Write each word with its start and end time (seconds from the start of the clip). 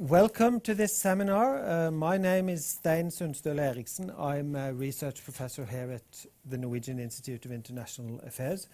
welcome 0.00 0.58
to 0.60 0.74
this 0.74 0.96
seminar. 0.96 1.62
Uh, 1.62 1.90
my 1.90 2.16
name 2.16 2.48
is 2.48 2.64
Stein 2.64 3.10
Sundstøl 3.10 3.58
Eriksen. 3.58 4.10
I'm 4.18 4.56
a 4.56 4.72
research 4.72 5.22
professor 5.22 5.66
here 5.66 5.92
at 5.92 6.26
the 6.48 6.56
Norwegian 6.56 6.98
Institute 6.98 7.44
of 7.44 7.52
International 7.52 8.18
Affairs. 8.26 8.66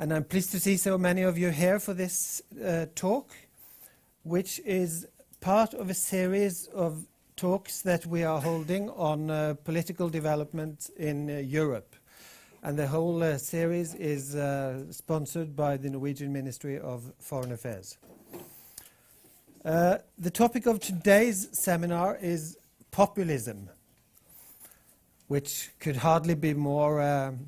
And 0.00 0.12
I'm 0.12 0.24
pleased 0.24 0.50
to 0.50 0.58
see 0.58 0.76
so 0.76 0.98
many 0.98 1.22
of 1.22 1.38
you 1.38 1.50
here 1.50 1.78
for 1.78 1.94
this 1.94 2.42
uh, 2.64 2.86
talk, 2.96 3.30
which 4.24 4.58
is 4.64 5.06
part 5.40 5.72
of 5.72 5.88
a 5.88 5.94
series 5.94 6.66
of 6.74 7.06
talks 7.36 7.82
that 7.82 8.04
we 8.04 8.24
are 8.24 8.40
holding 8.40 8.90
on 8.90 9.30
uh, 9.30 9.54
political 9.62 10.08
development 10.08 10.90
in 10.96 11.30
uh, 11.30 11.38
Europe. 11.38 11.94
And 12.64 12.76
the 12.76 12.88
whole 12.88 13.22
uh, 13.22 13.38
series 13.38 13.94
is 13.94 14.34
uh, 14.34 14.90
sponsored 14.90 15.54
by 15.54 15.76
the 15.76 15.90
Norwegian 15.90 16.32
Ministry 16.32 16.80
of 16.80 17.12
Foreign 17.20 17.52
Affairs. 17.52 17.98
Uh, 19.64 19.96
the 20.18 20.30
topic 20.30 20.66
of 20.66 20.78
today's 20.78 21.48
seminar 21.52 22.18
is 22.20 22.58
populism, 22.90 23.70
which 25.28 25.70
could 25.80 25.96
hardly 25.96 26.34
be 26.34 26.52
more 26.52 27.00
um, 27.00 27.46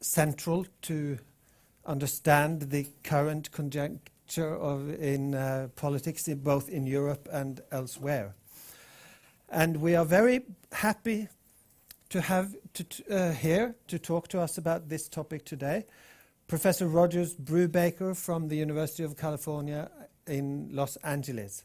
central 0.00 0.64
to 0.80 1.18
understand 1.84 2.70
the 2.70 2.86
current 3.02 3.50
conjuncture 3.50 4.54
of 4.54 4.94
in 5.02 5.34
uh, 5.34 5.66
politics, 5.74 6.28
in 6.28 6.38
both 6.38 6.68
in 6.68 6.86
Europe 6.86 7.28
and 7.32 7.60
elsewhere. 7.72 8.32
And 9.48 9.78
we 9.78 9.96
are 9.96 10.04
very 10.04 10.42
happy 10.70 11.26
to 12.10 12.20
have 12.20 12.54
to 12.74 12.84
uh, 13.10 13.32
here 13.32 13.74
to 13.88 13.98
talk 13.98 14.28
to 14.28 14.40
us 14.40 14.56
about 14.56 14.88
this 14.88 15.08
topic 15.08 15.44
today, 15.44 15.84
Professor 16.46 16.86
Rogers 16.86 17.34
Brubaker 17.34 18.16
from 18.16 18.46
the 18.46 18.56
University 18.56 19.02
of 19.02 19.16
California 19.16 19.90
in 20.26 20.68
Los 20.72 20.96
Angeles, 20.96 21.64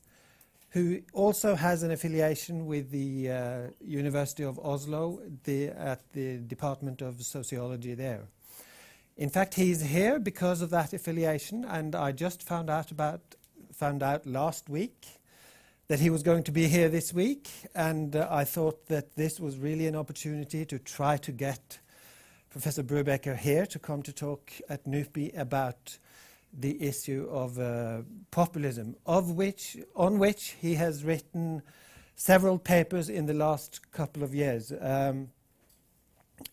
who 0.69 1.01
also 1.13 1.55
has 1.55 1.83
an 1.83 1.91
affiliation 1.91 2.65
with 2.65 2.91
the 2.91 3.29
uh, 3.29 3.59
University 3.81 4.43
of 4.43 4.59
Oslo 4.59 5.21
the, 5.43 5.69
at 5.69 6.01
the 6.13 6.37
Department 6.37 7.01
of 7.01 7.21
Sociology 7.21 7.93
there. 7.93 8.23
In 9.17 9.29
fact, 9.29 9.55
he's 9.55 9.81
here 9.81 10.19
because 10.19 10.61
of 10.61 10.69
that 10.69 10.93
affiliation, 10.93 11.65
and 11.65 11.95
I 11.95 12.11
just 12.11 12.43
found 12.43 12.69
out 12.69 12.91
about 12.91 13.21
found 13.73 14.03
out 14.03 14.25
last 14.25 14.69
week 14.69 15.07
that 15.87 15.99
he 15.99 16.09
was 16.09 16.23
going 16.23 16.43
to 16.43 16.51
be 16.51 16.67
here 16.67 16.87
this 16.87 17.13
week, 17.13 17.49
and 17.75 18.15
uh, 18.15 18.27
I 18.29 18.43
thought 18.45 18.85
that 18.87 19.15
this 19.15 19.39
was 19.39 19.57
really 19.57 19.87
an 19.87 19.95
opportunity 19.95 20.65
to 20.65 20.79
try 20.79 21.17
to 21.17 21.31
get 21.31 21.79
Professor 22.49 22.83
Brubaker 22.83 23.35
here 23.37 23.65
to 23.65 23.79
come 23.79 24.01
to 24.03 24.13
talk 24.13 24.51
at 24.69 24.85
NUPI 24.85 25.37
about 25.37 25.97
the 26.53 26.81
issue 26.81 27.27
of 27.31 27.59
uh, 27.59 28.01
populism, 28.29 28.95
of 29.05 29.31
which, 29.31 29.77
on 29.95 30.19
which 30.19 30.55
he 30.59 30.75
has 30.75 31.03
written 31.03 31.61
several 32.15 32.59
papers 32.59 33.09
in 33.09 33.25
the 33.25 33.33
last 33.33 33.91
couple 33.91 34.23
of 34.23 34.35
years. 34.35 34.73
Um, 34.79 35.29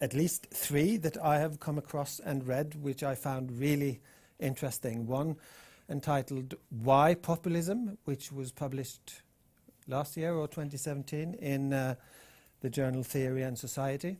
at 0.00 0.14
least 0.14 0.46
three 0.50 0.96
that 0.98 1.16
I 1.22 1.38
have 1.38 1.60
come 1.60 1.78
across 1.78 2.20
and 2.20 2.46
read, 2.46 2.74
which 2.82 3.02
I 3.02 3.14
found 3.14 3.58
really 3.58 4.00
interesting. 4.38 5.06
One 5.06 5.36
entitled 5.88 6.54
Why 6.70 7.14
Populism, 7.14 7.98
which 8.04 8.30
was 8.30 8.52
published 8.52 9.22
last 9.86 10.16
year 10.16 10.34
or 10.34 10.46
2017 10.46 11.34
in 11.34 11.72
uh, 11.72 11.94
the 12.60 12.68
journal 12.68 13.02
Theory 13.02 13.42
and 13.42 13.58
Society 13.58 14.18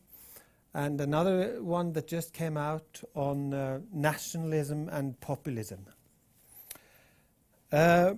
and 0.74 1.00
another 1.00 1.62
one 1.62 1.92
that 1.92 2.06
just 2.06 2.32
came 2.32 2.56
out 2.56 3.02
on 3.14 3.54
uh, 3.54 3.80
nationalism 3.92 4.88
and 4.90 5.18
populism. 5.20 5.86
Uh, 7.72 8.14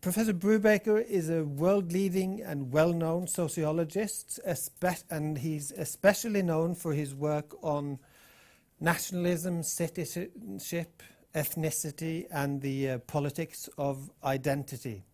Professor 0.00 0.34
Brubaker 0.34 1.02
is 1.02 1.30
a 1.30 1.44
world 1.44 1.92
leading 1.92 2.42
and 2.42 2.70
well 2.70 2.92
known 2.92 3.26
sociologist, 3.26 4.38
and 5.10 5.38
he's 5.38 5.72
especially 5.72 6.42
known 6.42 6.74
for 6.74 6.92
his 6.92 7.14
work 7.14 7.56
on 7.62 7.98
nationalism, 8.80 9.62
citizenship, 9.62 11.02
ethnicity, 11.34 12.26
and 12.30 12.60
the 12.60 12.90
uh, 12.90 12.98
politics 12.98 13.68
of 13.78 14.10
identity. 14.22 15.04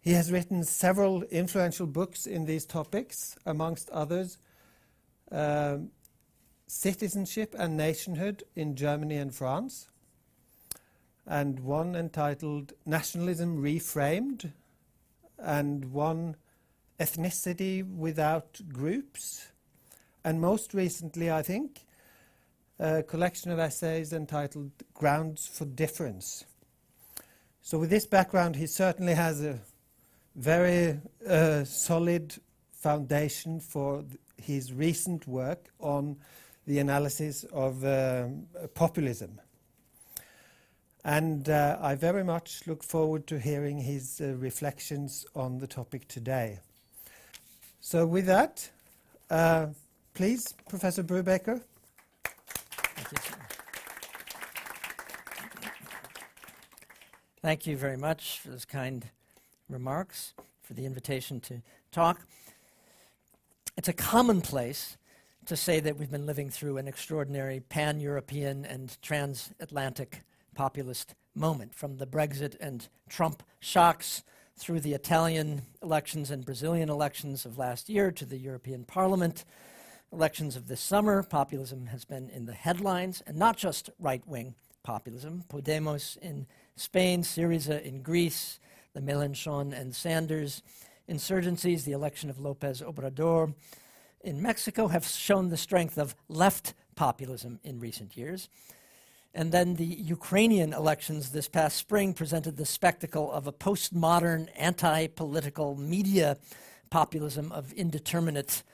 He 0.00 0.14
has 0.14 0.32
written 0.32 0.64
several 0.64 1.22
influential 1.24 1.86
books 1.86 2.26
in 2.26 2.46
these 2.46 2.66
topics, 2.66 3.36
amongst 3.46 3.88
others 3.90 4.38
um, 5.32 5.90
citizenship 6.66 7.54
and 7.58 7.76
nationhood 7.76 8.44
in 8.54 8.76
Germany 8.76 9.16
and 9.16 9.34
France, 9.34 9.88
and 11.26 11.60
one 11.60 11.94
entitled 11.94 12.72
Nationalism 12.86 13.62
Reframed, 13.62 14.52
and 15.38 15.92
one 15.92 16.36
Ethnicity 16.98 17.82
Without 17.82 18.60
Groups, 18.72 19.48
and 20.24 20.40
most 20.40 20.74
recently, 20.74 21.30
I 21.30 21.42
think, 21.42 21.86
a 22.78 23.02
collection 23.02 23.50
of 23.50 23.58
essays 23.58 24.12
entitled 24.12 24.70
Grounds 24.94 25.46
for 25.46 25.64
Difference. 25.64 26.44
So, 27.62 27.78
with 27.78 27.90
this 27.90 28.06
background, 28.06 28.56
he 28.56 28.66
certainly 28.66 29.14
has 29.14 29.44
a 29.44 29.60
very 30.34 30.98
uh, 31.28 31.64
solid 31.64 32.34
foundation 32.72 33.60
for 33.60 34.04
his 34.40 34.72
recent 34.72 35.26
work 35.26 35.68
on 35.78 36.16
the 36.66 36.78
analysis 36.78 37.44
of 37.52 37.84
uh, 37.84 38.28
populism. 38.74 39.40
And 41.04 41.48
uh, 41.48 41.78
I 41.80 41.94
very 41.94 42.24
much 42.24 42.66
look 42.66 42.82
forward 42.82 43.26
to 43.28 43.38
hearing 43.38 43.78
his 43.78 44.20
uh, 44.20 44.34
reflections 44.36 45.24
on 45.34 45.58
the 45.58 45.66
topic 45.66 46.06
today. 46.08 46.60
So, 47.80 48.06
with 48.06 48.26
that, 48.26 48.68
uh, 49.30 49.68
please, 50.12 50.52
Professor 50.68 51.02
Brubaker. 51.02 51.62
Thank 52.22 53.12
you, 53.12 53.34
Thank 57.40 57.66
you 57.66 57.76
very 57.78 57.96
much 57.96 58.40
for 58.40 58.50
those 58.50 58.66
kind 58.66 59.06
remarks, 59.70 60.34
for 60.62 60.74
the 60.74 60.84
invitation 60.84 61.40
to 61.40 61.62
talk. 61.90 62.20
It's 63.76 63.88
a 63.88 63.92
commonplace 63.92 64.96
to 65.46 65.56
say 65.56 65.80
that 65.80 65.96
we've 65.96 66.10
been 66.10 66.26
living 66.26 66.50
through 66.50 66.76
an 66.76 66.88
extraordinary 66.88 67.60
pan 67.60 68.00
European 68.00 68.64
and 68.64 69.00
transatlantic 69.00 70.22
populist 70.54 71.14
moment 71.34 71.74
from 71.74 71.96
the 71.96 72.06
Brexit 72.06 72.56
and 72.60 72.88
Trump 73.08 73.42
shocks 73.60 74.22
through 74.56 74.80
the 74.80 74.92
Italian 74.92 75.62
elections 75.82 76.30
and 76.30 76.44
Brazilian 76.44 76.90
elections 76.90 77.46
of 77.46 77.58
last 77.58 77.88
year 77.88 78.10
to 78.10 78.26
the 78.26 78.36
European 78.36 78.84
Parliament 78.84 79.44
elections 80.12 80.56
of 80.56 80.66
this 80.66 80.80
summer. 80.80 81.22
Populism 81.22 81.86
has 81.86 82.04
been 82.04 82.28
in 82.28 82.46
the 82.46 82.52
headlines, 82.52 83.22
and 83.26 83.36
not 83.36 83.56
just 83.56 83.88
right 83.98 84.26
wing 84.26 84.54
populism. 84.82 85.44
Podemos 85.48 86.18
in 86.18 86.46
Spain, 86.76 87.22
Syriza 87.22 87.80
in 87.82 88.02
Greece, 88.02 88.58
the 88.92 89.00
Mélenchon 89.00 89.72
and 89.72 89.94
Sanders 89.94 90.62
insurgencies, 91.10 91.84
the 91.84 91.92
election 91.92 92.30
of 92.30 92.38
Lopez 92.38 92.80
Obrador 92.80 93.54
in 94.22 94.40
Mexico 94.40 94.88
have 94.88 95.06
shown 95.06 95.48
the 95.48 95.56
strength 95.56 95.98
of 95.98 96.14
left 96.28 96.74
populism 96.94 97.58
in 97.64 97.80
recent 97.80 98.16
years. 98.16 98.48
And 99.32 99.52
then 99.52 99.76
the 99.76 99.84
Ukrainian 99.84 100.72
elections 100.72 101.30
this 101.30 101.48
past 101.48 101.76
spring 101.76 102.14
presented 102.14 102.56
the 102.56 102.66
spectacle 102.66 103.30
of 103.30 103.46
a 103.46 103.52
postmodern 103.52 104.48
anti 104.56 105.06
political 105.06 105.76
media 105.76 106.36
populism 106.90 107.52
of 107.52 107.72
indeterminate 107.72 108.64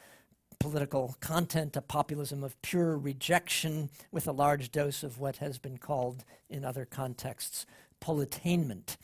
political 0.59 1.15
content, 1.21 1.77
a 1.77 1.83
populism 1.83 2.43
of 2.43 2.61
pure 2.63 2.97
rejection 2.97 3.91
with 4.11 4.27
a 4.27 4.33
large 4.33 4.71
dose 4.71 5.03
of 5.03 5.19
what 5.19 5.37
has 5.37 5.59
been 5.59 5.77
called 5.77 6.25
in 6.49 6.65
other 6.65 6.87
contexts 6.87 7.67
politainment. 8.01 8.97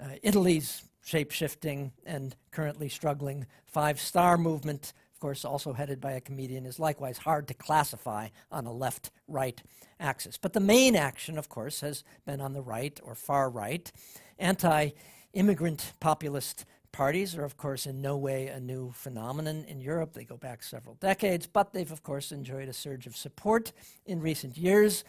Uh, 0.00 0.16
Italy's 0.22 0.82
shape 1.08 1.30
shifting 1.30 1.90
and 2.04 2.36
currently 2.50 2.88
struggling 2.88 3.46
Five 3.66 3.98
Star 3.98 4.36
Movement, 4.36 4.92
of 5.14 5.20
course, 5.20 5.42
also 5.42 5.72
headed 5.72 6.02
by 6.02 6.12
a 6.12 6.20
comedian, 6.20 6.66
is 6.66 6.78
likewise 6.78 7.16
hard 7.16 7.48
to 7.48 7.54
classify 7.54 8.28
on 8.52 8.66
a 8.66 8.72
left 8.72 9.10
right 9.26 9.62
axis. 9.98 10.36
But 10.36 10.52
the 10.52 10.60
main 10.60 10.94
action, 10.94 11.38
of 11.38 11.48
course, 11.48 11.80
has 11.80 12.04
been 12.26 12.42
on 12.42 12.52
the 12.52 12.60
right 12.60 13.00
or 13.02 13.14
far 13.14 13.48
right. 13.48 13.90
Anti 14.38 14.90
immigrant 15.32 15.94
populist 15.98 16.66
parties 16.92 17.34
are, 17.36 17.44
of 17.44 17.56
course, 17.56 17.86
in 17.86 18.02
no 18.02 18.18
way 18.18 18.48
a 18.48 18.60
new 18.60 18.92
phenomenon 18.92 19.64
in 19.66 19.80
Europe. 19.80 20.12
They 20.12 20.24
go 20.24 20.36
back 20.36 20.62
several 20.62 20.96
decades, 20.96 21.46
but 21.46 21.72
they've, 21.72 21.90
of 21.90 22.02
course, 22.02 22.32
enjoyed 22.32 22.68
a 22.68 22.74
surge 22.74 23.06
of 23.06 23.16
support 23.16 23.72
in 24.04 24.20
recent 24.20 24.58
years 24.58 25.04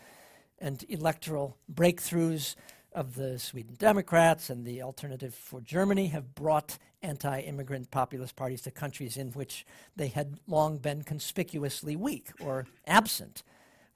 and 0.60 0.84
electoral 0.88 1.58
breakthroughs 1.74 2.56
of 2.94 3.16
the 3.16 3.38
Sweden 3.38 3.76
Democrats 3.78 4.50
and 4.50 4.66
the 4.66 4.82
Alternative 4.82 5.34
for 5.34 5.62
Germany 5.62 6.08
have 6.08 6.36
brought 6.36 6.78
anti 7.02 7.40
immigrant 7.42 7.92
populist 7.92 8.36
parties 8.36 8.62
to 8.62 8.72
countries 8.72 9.18
in 9.18 9.32
which 9.32 9.66
they 9.96 10.08
had 10.08 10.40
long 10.48 10.78
been 10.78 11.04
conspicuously 11.04 11.96
weak 11.96 12.30
or 12.40 12.66
absent, 12.88 13.44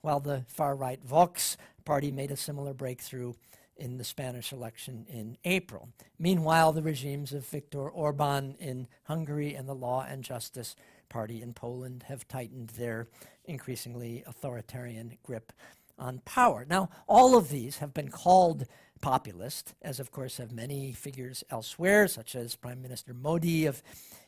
while 0.02 0.20
the 0.20 0.46
far 0.48 0.76
right 0.76 1.04
Vox 1.04 1.58
party 1.86 2.12
made 2.12 2.32
a 2.32 2.38
similar 2.38 2.74
breakthrough 2.74 3.34
in 3.76 3.98
the 3.98 4.04
Spanish 4.04 4.54
election 4.54 5.06
in 5.10 5.38
April. 5.44 5.90
Meanwhile, 6.20 6.74
the 6.74 6.84
regimes 6.84 7.34
of 7.34 7.46
Viktor 7.48 7.90
Orban 7.90 8.56
in 8.60 8.88
Hungary 9.06 9.56
and 9.56 9.68
the 9.68 9.74
Law 9.74 10.06
and 10.08 10.24
Justice 10.24 10.76
Party 11.10 11.42
in 11.42 11.54
Poland 11.54 12.06
have 12.08 12.28
tightened 12.28 12.70
their 12.72 13.08
increasingly 13.46 14.24
authoritarian 14.26 15.18
grip 15.24 15.52
on 15.98 16.22
power. 16.26 16.66
Now, 16.70 16.90
all 17.08 17.38
of 17.38 17.50
these 17.50 17.78
have 17.78 17.94
been 17.94 18.10
called 18.10 18.66
populist, 19.02 19.76
as 19.82 20.00
of 20.00 20.12
course 20.12 20.38
have 20.38 20.52
many 20.52 20.94
figures 20.94 21.44
elsewhere, 21.50 22.08
such 22.08 22.36
as 22.36 22.56
Prime 22.56 22.82
Minister 22.82 23.14
Modi 23.14 23.66
of 23.66 23.84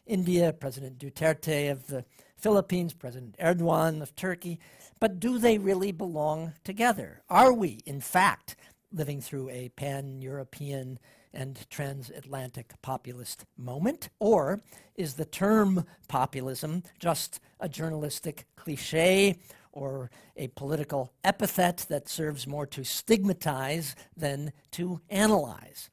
India, 0.06 0.52
President 0.52 1.00
Duterte 1.00 1.72
of 1.72 1.88
the 1.88 2.04
Philippines, 2.36 2.94
President 2.94 3.38
Erdogan 3.40 4.02
of 4.02 4.16
Turkey. 4.16 4.60
But 5.00 5.20
do 5.20 5.38
they 5.38 5.58
really 5.58 5.92
belong 5.92 6.54
together? 6.64 7.22
Are 7.30 7.54
we, 7.54 7.80
in 7.86 8.02
fact, 8.02 8.56
living 8.92 9.22
through 9.22 9.50
a 9.50 9.70
pan 9.70 10.22
European 10.22 11.00
and 11.34 11.70
transatlantic 11.70 12.74
populist 12.82 13.46
moment? 13.58 14.10
Or 14.20 14.62
is 14.96 15.14
the 15.14 15.26
term 15.26 15.86
populism 16.08 16.84
just 17.00 17.40
a 17.60 17.70
journalistic 17.70 18.46
cliche 18.56 19.38
or 19.76 20.10
a 20.36 20.48
political 20.48 21.14
epithet 21.24 21.86
that 21.90 22.10
serves 22.10 22.48
more 22.48 22.66
to 22.66 22.84
stigmatize 22.84 23.96
than 24.18 24.52
to 24.72 25.02
analyze? 25.10 25.92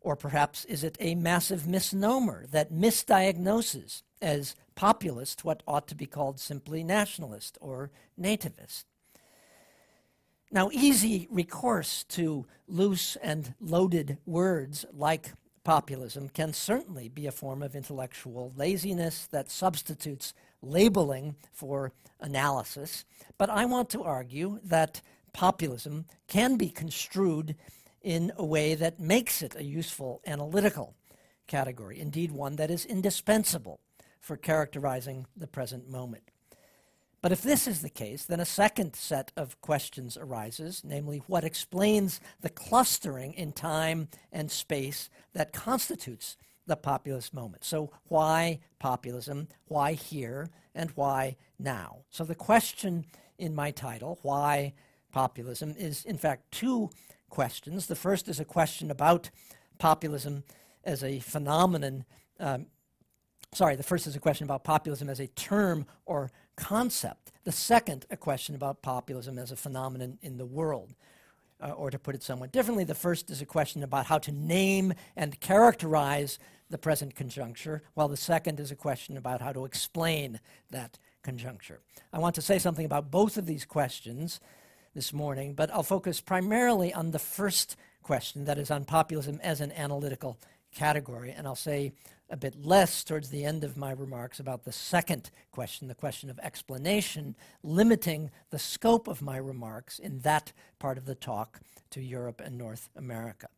Or 0.00 0.16
perhaps 0.16 0.64
is 0.64 0.82
it 0.82 0.96
a 0.98 1.14
massive 1.14 1.66
misnomer 1.68 2.46
that 2.50 2.72
misdiagnoses 2.72 4.02
as 4.20 4.56
populist 4.74 5.44
what 5.44 5.62
ought 5.66 5.86
to 5.88 5.94
be 5.94 6.06
called 6.06 6.40
simply 6.40 6.82
nationalist 6.82 7.58
or 7.60 7.90
nativist? 8.20 8.84
Now, 10.50 10.70
easy 10.72 11.26
recourse 11.30 12.04
to 12.10 12.46
loose 12.68 13.16
and 13.16 13.54
loaded 13.60 14.18
words 14.26 14.84
like 14.92 15.32
populism 15.64 16.28
can 16.28 16.52
certainly 16.52 17.08
be 17.08 17.26
a 17.26 17.32
form 17.32 17.60
of 17.60 17.74
intellectual 17.74 18.52
laziness 18.56 19.26
that 19.32 19.50
substitutes 19.50 20.32
labeling 20.66 21.36
for 21.52 21.92
analysis, 22.20 23.04
but 23.38 23.50
I 23.50 23.64
want 23.64 23.90
to 23.90 24.02
argue 24.02 24.60
that 24.64 25.02
populism 25.32 26.06
can 26.28 26.56
be 26.56 26.70
construed 26.70 27.56
in 28.02 28.32
a 28.36 28.44
way 28.44 28.74
that 28.74 29.00
makes 29.00 29.42
it 29.42 29.56
a 29.56 29.64
useful 29.64 30.22
analytical 30.26 30.94
category, 31.46 31.98
indeed, 31.98 32.32
one 32.32 32.56
that 32.56 32.70
is 32.70 32.84
indispensable 32.84 33.80
for 34.20 34.36
characterizing 34.36 35.26
the 35.36 35.46
present 35.46 35.88
moment. 35.88 36.30
But 37.22 37.32
if 37.32 37.42
this 37.42 37.66
is 37.66 37.82
the 37.82 37.90
case, 37.90 38.24
then 38.24 38.40
a 38.40 38.44
second 38.44 38.94
set 38.94 39.32
of 39.36 39.60
questions 39.60 40.16
arises, 40.16 40.82
namely, 40.84 41.22
what 41.26 41.44
explains 41.44 42.20
the 42.40 42.50
clustering 42.50 43.32
in 43.34 43.52
time 43.52 44.08
and 44.30 44.50
space 44.50 45.10
that 45.32 45.52
constitutes 45.52 46.36
the 46.66 46.76
populist 46.76 47.32
moment? 47.34 47.64
So, 47.64 47.90
why 48.08 48.60
populism? 48.78 49.48
Why 49.66 49.92
here? 49.92 50.50
And 50.74 50.90
why 50.90 51.36
now? 51.58 52.04
So, 52.10 52.24
the 52.24 52.34
question 52.34 53.06
in 53.38 53.54
my 53.54 53.70
title, 53.70 54.18
Why 54.22 54.74
Populism, 55.12 55.74
is 55.78 56.04
in 56.04 56.18
fact 56.18 56.50
two 56.50 56.90
questions. 57.30 57.86
The 57.86 57.96
first 57.96 58.28
is 58.28 58.40
a 58.40 58.44
question 58.44 58.90
about 58.90 59.30
populism 59.78 60.44
as 60.84 61.02
a 61.02 61.20
phenomenon. 61.20 62.04
Um, 62.38 62.66
sorry, 63.52 63.76
the 63.76 63.82
first 63.82 64.06
is 64.06 64.16
a 64.16 64.20
question 64.20 64.44
about 64.44 64.64
populism 64.64 65.08
as 65.08 65.20
a 65.20 65.26
term 65.28 65.86
or 66.04 66.30
concept. 66.56 67.32
The 67.44 67.52
second, 67.52 68.06
a 68.10 68.16
question 68.16 68.54
about 68.54 68.82
populism 68.82 69.38
as 69.38 69.52
a 69.52 69.56
phenomenon 69.56 70.18
in 70.22 70.36
the 70.36 70.46
world. 70.46 70.94
Uh, 71.58 71.70
or 71.70 71.90
to 71.90 71.98
put 71.98 72.14
it 72.14 72.22
somewhat 72.22 72.52
differently, 72.52 72.84
the 72.84 72.94
first 72.94 73.30
is 73.30 73.40
a 73.40 73.46
question 73.46 73.82
about 73.82 74.04
how 74.04 74.18
to 74.18 74.30
name 74.30 74.92
and 75.16 75.40
characterize 75.40 76.38
the 76.70 76.78
present 76.78 77.14
conjuncture, 77.14 77.82
while 77.94 78.08
the 78.08 78.16
second 78.16 78.60
is 78.60 78.70
a 78.70 78.76
question 78.76 79.16
about 79.16 79.40
how 79.40 79.52
to 79.52 79.64
explain 79.64 80.40
that 80.70 80.98
conjuncture. 81.22 81.80
I 82.12 82.18
want 82.18 82.34
to 82.36 82.42
say 82.42 82.58
something 82.58 82.84
about 82.84 83.10
both 83.10 83.36
of 83.36 83.46
these 83.46 83.64
questions 83.64 84.40
this 84.94 85.12
morning, 85.12 85.54
but 85.54 85.70
I'll 85.72 85.82
focus 85.82 86.20
primarily 86.20 86.92
on 86.92 87.10
the 87.10 87.18
first 87.18 87.76
question, 88.02 88.44
that 88.44 88.58
is, 88.58 88.70
on 88.70 88.84
populism 88.84 89.40
as 89.42 89.60
an 89.60 89.72
analytical 89.72 90.38
category, 90.74 91.32
and 91.32 91.46
I'll 91.46 91.54
say 91.54 91.92
a 92.30 92.36
bit 92.36 92.64
less 92.64 93.04
towards 93.04 93.30
the 93.30 93.44
end 93.44 93.62
of 93.62 93.76
my 93.76 93.92
remarks 93.92 94.40
about 94.40 94.64
the 94.64 94.72
second 94.72 95.30
question, 95.52 95.88
the 95.88 95.94
question 95.94 96.28
of 96.30 96.38
explanation, 96.40 97.36
limiting 97.62 98.30
the 98.50 98.58
scope 98.58 99.06
of 99.06 99.22
my 99.22 99.36
remarks 99.36 99.98
in 99.98 100.20
that 100.20 100.52
part 100.78 100.98
of 100.98 101.06
the 101.06 101.14
talk 101.14 101.60
to 101.90 102.00
Europe 102.00 102.40
and 102.44 102.58
North 102.58 102.88
America. 102.96 103.48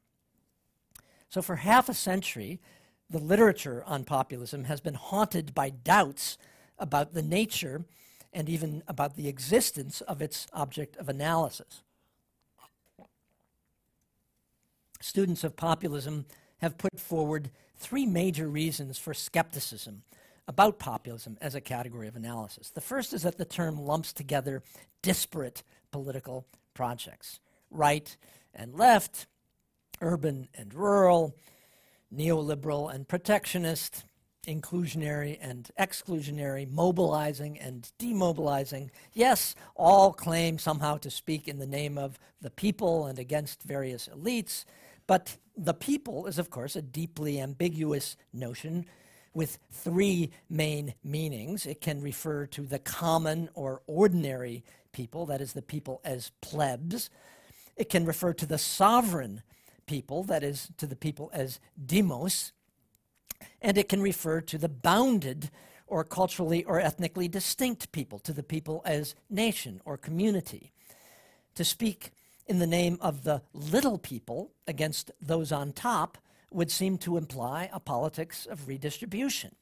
So, 1.30 1.42
for 1.42 1.56
half 1.56 1.88
a 1.88 1.94
century, 1.94 2.60
the 3.10 3.18
literature 3.18 3.82
on 3.86 4.04
populism 4.04 4.64
has 4.64 4.80
been 4.80 4.94
haunted 4.94 5.54
by 5.54 5.70
doubts 5.70 6.36
about 6.78 7.14
the 7.14 7.22
nature 7.22 7.84
and 8.32 8.48
even 8.48 8.82
about 8.86 9.16
the 9.16 9.28
existence 9.28 10.00
of 10.02 10.20
its 10.20 10.46
object 10.52 10.96
of 10.96 11.08
analysis. 11.08 11.82
Students 15.00 15.44
of 15.44 15.56
populism 15.56 16.26
have 16.58 16.76
put 16.76 16.98
forward 17.00 17.50
three 17.76 18.04
major 18.04 18.48
reasons 18.48 18.98
for 18.98 19.14
skepticism 19.14 20.02
about 20.46 20.78
populism 20.78 21.38
as 21.40 21.54
a 21.54 21.60
category 21.60 22.08
of 22.08 22.16
analysis. 22.16 22.70
The 22.70 22.80
first 22.80 23.12
is 23.12 23.22
that 23.22 23.38
the 23.38 23.44
term 23.44 23.78
lumps 23.78 24.12
together 24.12 24.62
disparate 25.02 25.62
political 25.92 26.46
projects 26.74 27.38
right 27.70 28.16
and 28.54 28.74
left, 28.74 29.26
urban 30.00 30.48
and 30.54 30.74
rural, 30.74 31.36
neoliberal 32.14 32.92
and 32.92 33.06
protectionist, 33.06 34.04
inclusionary 34.46 35.38
and 35.40 35.70
exclusionary, 35.78 36.70
mobilizing 36.70 37.58
and 37.58 37.90
demobilizing. 37.98 38.90
Yes, 39.12 39.54
all 39.74 40.12
claim 40.12 40.58
somehow 40.58 40.96
to 40.98 41.10
speak 41.10 41.46
in 41.48 41.58
the 41.58 41.66
name 41.66 41.98
of 41.98 42.18
the 42.40 42.50
people 42.50 43.06
and 43.06 43.18
against 43.18 43.62
various 43.62 44.08
elites, 44.08 44.64
but 45.06 45.36
the 45.56 45.74
people 45.74 46.26
is, 46.26 46.38
of 46.38 46.50
course, 46.50 46.76
a 46.76 46.82
deeply 46.82 47.40
ambiguous 47.40 48.16
notion 48.32 48.86
with 49.34 49.58
three 49.70 50.30
main 50.48 50.94
meanings. 51.04 51.66
It 51.66 51.80
can 51.80 52.00
refer 52.00 52.46
to 52.46 52.62
the 52.62 52.78
common 52.78 53.48
or 53.54 53.82
ordinary 53.86 54.64
people, 54.92 55.26
that 55.26 55.40
is, 55.40 55.52
the 55.52 55.62
people 55.62 56.00
as 56.04 56.32
plebs. 56.40 57.10
It 57.76 57.88
can 57.88 58.04
refer 58.04 58.32
to 58.34 58.46
the 58.46 58.58
sovereign 58.58 59.42
people, 59.88 60.22
that 60.24 60.44
is, 60.44 60.68
to 60.76 60.86
the 60.86 60.94
people 60.94 61.30
as 61.32 61.58
demos. 61.84 62.52
And 63.60 63.76
it 63.76 63.88
can 63.88 64.00
refer 64.00 64.40
to 64.42 64.58
the 64.58 64.68
bounded 64.68 65.50
or 65.88 66.04
culturally 66.04 66.62
or 66.64 66.78
ethnically 66.78 67.26
distinct 67.26 67.90
people, 67.90 68.20
to 68.20 68.32
the 68.32 68.44
people 68.44 68.82
as 68.84 69.16
nation 69.28 69.80
or 69.84 69.96
community. 69.96 70.70
To 71.56 71.64
speak 71.64 72.12
in 72.46 72.60
the 72.60 72.66
name 72.66 72.98
of 73.00 73.24
the 73.24 73.42
little 73.52 73.98
people 73.98 74.52
against 74.66 75.10
those 75.20 75.50
on 75.50 75.72
top 75.72 76.18
would 76.50 76.70
seem 76.70 76.98
to 76.98 77.16
imply 77.16 77.68
a 77.72 77.80
politics 77.80 78.46
of 78.46 78.68
redistribution. 78.68 79.54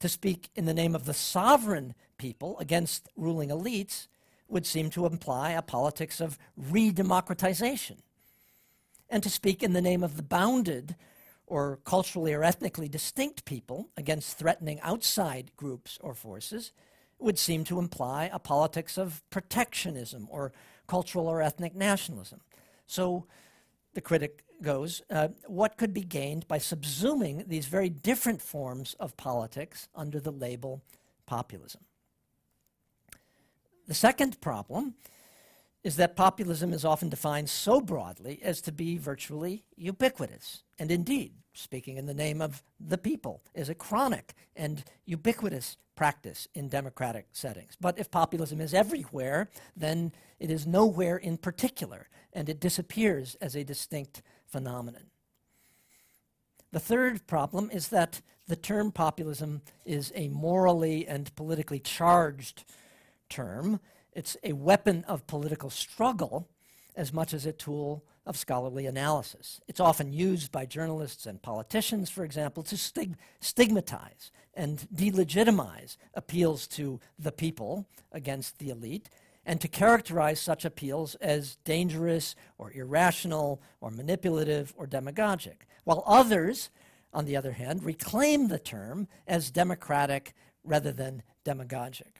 To 0.00 0.08
speak 0.08 0.50
in 0.54 0.64
the 0.64 0.74
name 0.74 0.94
of 0.94 1.06
the 1.06 1.14
sovereign 1.14 1.94
people 2.18 2.58
against 2.58 3.08
ruling 3.16 3.50
elites 3.50 4.06
would 4.48 4.66
seem 4.66 4.90
to 4.90 5.06
imply 5.06 5.52
a 5.52 5.62
politics 5.62 6.20
of 6.20 6.38
redemocratization. 6.60 7.98
And 9.08 9.22
to 9.22 9.30
speak 9.30 9.62
in 9.62 9.72
the 9.72 9.80
name 9.80 10.02
of 10.02 10.16
the 10.16 10.22
bounded 10.22 10.96
or 11.46 11.78
culturally 11.84 12.34
or 12.34 12.42
ethnically 12.42 12.88
distinct 12.88 13.44
people 13.44 13.90
against 13.96 14.36
threatening 14.36 14.80
outside 14.80 15.52
groups 15.56 15.98
or 16.00 16.14
forces 16.14 16.72
would 17.18 17.38
seem 17.38 17.64
to 17.64 17.78
imply 17.78 18.28
a 18.32 18.38
politics 18.38 18.98
of 18.98 19.22
protectionism 19.30 20.26
or 20.30 20.52
cultural 20.86 21.28
or 21.28 21.40
ethnic 21.40 21.74
nationalism. 21.74 22.40
So 22.86 23.26
the 23.94 24.00
critic 24.00 24.44
goes, 24.62 25.02
uh, 25.10 25.28
what 25.46 25.76
could 25.76 25.94
be 25.94 26.02
gained 26.02 26.46
by 26.48 26.58
subsuming 26.58 27.48
these 27.48 27.66
very 27.66 27.88
different 27.88 28.42
forms 28.42 28.94
of 28.98 29.16
politics 29.16 29.88
under 29.94 30.20
the 30.20 30.32
label 30.32 30.82
populism? 31.26 31.82
The 33.86 33.94
second 33.94 34.40
problem 34.40 34.94
is 35.84 35.96
that 35.96 36.16
populism 36.16 36.72
is 36.72 36.84
often 36.84 37.08
defined 37.08 37.48
so 37.48 37.80
broadly 37.80 38.40
as 38.42 38.60
to 38.62 38.72
be 38.72 38.98
virtually 38.98 39.64
ubiquitous. 39.76 40.62
And 40.78 40.90
indeed, 40.90 41.34
speaking 41.54 41.96
in 41.96 42.06
the 42.06 42.14
name 42.14 42.42
of 42.42 42.62
the 42.80 42.98
people, 42.98 43.42
is 43.54 43.68
a 43.68 43.74
chronic 43.74 44.34
and 44.56 44.84
ubiquitous 45.04 45.76
practice 45.94 46.46
in 46.54 46.68
democratic 46.68 47.26
settings. 47.32 47.76
But 47.80 47.98
if 47.98 48.10
populism 48.10 48.60
is 48.60 48.74
everywhere, 48.74 49.48
then 49.76 50.12
it 50.38 50.50
is 50.50 50.66
nowhere 50.66 51.16
in 51.16 51.38
particular, 51.38 52.08
and 52.32 52.48
it 52.48 52.60
disappears 52.60 53.36
as 53.40 53.56
a 53.56 53.64
distinct 53.64 54.22
phenomenon. 54.44 55.06
The 56.72 56.80
third 56.80 57.26
problem 57.26 57.70
is 57.72 57.88
that 57.88 58.20
the 58.48 58.56
term 58.56 58.92
populism 58.92 59.62
is 59.84 60.12
a 60.14 60.28
morally 60.28 61.06
and 61.06 61.34
politically 61.34 61.80
charged 61.80 62.64
term. 63.28 63.80
It's 64.16 64.34
a 64.42 64.54
weapon 64.54 65.04
of 65.06 65.26
political 65.26 65.68
struggle 65.68 66.48
as 66.96 67.12
much 67.12 67.34
as 67.34 67.44
a 67.44 67.52
tool 67.52 68.02
of 68.24 68.38
scholarly 68.38 68.86
analysis. 68.86 69.60
It's 69.68 69.78
often 69.78 70.10
used 70.10 70.50
by 70.50 70.64
journalists 70.64 71.26
and 71.26 71.42
politicians, 71.42 72.08
for 72.08 72.24
example, 72.24 72.62
to 72.62 72.78
stig- 72.78 73.18
stigmatize 73.40 74.30
and 74.54 74.88
delegitimize 74.94 75.98
appeals 76.14 76.66
to 76.68 76.98
the 77.18 77.30
people 77.30 77.84
against 78.10 78.58
the 78.58 78.70
elite, 78.70 79.10
and 79.44 79.60
to 79.60 79.68
characterize 79.68 80.40
such 80.40 80.64
appeals 80.64 81.14
as 81.16 81.56
dangerous 81.66 82.34
or 82.56 82.72
irrational 82.72 83.60
or 83.82 83.90
manipulative 83.90 84.72
or 84.78 84.86
demagogic, 84.86 85.66
while 85.84 86.02
others, 86.06 86.70
on 87.12 87.26
the 87.26 87.36
other 87.36 87.52
hand, 87.52 87.84
reclaim 87.84 88.48
the 88.48 88.58
term 88.58 89.08
as 89.26 89.50
democratic 89.50 90.32
rather 90.64 90.90
than 90.90 91.22
demagogic. 91.44 92.15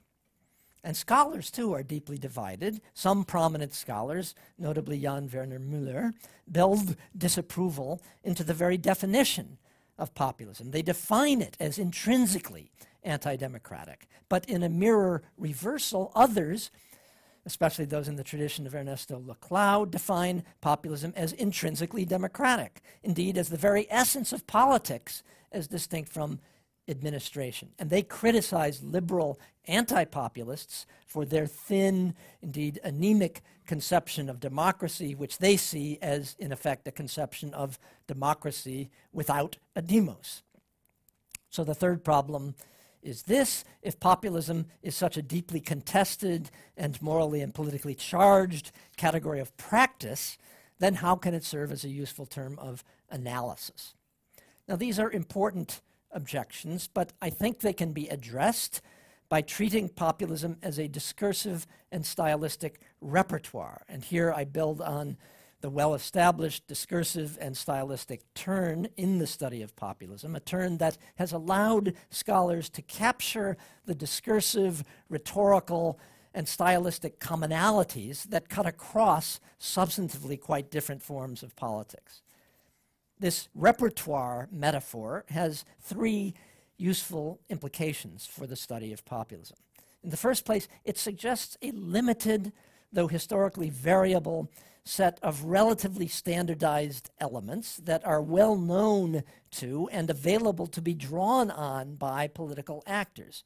And 0.86 0.96
scholars, 0.96 1.50
too, 1.50 1.74
are 1.74 1.82
deeply 1.82 2.16
divided. 2.16 2.80
Some 2.94 3.24
prominent 3.24 3.74
scholars, 3.74 4.36
notably 4.56 5.00
Jan 5.00 5.28
Werner 5.34 5.58
Müller, 5.58 6.12
build 6.48 6.94
disapproval 7.18 8.00
into 8.22 8.44
the 8.44 8.54
very 8.54 8.76
definition 8.76 9.58
of 9.98 10.14
populism. 10.14 10.70
They 10.70 10.82
define 10.82 11.42
it 11.42 11.56
as 11.58 11.76
intrinsically 11.76 12.70
anti 13.02 13.34
democratic. 13.34 14.06
But 14.28 14.48
in 14.48 14.62
a 14.62 14.68
mirror 14.68 15.24
reversal, 15.36 16.12
others, 16.14 16.70
especially 17.44 17.86
those 17.86 18.06
in 18.06 18.14
the 18.14 18.22
tradition 18.22 18.64
of 18.64 18.72
Ernesto 18.76 19.18
Laclau, 19.18 19.90
define 19.90 20.44
populism 20.60 21.12
as 21.16 21.32
intrinsically 21.32 22.04
democratic, 22.04 22.80
indeed, 23.02 23.36
as 23.36 23.48
the 23.48 23.56
very 23.56 23.88
essence 23.90 24.32
of 24.32 24.46
politics, 24.46 25.24
as 25.50 25.66
distinct 25.66 26.12
from 26.12 26.38
administration. 26.88 27.70
And 27.78 27.90
they 27.90 28.02
criticize 28.02 28.82
liberal 28.82 29.38
anti 29.66 30.04
populists 30.04 30.86
for 31.06 31.24
their 31.24 31.46
thin, 31.46 32.14
indeed 32.42 32.80
anemic 32.84 33.42
conception 33.66 34.28
of 34.28 34.40
democracy, 34.40 35.14
which 35.14 35.38
they 35.38 35.56
see 35.56 35.98
as, 36.00 36.36
in 36.38 36.52
effect, 36.52 36.86
a 36.86 36.92
conception 36.92 37.52
of 37.54 37.78
democracy 38.06 38.90
without 39.12 39.56
a 39.74 39.82
demos. 39.82 40.42
So 41.50 41.64
the 41.64 41.74
third 41.74 42.04
problem 42.04 42.54
is 43.02 43.22
this 43.22 43.64
if 43.82 44.00
populism 44.00 44.66
is 44.82 44.96
such 44.96 45.16
a 45.16 45.22
deeply 45.22 45.60
contested 45.60 46.50
and 46.76 47.00
morally 47.00 47.40
and 47.40 47.54
politically 47.54 47.94
charged 47.94 48.72
category 48.96 49.40
of 49.40 49.56
practice, 49.56 50.38
then 50.78 50.94
how 50.94 51.16
can 51.16 51.34
it 51.34 51.44
serve 51.44 51.72
as 51.72 51.84
a 51.84 51.88
useful 51.88 52.26
term 52.26 52.58
of 52.58 52.84
analysis? 53.10 53.94
Now, 54.68 54.76
these 54.76 54.98
are 54.98 55.10
important 55.10 55.80
objections, 56.16 56.88
but 56.92 57.12
I 57.22 57.30
think 57.30 57.60
they 57.60 57.72
can 57.72 57.92
be 57.92 58.08
addressed 58.08 58.80
by 59.28 59.42
treating 59.42 59.88
populism 59.88 60.56
as 60.62 60.78
a 60.78 60.88
discursive 60.88 61.66
and 61.92 62.04
stylistic 62.04 62.80
repertoire. 63.00 63.82
And 63.88 64.02
here 64.02 64.32
I 64.34 64.44
build 64.44 64.80
on 64.80 65.16
the 65.60 65.70
well 65.70 65.94
established 65.94 66.66
discursive 66.66 67.38
and 67.40 67.56
stylistic 67.56 68.22
turn 68.34 68.88
in 68.96 69.18
the 69.18 69.26
study 69.26 69.62
of 69.62 69.74
populism, 69.76 70.36
a 70.36 70.40
turn 70.40 70.78
that 70.78 70.98
has 71.16 71.32
allowed 71.32 71.94
scholars 72.10 72.68
to 72.70 72.82
capture 72.82 73.56
the 73.84 73.94
discursive, 73.94 74.84
rhetorical, 75.08 75.98
and 76.34 76.46
stylistic 76.46 77.18
commonalities 77.18 78.24
that 78.24 78.48
cut 78.48 78.66
across 78.66 79.40
substantively 79.58 80.38
quite 80.38 80.70
different 80.70 81.02
forms 81.02 81.42
of 81.42 81.56
politics. 81.56 82.22
This 83.18 83.48
repertoire 83.54 84.48
metaphor 84.52 85.24
has 85.30 85.64
three 85.80 86.34
useful 86.76 87.40
implications 87.48 88.26
for 88.26 88.46
the 88.46 88.56
study 88.56 88.92
of 88.92 89.04
populism. 89.04 89.56
In 90.04 90.10
the 90.10 90.16
first 90.16 90.44
place, 90.44 90.68
it 90.84 90.98
suggests 90.98 91.56
a 91.62 91.70
limited, 91.70 92.52
though 92.92 93.08
historically 93.08 93.70
variable, 93.70 94.50
set 94.84 95.18
of 95.22 95.44
relatively 95.44 96.06
standardized 96.06 97.10
elements 97.18 97.78
that 97.78 98.06
are 98.06 98.22
well 98.22 98.54
known 98.56 99.24
to 99.50 99.88
and 99.90 100.10
available 100.10 100.66
to 100.68 100.80
be 100.80 100.94
drawn 100.94 101.50
on 101.50 101.96
by 101.96 102.28
political 102.28 102.84
actors. 102.86 103.42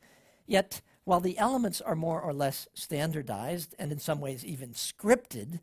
Yet, 0.47 0.83
while 1.05 1.21
the 1.21 1.39
elements 1.39 1.81
are 1.81 1.95
more 1.95 2.21
or 2.21 2.35
less 2.35 2.69
standardized 2.75 3.75
and 3.79 3.91
in 3.91 3.99
some 3.99 4.21
ways 4.21 4.45
even 4.45 4.71
scripted, 4.71 5.61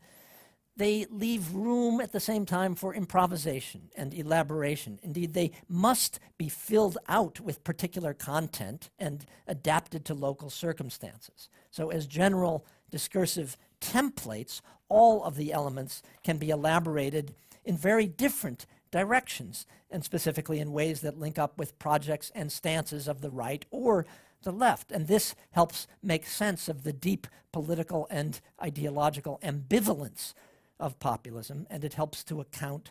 they 0.78 1.06
leave 1.10 1.52
room 1.52 2.00
at 2.00 2.12
the 2.12 2.20
same 2.20 2.46
time 2.46 2.76
for 2.76 2.94
improvisation 2.94 3.90
and 3.96 4.14
elaboration. 4.14 5.00
Indeed, 5.02 5.34
they 5.34 5.50
must 5.68 6.20
be 6.38 6.48
filled 6.48 6.96
out 7.08 7.40
with 7.40 7.64
particular 7.64 8.14
content 8.14 8.88
and 8.96 9.26
adapted 9.48 10.04
to 10.04 10.14
local 10.14 10.50
circumstances. 10.50 11.48
So, 11.72 11.90
as 11.90 12.06
general 12.06 12.64
discursive 12.92 13.56
templates, 13.80 14.60
all 14.88 15.24
of 15.24 15.34
the 15.34 15.52
elements 15.52 16.00
can 16.22 16.38
be 16.38 16.50
elaborated 16.50 17.34
in 17.64 17.76
very 17.76 18.06
different 18.06 18.64
directions, 18.92 19.66
and 19.90 20.04
specifically 20.04 20.60
in 20.60 20.72
ways 20.72 21.00
that 21.00 21.18
link 21.18 21.38
up 21.38 21.58
with 21.58 21.78
projects 21.80 22.30
and 22.36 22.52
stances 22.52 23.08
of 23.08 23.20
the 23.20 23.30
right 23.30 23.66
or 23.72 24.06
the 24.44 24.52
left. 24.52 24.92
And 24.92 25.08
this 25.08 25.34
helps 25.50 25.88
make 26.02 26.24
sense 26.24 26.68
of 26.68 26.84
the 26.84 26.92
deep 26.92 27.26
political 27.52 28.06
and 28.10 28.40
ideological 28.62 29.40
ambivalence 29.42 30.34
of 30.78 30.98
populism, 30.98 31.66
and 31.70 31.84
it 31.84 31.94
helps 31.94 32.22
to 32.24 32.40
account 32.40 32.90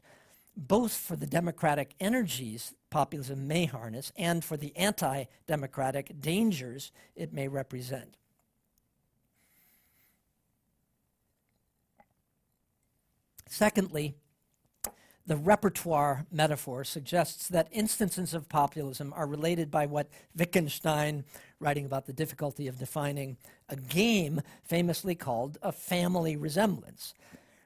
both 0.58 0.94
for 0.94 1.16
the 1.16 1.28
democratic 1.28 1.94
energies 2.00 2.74
populism 2.90 3.48
may 3.48 3.66
harness 3.66 4.12
and 4.18 4.44
for 4.44 4.58
the 4.58 4.76
anti 4.76 5.26
democratic 5.46 6.20
dangers 6.20 6.92
it 7.16 7.32
may 7.32 7.48
represent. 7.48 8.16
Secondly, 13.50 14.16
the 15.26 15.38
repertoire 15.38 16.26
metaphor 16.32 16.84
suggests 16.84 17.50
that 17.50 17.68
instances 17.72 18.34
of 18.34 18.50
populism 18.50 19.14
are 19.16 19.28
related 19.28 19.70
by 19.70 19.86
what 19.86 20.10
Wittgenstein, 20.36 21.24
writing 21.60 21.86
about 21.86 22.08
the 22.08 22.14
difficulty 22.14 22.68
of 22.68 22.80
defining 22.80 23.38
a 23.70 23.76
game, 23.76 24.42
famously 24.64 25.16
called 25.16 25.58
a 25.62 25.72
family 25.72 26.36
resemblance 26.36 27.14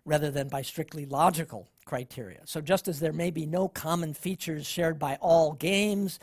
rather 0.06 0.32
than 0.32 0.48
by 0.48 0.62
strictly 0.62 1.06
logical 1.06 1.68
criteria. 1.86 2.42
So, 2.46 2.62
just 2.62 2.88
as 2.88 3.00
there 3.00 3.14
may 3.14 3.32
be 3.32 3.46
no 3.46 3.68
common 3.68 4.14
features 4.14 4.66
shared 4.66 4.98
by 4.98 5.18
all 5.22 5.54
games, 5.54 6.20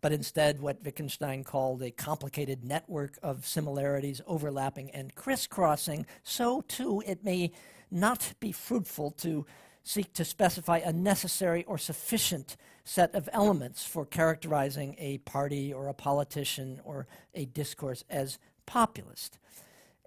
but 0.00 0.12
instead 0.12 0.60
what 0.60 0.82
Wittgenstein 0.82 1.44
called 1.44 1.82
a 1.82 1.90
complicated 1.90 2.64
network 2.64 3.18
of 3.22 3.46
similarities 3.46 4.20
overlapping 4.26 4.90
and 4.90 5.14
crisscrossing, 5.14 6.06
so 6.22 6.62
too 6.62 7.02
it 7.06 7.24
may 7.24 7.52
not 7.90 8.34
be 8.40 8.52
fruitful 8.52 9.12
to 9.12 9.46
seek 9.84 10.12
to 10.12 10.24
specify 10.24 10.78
a 10.78 10.92
necessary 10.92 11.64
or 11.64 11.78
sufficient 11.78 12.56
set 12.84 13.14
of 13.14 13.28
elements 13.32 13.84
for 13.84 14.04
characterizing 14.04 14.96
a 14.98 15.18
party 15.18 15.72
or 15.72 15.88
a 15.88 15.94
politician 15.94 16.80
or 16.84 17.06
a 17.34 17.44
discourse 17.46 18.04
as 18.10 18.38
populist. 18.66 19.38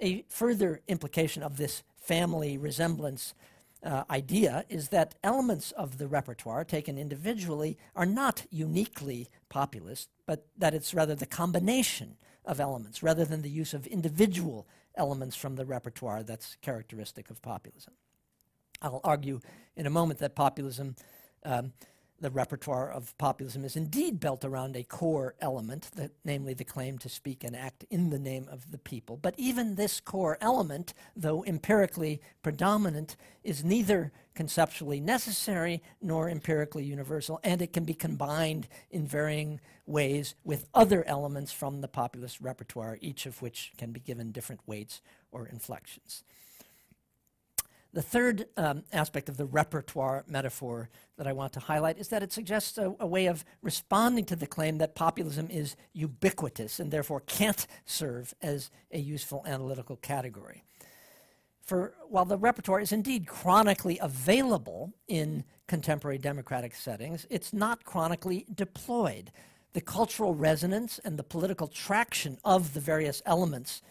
A 0.02 0.26
further 0.28 0.82
implication 0.88 1.42
of 1.42 1.58
this 1.58 1.84
family 2.06 2.58
resemblance 2.58 3.34
uh, 3.84 4.04
idea 4.10 4.66
is 4.70 4.90
that 4.90 5.16
elements 5.24 5.72
of 5.72 5.98
the 5.98 6.08
repertoire, 6.08 6.64
taken 6.64 6.98
individually, 6.98 7.78
are 7.96 8.06
not 8.06 8.46
uniquely 8.50 9.30
populist, 9.50 10.10
but 10.26 10.48
that 10.58 10.74
it's 10.74 10.94
rather 10.94 11.16
the 11.16 11.26
combination 11.26 12.18
of 12.46 12.60
elements 12.60 13.04
rather 13.04 13.26
than 13.26 13.42
the 13.42 13.50
use 13.50 13.74
of 13.74 13.86
individual 13.88 14.68
elements 14.96 15.36
from 15.36 15.56
the 15.56 15.66
repertoire 15.66 16.24
that's 16.24 16.58
characteristic 16.62 17.30
of 17.30 17.42
populism. 17.42 17.94
I'll 18.82 19.02
argue 19.04 19.40
in 19.76 19.86
a 19.86 19.90
moment 19.90 20.20
that 20.20 20.36
populism 20.36 20.96
um, 21.44 21.74
the 22.20 22.30
repertoire 22.30 22.90
of 22.90 23.18
populism 23.18 23.66
is 23.66 23.76
indeed 23.76 24.20
built 24.20 24.46
around 24.46 24.76
a 24.76 24.84
core 24.84 25.36
element, 25.42 25.90
that, 25.96 26.12
namely 26.24 26.54
the 26.54 26.64
claim 26.64 26.98
to 27.00 27.10
speak 27.10 27.44
and 27.44 27.56
act 27.56 27.86
in 27.90 28.10
the 28.10 28.20
name 28.20 28.48
of 28.50 28.72
the 28.72 28.78
people. 28.78 29.18
But 29.18 29.36
even 29.38 29.76
this 29.76 30.00
core 30.00 30.38
element, 30.40 30.94
though 31.16 31.44
empirically 31.46 32.22
predominant, 32.42 33.18
is 33.44 33.64
neither 33.64 34.12
conceptually 34.34 35.00
necessary 35.00 35.82
nor 36.02 36.30
empirically 36.30 36.84
universal, 36.84 37.40
and 37.44 37.62
it 37.62 37.74
can 37.74 37.84
be 37.84 37.94
combined 37.94 38.68
in 38.92 39.06
varying 39.06 39.60
ways 39.86 40.36
with 40.44 40.68
other 40.74 41.06
elements 41.08 41.52
from 41.52 41.82
the 41.82 41.88
populist 41.88 42.40
repertoire, 42.42 42.98
each 43.02 43.26
of 43.26 43.42
which 43.42 43.74
can 43.78 43.92
be 43.92 44.00
given 44.00 44.32
different 44.32 44.62
weights 44.66 45.02
or 45.32 45.48
inflections. 45.48 46.24
The 47.96 48.02
third 48.02 48.48
um, 48.58 48.84
aspect 48.92 49.30
of 49.30 49.38
the 49.38 49.46
repertoire 49.46 50.26
metaphor 50.28 50.90
that 51.16 51.28
I 51.28 51.32
want 51.32 51.54
to 51.54 51.62
highlight 51.62 51.98
is 51.98 52.10
that 52.10 52.22
it 52.22 52.34
suggests 52.34 52.78
a, 52.78 52.94
a, 53.00 53.08
way 53.08 53.28
of 53.28 53.46
responding 53.62 54.26
to 54.26 54.36
the 54.36 54.46
claim 54.46 54.80
that 54.80 54.96
populism 54.96 55.50
is 55.50 55.78
ubiquitous 55.94 56.82
and 56.82 56.92
therefore 56.92 57.22
can't 57.22 57.66
serve 57.86 58.34
as 58.42 58.70
a 58.92 59.00
useful 59.00 59.46
analytical 59.48 59.96
category. 59.96 60.62
For 61.62 61.94
while 62.10 62.26
the 62.26 62.38
repertoire 62.38 62.82
is 62.82 62.92
indeed 62.92 63.28
chronically 63.28 63.98
available 64.02 64.92
in 65.08 65.46
contemporary 65.66 66.18
democratic 66.18 66.76
settings, 66.76 67.26
it's 67.30 67.54
not 67.54 67.86
chronically 67.86 68.46
deployed. 68.54 69.32
The 69.72 69.80
cultural 69.80 70.36
resonance 70.36 71.00
and 71.06 71.18
the 71.18 71.24
political 71.24 71.70
traction 71.70 72.40
of 72.44 72.74
the 72.74 72.82
various 72.82 73.22
elements 73.26 73.82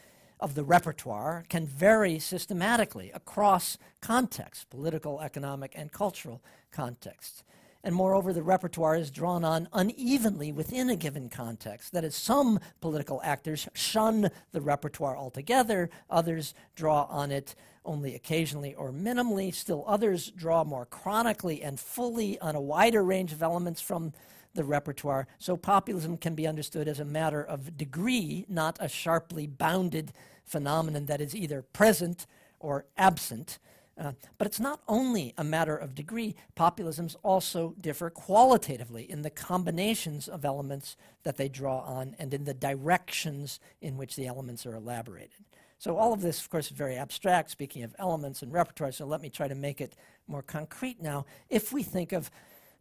of 0.44 0.54
the 0.54 0.62
repertoire 0.62 1.42
can 1.48 1.66
vary 1.66 2.18
systematically 2.18 3.10
across 3.14 3.78
contexts, 4.02 4.64
political, 4.64 5.18
economic, 5.22 5.72
and 5.74 5.90
cultural 5.90 6.42
contexts. 6.70 7.42
And 7.82 7.94
moreover, 7.94 8.30
the 8.30 8.42
repertoire 8.42 8.94
is 8.94 9.10
drawn 9.10 9.42
on 9.42 9.68
unevenly 9.72 10.52
within 10.52 10.90
a 10.90 10.96
given 10.96 11.30
context. 11.30 11.92
That 11.92 12.04
is, 12.04 12.14
some 12.14 12.60
political 12.82 13.22
actors 13.24 13.66
shun 13.72 14.30
the 14.52 14.60
repertoire 14.60 15.16
altogether, 15.16 15.88
others 16.10 16.52
draw 16.76 17.04
on 17.04 17.30
it 17.30 17.54
only 17.86 18.14
occasionally 18.14 18.74
or 18.74 18.92
minimally, 18.92 19.52
still 19.52 19.82
others 19.86 20.30
draw 20.30 20.62
more 20.62 20.84
chronically 20.84 21.62
and 21.62 21.80
fully 21.80 22.38
on 22.40 22.54
a 22.54 22.60
wider 22.60 23.02
range 23.02 23.32
of 23.32 23.42
elements 23.42 23.80
from 23.80 24.12
the 24.54 24.64
repertoire. 24.64 25.26
So 25.38 25.56
populism 25.56 26.16
can 26.16 26.34
be 26.34 26.46
understood 26.46 26.88
as 26.88 27.00
a 27.00 27.04
matter 27.04 27.42
of 27.42 27.76
degree, 27.76 28.46
not 28.48 28.78
a 28.80 28.88
sharply 28.88 29.46
bounded 29.46 30.12
phenomenon 30.44 31.06
that 31.06 31.20
is 31.20 31.34
either 31.34 31.62
present 31.62 32.26
or 32.60 32.86
absent. 32.96 33.58
Uh, 33.96 34.12
but 34.38 34.46
it's 34.46 34.58
not 34.58 34.80
only 34.88 35.32
a 35.38 35.44
matter 35.44 35.76
of 35.76 35.94
degree, 35.94 36.34
populisms 36.56 37.14
also 37.22 37.74
differ 37.80 38.10
qualitatively 38.10 39.08
in 39.08 39.22
the 39.22 39.30
combinations 39.30 40.26
of 40.26 40.44
elements 40.44 40.96
that 41.22 41.36
they 41.36 41.48
draw 41.48 41.78
on 41.80 42.16
and 42.18 42.34
in 42.34 42.44
the 42.44 42.54
directions 42.54 43.60
in 43.80 43.96
which 43.96 44.16
the 44.16 44.26
elements 44.26 44.66
are 44.66 44.74
elaborated. 44.74 45.44
So, 45.78 45.96
all 45.96 46.12
of 46.12 46.22
this, 46.22 46.40
of 46.40 46.50
course, 46.50 46.70
is 46.70 46.76
very 46.76 46.96
abstract, 46.96 47.50
speaking 47.50 47.82
of 47.82 47.94
elements 47.98 48.42
and 48.42 48.52
repertoire, 48.52 48.90
so 48.90 49.04
let 49.04 49.20
me 49.20 49.28
try 49.28 49.48
to 49.48 49.54
make 49.54 49.80
it 49.80 49.94
more 50.26 50.42
concrete 50.42 51.02
now. 51.02 51.26
If 51.50 51.72
we 51.72 51.82
think 51.82 52.12
of 52.12 52.30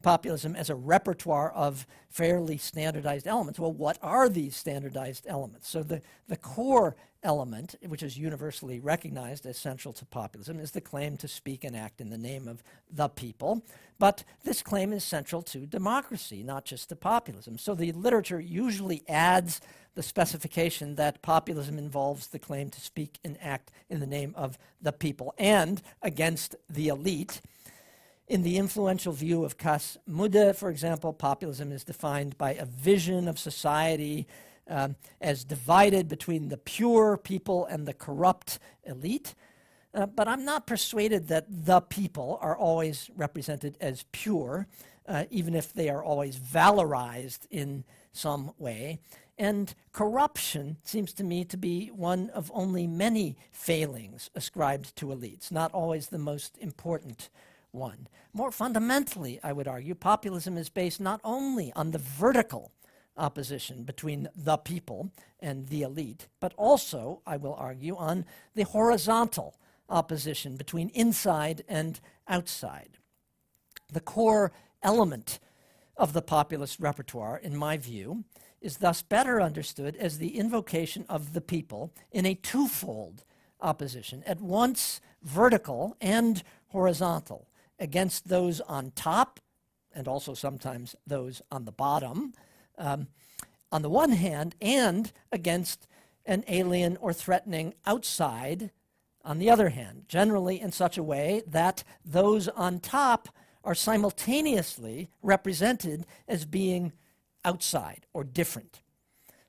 populism 0.04 0.56
as 0.56 0.70
a 0.70 0.76
repertoire 0.76 1.52
of 1.52 1.88
fairly 2.10 2.58
standardized 2.58 3.26
elements. 3.26 3.60
Well, 3.60 3.74
what 3.74 3.98
are 4.04 4.30
these 4.30 4.56
standardized 4.56 5.26
elements? 5.28 5.68
So 5.68 5.82
the, 5.82 6.02
the 6.28 6.38
core 6.38 6.96
element, 7.24 7.76
which 7.88 8.04
is 8.04 8.18
universally 8.18 8.80
recognized 8.80 9.46
as 9.46 9.58
central 9.58 9.94
to 9.94 10.06
populism, 10.06 10.60
is 10.60 10.72
the 10.72 10.82
claim 10.82 11.18
to 11.18 11.28
speak 11.28 11.64
and 11.64 11.76
act 11.76 12.02
in 12.02 12.10
the 12.10 12.18
name 12.18 12.48
of 12.48 12.62
the 12.92 13.08
people. 13.08 13.64
But 13.98 14.24
this 14.44 14.62
claim 14.62 14.94
is 14.94 15.04
central 15.04 15.42
to 15.44 15.66
democracy, 15.66 16.44
not 16.44 16.66
just 16.66 16.90
to 16.90 16.96
populism. 16.96 17.58
So 17.58 17.74
the 17.74 17.94
literature 17.94 18.42
usually 18.42 19.04
adds 19.08 19.62
the 19.96 20.04
specification 20.04 20.96
that 20.96 21.22
populism 21.22 21.78
involves 21.78 22.28
the 22.28 22.40
claim 22.40 22.70
to 22.72 22.82
speak 22.82 23.20
and 23.24 23.38
act 23.42 23.72
in 23.90 24.00
the 24.00 24.08
name 24.08 24.34
of 24.36 24.58
the 24.82 24.92
people 24.92 25.34
and 25.38 25.82
against 26.02 26.56
the 26.70 26.90
elite. 26.90 27.42
In 28.34 28.42
the 28.42 28.58
influential 28.58 29.13
view 29.13 29.46
of 29.46 29.60
Cas 29.60 29.96
Mudde, 30.10 30.56
for 30.56 30.72
example, 30.72 31.13
populism 31.13 31.72
is 31.72 31.84
defined 31.84 32.36
by 32.36 32.56
a 32.56 32.66
vision 32.66 33.28
of 33.28 33.38
society 33.38 34.25
um, 34.68 34.96
as 35.22 35.44
divided 35.44 36.08
between 36.08 36.50
the 36.50 36.58
pure 36.58 37.16
people 37.16 37.68
and 37.68 37.88
the 37.88 37.94
corrupt 37.94 38.58
elite. 38.86 39.36
Uh, 39.94 40.08
but 40.08 40.28
I'm 40.28 40.44
not 40.46 40.66
persuaded 40.66 41.28
that 41.28 41.46
the 41.48 41.82
people 41.82 42.40
are 42.42 42.58
always 42.58 43.12
represented 43.16 43.78
as 43.80 44.06
pure, 44.12 44.66
uh, 45.08 45.25
even 45.30 45.54
if 45.54 45.72
they 45.72 45.90
are 45.90 46.04
always 46.04 46.36
valorized 46.36 47.46
in 47.52 47.84
some 48.13 48.56
way. 48.58 48.98
And 49.38 49.75
corruption 49.92 50.78
seems 50.82 51.13
to 51.13 51.24
me 51.24 51.46
to 51.46 51.56
be 51.56 51.90
one 51.90 52.32
of 52.32 52.50
only 52.56 52.88
many 52.88 53.38
failings 53.52 54.32
ascribed 54.34 54.96
to 54.96 55.06
elites, 55.06 55.52
not 55.52 55.72
always 55.72 56.08
the 56.08 56.18
most 56.18 56.58
important 56.58 57.30
one. 57.74 58.08
More 58.34 58.51
fundamentally, 58.51 59.39
I 59.44 59.51
would 59.51 59.68
argue, 59.68 59.96
populism 59.96 60.58
is 60.58 60.70
based 60.70 61.01
not 61.01 61.20
only 61.24 61.74
on 61.74 61.92
the 61.92 61.98
vertical 61.98 62.72
opposition 63.18 63.84
between 63.84 64.30
the 64.36 64.58
people 64.58 65.12
and 65.39 65.68
the 65.68 65.82
elite, 65.82 66.27
but 66.39 66.53
also, 66.56 67.22
I 67.27 67.38
will 67.38 67.56
argue, 67.56 67.96
on 67.96 68.25
the 68.56 68.63
horizontal 68.63 69.56
opposition 69.89 70.56
between 70.56 70.89
inside 70.89 71.63
and 71.68 72.00
outside. 72.27 72.98
The 73.92 74.00
core 74.00 74.51
element 74.82 75.39
of 75.98 76.13
the 76.13 76.22
populist 76.22 76.80
repertoire, 76.80 77.38
in 77.38 77.56
my 77.56 77.77
view, 77.77 78.24
is 78.62 78.77
thus 78.77 79.01
better 79.01 79.42
understood 79.42 79.96
as 79.98 80.18
the 80.18 80.38
invocation 80.38 81.06
of 81.10 81.34
the 81.34 81.41
people 81.41 81.93
in 82.12 82.26
a 82.26 82.34
twofold 82.36 83.26
opposition, 83.62 84.24
at 84.26 84.41
once 84.41 85.02
vertical 85.21 85.95
and 86.02 86.43
horizontal 86.67 87.48
against 87.80 88.28
those 88.28 88.62
on 88.62 88.92
top 88.92 89.40
and 89.94 90.08
also 90.08 90.34
sometimes 90.34 90.96
those 91.06 91.42
on 91.52 91.66
the 91.66 91.72
bottom, 91.72 92.34
um, 92.78 93.08
on 93.72 93.82
the 93.82 93.90
one 93.90 94.12
hand, 94.12 94.56
and 94.62 95.12
against 95.32 95.88
an 96.26 96.44
alien 96.48 96.98
or 96.98 97.14
threatening 97.14 97.74
outside 97.86 98.72
on 99.24 99.40
the 99.40 99.50
other 99.50 99.70
hand, 99.70 100.04
generally 100.08 100.60
in 100.60 100.72
such 100.72 100.98
a 100.98 101.04
way 101.04 101.44
that 101.48 101.84
those 102.04 102.48
on 102.50 102.80
top 102.80 103.30
are 103.64 103.76
simultaneously 103.76 105.10
represented 105.22 106.06
as 106.28 106.46
being 106.46 106.92
outside 107.46 108.06
or 108.14 108.24
different. 108.24 108.82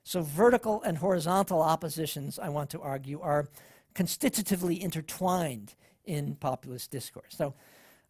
So, 0.03 0.21
vertical 0.21 0.81
and 0.83 0.99
horizontal 0.99 1.61
oppositions, 1.61 2.39
I 2.39 2.49
want 2.49 2.69
to 2.69 2.81
argue, 2.81 3.19
are 3.21 3.49
constitutively 3.93 4.81
intertwined 4.81 5.73
in 6.05 6.35
populist 6.35 6.91
discourse. 6.91 7.35
So, 7.35 7.53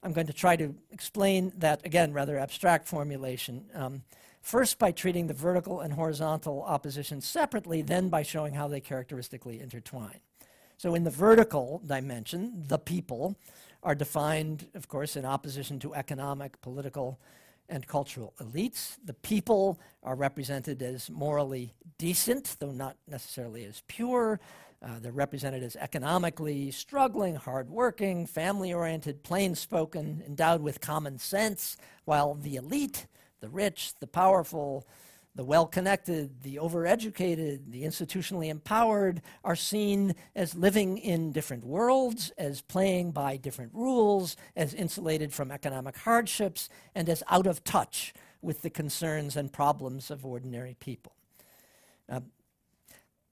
I'm 0.05 0.13
going 0.13 0.27
to 0.27 0.33
try 0.33 0.55
to 0.55 0.75
explain 0.91 1.51
that, 1.57 1.83
again, 1.83 2.13
rather 2.13 2.37
abstract 2.37 2.87
formulation. 2.87 3.65
Um, 3.73 4.03
first, 4.39 4.77
by 4.77 4.91
treating 4.91 5.25
the 5.25 5.33
vertical 5.33 5.79
and 5.81 5.91
horizontal 5.91 6.61
opposition 6.61 7.21
separately, 7.21 7.81
then 7.81 8.09
by 8.09 8.21
showing 8.21 8.53
how 8.53 8.67
they 8.67 8.79
characteristically 8.79 9.59
intertwine. 9.59 10.19
So, 10.77 10.93
in 10.93 11.05
the 11.05 11.09
vertical 11.09 11.81
dimension, 11.83 12.65
the 12.67 12.77
people 12.77 13.35
are 13.81 13.95
defined, 13.95 14.67
of 14.75 14.87
course, 14.87 15.15
in 15.15 15.25
opposition 15.25 15.79
to 15.79 15.95
economic, 15.95 16.61
political, 16.61 17.19
and 17.67 17.87
cultural 17.87 18.35
elites. 18.39 18.97
The 19.03 19.13
people 19.13 19.79
are 20.03 20.15
represented 20.15 20.83
as 20.83 21.09
morally 21.09 21.73
decent, 21.97 22.57
though 22.59 22.71
not 22.71 22.95
necessarily 23.07 23.65
as 23.65 23.81
pure. 23.87 24.39
Uh, 24.85 24.99
they're 25.01 25.11
represented 25.11 25.63
as 25.63 25.75
economically 25.77 26.69
struggling, 26.69 27.35
hardworking, 27.35 28.27
family 28.27 28.71
oriented, 28.71 29.23
plain 29.23 29.55
spoken, 29.55 30.21
endowed 30.27 30.61
with 30.61 30.79
common 30.79 31.17
sense, 31.17 31.75
while 32.05 32.35
the 32.35 32.55
elite, 32.55 33.07
the 33.39 33.49
rich, 33.49 33.95
the 33.99 34.05
powerful, 34.05 34.87
the 35.33 35.43
well 35.43 35.65
connected, 35.65 36.43
the 36.43 36.57
overeducated, 36.57 37.71
the 37.71 37.81
institutionally 37.81 38.47
empowered 38.47 39.23
are 39.43 39.55
seen 39.55 40.13
as 40.35 40.53
living 40.53 40.99
in 40.99 41.31
different 41.31 41.65
worlds, 41.65 42.31
as 42.37 42.61
playing 42.61 43.11
by 43.11 43.37
different 43.37 43.73
rules, 43.73 44.37
as 44.55 44.75
insulated 44.75 45.33
from 45.33 45.51
economic 45.51 45.97
hardships, 45.97 46.69
and 46.93 47.09
as 47.09 47.23
out 47.27 47.47
of 47.47 47.63
touch 47.63 48.13
with 48.43 48.61
the 48.61 48.69
concerns 48.69 49.35
and 49.35 49.51
problems 49.51 50.11
of 50.11 50.23
ordinary 50.23 50.75
people. 50.79 51.13
Uh, 52.07 52.19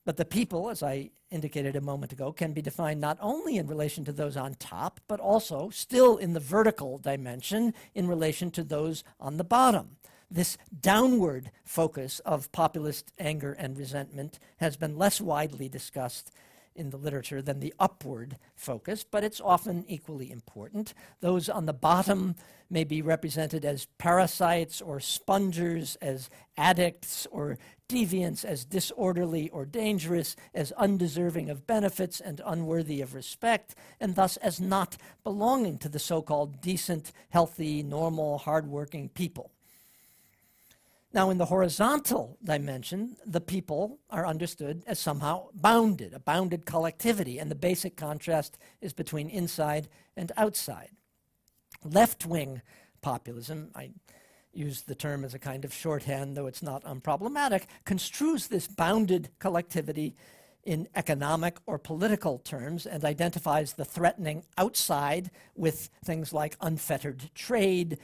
but 0.06 0.18
the 0.18 0.26
people, 0.26 0.70
as 0.70 0.84
I 0.84 1.12
indicated 1.32 1.76
a 1.76 1.82
moment 1.82 2.12
ago, 2.12 2.32
can 2.32 2.54
be 2.54 2.62
defined 2.62 3.00
not 3.00 3.18
only 3.22 3.58
in 3.58 3.68
relation 3.68 4.04
to 4.06 4.12
those 4.12 4.38
on 4.38 4.56
top, 4.56 5.00
but 5.08 5.20
also 5.20 5.70
still 5.70 6.18
in 6.18 6.34
the 6.34 6.40
vertical 6.40 6.98
dimension 6.98 7.74
in 7.96 8.08
relation 8.08 8.52
to 8.52 8.64
those 8.64 9.04
on 9.20 9.38
the 9.38 9.44
bottom. 9.44 9.98
This 10.30 10.58
downward 10.82 11.52
focus 11.64 12.20
of 12.20 12.52
populist 12.52 13.12
anger 13.20 13.54
and 13.54 13.78
resentment 13.78 14.40
has 14.58 14.76
been 14.76 14.98
less 14.98 15.22
widely 15.22 15.70
discussed 15.70 16.32
in 16.76 16.90
the 16.90 16.98
literature 16.98 17.42
than 17.42 17.60
the 17.60 17.74
upward 17.80 18.38
focus, 18.56 19.04
but 19.04 19.24
it's 19.24 19.40
often 19.40 19.86
equally 19.88 20.32
important. 20.32 20.94
Those 21.22 21.50
on 21.50 21.66
the 21.66 21.74
bottom 21.74 22.36
may 22.70 22.84
be 22.84 23.02
represented 23.02 23.64
as 23.64 23.86
parasites 23.98 24.82
or 24.82 25.00
spongers, 25.00 25.96
as 25.98 26.30
addicts 26.58 27.28
or 27.30 27.60
deviants, 27.94 28.44
as 28.44 28.66
disorderly 28.66 29.50
or 29.50 29.66
dangerous, 29.66 30.36
as 30.54 30.72
undeserving 30.74 31.50
of 31.52 31.68
benefits 31.68 32.20
and 32.20 32.42
unworthy 32.44 33.02
of 33.02 33.14
respect, 33.14 33.76
and 34.00 34.16
thus 34.16 34.36
as 34.38 34.60
not 34.60 34.98
belonging 35.24 35.78
to 35.78 35.88
the 35.88 36.00
so 36.00 36.22
called 36.22 36.60
decent, 36.60 37.12
healthy, 37.30 37.84
normal, 37.84 38.40
hardworking 38.40 39.10
people. 39.10 39.52
Now, 41.14 41.30
in 41.30 41.38
the 41.38 41.46
horizontal 41.46 42.40
dimension, 42.44 43.18
the 43.24 43.42
people 43.42 44.00
are 44.10 44.26
understood 44.26 44.82
as 44.88 44.98
somehow 44.98 45.50
bounded, 45.54 46.16
a 46.16 46.20
bounded 46.20 46.66
collectivity, 46.66 47.38
and 47.38 47.52
the 47.52 47.56
basic 47.70 47.96
contrast 47.96 48.58
is 48.82 48.94
between 48.94 49.30
inside 49.30 49.88
and 50.18 50.32
outside. 50.36 50.90
Left 51.84 52.26
wing 52.26 52.64
populism, 53.04 53.70
I 53.76 53.92
use 54.54 54.82
the 54.84 54.96
term 54.96 55.26
as 55.26 55.34
a 55.34 55.40
kind 55.40 55.66
of 55.66 55.74
shorthand, 55.74 56.36
though 56.38 56.48
it's 56.48 56.64
not 56.64 56.84
unproblematic, 56.84 57.64
construes 57.86 58.48
this 58.48 58.68
bounded 58.68 59.30
collectivity 59.40 60.16
in 60.64 60.88
economic 60.96 61.58
or 61.66 61.78
political 61.78 62.38
terms 62.40 62.86
and 62.86 63.04
identifies 63.04 63.74
the 63.74 63.84
threatening 63.84 64.44
outside 64.58 65.30
with 65.56 65.90
things 66.06 66.32
like 66.32 66.56
unfettered 66.62 67.30
trade, 67.36 67.98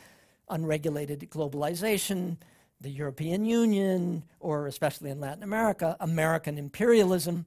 unregulated 0.50 1.30
globalization, 1.30 2.38
the 2.82 2.90
European 2.90 3.46
Union, 3.46 4.24
or 4.40 4.68
especially 4.68 5.10
in 5.10 5.20
Latin 5.20 5.44
America, 5.44 5.96
American 6.00 6.58
imperialism, 6.58 7.46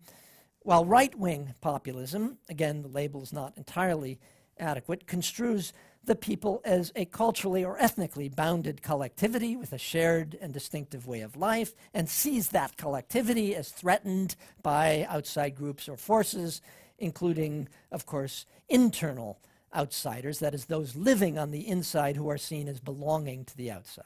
While 0.65 0.85
right 0.85 1.13
wing 1.19 1.55
populism, 1.61 2.39
again, 2.49 2.83
the 2.83 2.89
label 2.89 3.23
is 3.23 3.33
not 3.33 3.57
entirely 3.57 4.21
adequate, 4.59 5.07
construes 5.09 5.73
the 6.05 6.17
people 6.17 6.61
as 6.65 6.93
a 6.97 7.05
culturally 7.05 7.65
or 7.65 7.79
ethnically 7.79 8.29
bounded 8.29 8.83
collectivity 8.83 9.57
with 9.57 9.73
a 9.73 9.79
shared 9.79 10.37
and 10.41 10.53
distinctive 10.53 11.07
way 11.07 11.21
of 11.21 11.37
life, 11.37 11.75
and 11.95 12.09
sees 12.09 12.49
that 12.49 12.77
collectivity 12.77 13.55
as 13.55 13.71
threatened 13.71 14.35
by 14.63 15.07
outside 15.09 15.55
groups 15.55 15.89
or 15.89 15.97
forces, 15.97 16.61
including, 16.99 17.69
of 17.91 18.05
course, 18.05 18.47
internal 18.69 19.39
outsiders, 19.75 20.41
that 20.41 20.55
is, 20.55 20.67
those 20.67 20.97
living 20.97 21.39
on 21.39 21.51
the 21.51 21.67
inside 21.67 22.17
who 22.17 22.29
are 22.29 22.39
seen 22.39 22.69
as 22.69 22.81
belonging 22.81 23.45
to 23.45 23.57
the 23.57 23.71
outside. 23.71 24.05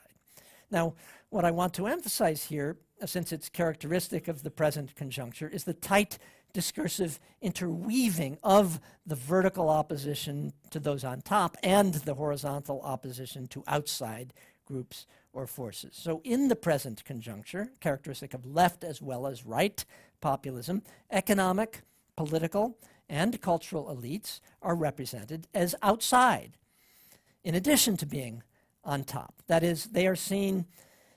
Now, 0.69 0.93
what 1.29 1.45
I 1.45 1.51
want 1.51 1.73
to 1.75 1.87
emphasize 1.87 2.43
here, 2.43 2.77
since 3.05 3.31
it's 3.31 3.49
characteristic 3.49 4.27
of 4.27 4.43
the 4.43 4.51
present 4.51 4.95
conjuncture, 4.95 5.49
is 5.49 5.63
the 5.63 5.73
tight 5.73 6.17
discursive 6.57 7.19
interweaving 7.39 8.35
of 8.41 8.79
the 9.05 9.13
vertical 9.13 9.69
opposition 9.69 10.51
to 10.71 10.79
those 10.79 11.03
on 11.03 11.21
top 11.21 11.55
and 11.61 11.93
the 11.93 12.15
horizontal 12.15 12.81
opposition 12.81 13.45
to 13.45 13.63
outside 13.67 14.33
groups 14.65 15.05
or 15.33 15.45
forces. 15.45 15.91
So, 15.93 16.19
in 16.23 16.47
the 16.47 16.55
present 16.55 17.05
conjuncture, 17.05 17.69
characteristic 17.79 18.33
of 18.33 18.43
left 18.43 18.83
as 18.83 19.03
well 19.03 19.27
as 19.27 19.45
right 19.45 19.85
populism, 20.19 20.81
economic, 21.11 21.83
political, 22.15 22.75
and 23.07 23.39
cultural 23.39 23.95
elites 23.95 24.39
are 24.63 24.75
represented 24.75 25.47
as 25.53 25.75
outside, 25.83 26.57
in 27.43 27.53
addition 27.53 27.97
to 27.97 28.07
being 28.07 28.41
on 28.83 29.03
top. 29.03 29.43
That 29.45 29.61
is, 29.61 29.85
they 29.85 30.07
are 30.07 30.15
seen 30.15 30.65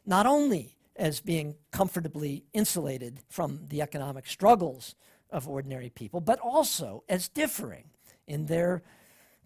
not 0.05 0.26
only 0.26 0.76
as 0.96 1.20
being 1.20 1.57
comfortably 1.70 2.44
insulated 2.53 3.20
from 3.31 3.61
the 3.68 3.81
economic 3.81 4.26
struggles 4.26 4.94
of 5.32 5.48
ordinary 5.48 5.90
people, 5.90 6.20
but 6.20 6.38
also 6.40 7.04
as 7.08 7.28
differing 7.28 7.84
in 8.26 8.46
their 8.46 8.82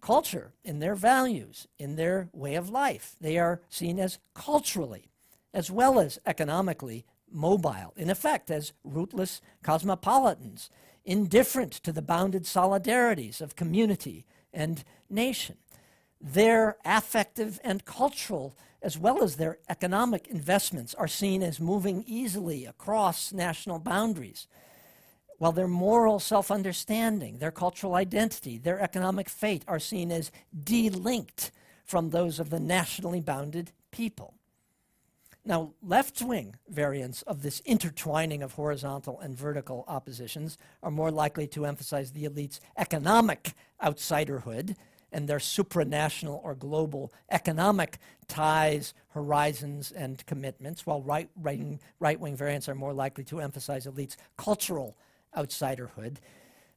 culture, 0.01 0.53
in 0.63 0.79
their 0.79 0.95
values, 0.95 1.67
in 1.79 1.95
their 1.95 2.29
way 2.31 2.55
of 2.55 2.69
life. 2.69 3.15
They 3.19 3.37
are 3.37 3.61
seen 3.69 3.99
as 3.99 4.19
culturally 4.33 5.09
as 5.55 5.71
well 5.71 5.99
as 5.99 6.19
economically 6.25 7.05
mobile, 7.31 7.93
in 7.95 8.09
effect, 8.09 8.51
as 8.51 8.73
rootless 8.83 9.41
cosmopolitans, 9.63 10.69
indifferent 11.05 11.71
to 11.71 11.93
the 11.93 12.01
bounded 12.01 12.43
solidarities 12.43 13.39
of 13.39 13.55
community 13.55 14.25
and 14.53 14.83
nation. 15.09 15.55
Their 16.19 16.77
affective 16.83 17.59
and 17.63 17.85
cultural, 17.85 18.57
as 18.81 18.97
well 18.97 19.23
as 19.23 19.37
their 19.37 19.59
economic 19.69 20.27
investments, 20.27 20.93
are 20.95 21.07
seen 21.07 21.41
as 21.41 21.59
moving 21.59 22.03
easily 22.05 22.65
across 22.65 23.31
national 23.31 23.79
boundaries 23.79 24.47
while 25.45 25.51
their 25.51 25.67
moral 25.67 26.17
self 26.17 26.49
understanding, 26.49 27.37
their 27.37 27.51
cultural 27.51 27.93
identity, 27.93 28.57
their 28.57 28.79
economic 28.79 29.29
fate 29.29 29.63
are 29.67 29.77
seen 29.77 30.11
as 30.11 30.31
delinked 30.63 31.51
from 31.83 32.09
those 32.09 32.39
of 32.39 32.49
the 32.49 32.59
nationally 32.59 33.21
bounded 33.21 33.71
people. 33.91 34.33
Now, 35.45 35.73
left 35.83 36.19
wing 36.23 36.55
variants 36.67 37.21
of 37.21 37.43
this 37.43 37.59
intertwining 37.59 38.41
of 38.41 38.53
horizontal 38.53 39.19
and 39.19 39.37
vertical 39.37 39.85
oppositions 39.87 40.57
are 40.81 40.89
more 40.89 41.11
likely 41.11 41.45
to 41.49 41.67
emphasize 41.67 42.11
the 42.11 42.25
elite's 42.25 42.59
economic 42.75 43.53
outsiderhood 43.83 44.75
and 45.11 45.27
their 45.27 45.37
supranational 45.37 46.43
or 46.43 46.55
global 46.55 47.13
economic 47.29 47.99
ties, 48.27 48.95
horizons, 49.09 49.91
and 49.91 50.25
commitments, 50.25 50.87
while 50.87 51.03
right 51.03 51.29
wing 51.37 52.35
variants 52.35 52.67
are 52.67 52.73
more 52.73 52.93
likely 52.93 53.23
to 53.25 53.41
emphasize 53.41 53.85
elites' 53.85 54.15
cultural 54.37 54.97
outsiderhood. 55.35 56.17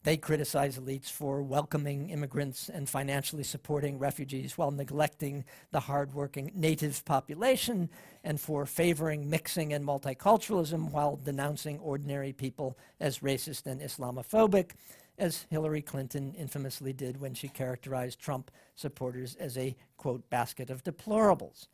They 0.05 0.17
criticize 0.17 0.79
elites 0.79 1.11
for 1.11 1.43
welcoming 1.43 2.11
immigrants 2.11 2.69
and 2.69 2.89
financially 2.89 3.43
supporting 3.43 3.99
refugees 3.99 4.57
while 4.57 4.71
neglecting 4.71 5.45
the 5.73 5.81
hardworking 5.81 6.53
native 6.55 7.05
population 7.05 7.91
and 8.23 8.41
for 8.41 8.65
favoring 8.65 9.29
mixing 9.29 9.73
and 9.73 9.85
multiculturalism 9.85 10.93
while 10.93 11.17
denouncing 11.17 11.79
ordinary 11.81 12.33
people 12.33 12.79
as 13.01 13.19
racist 13.19 13.67
and 13.67 13.81
Islamophobic, 13.81 14.71
as 15.19 15.47
Hillary 15.51 15.83
Clinton 15.83 16.33
infamously 16.35 16.93
did 16.93 17.21
when 17.21 17.35
she 17.35 17.49
characterized 17.49 18.21
Trump 18.21 18.53
supporters 18.77 19.35
as 19.35 19.59
a, 19.59 19.77
quote, 19.97 20.31
basket 20.31 20.71
of 20.71 20.85
deplorables. 20.85 21.67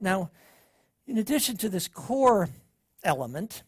Now, 0.00 0.30
in 1.06 1.16
addition 1.16 1.56
to 1.58 1.68
this 1.68 1.86
core 1.86 2.48
element, 3.04 3.62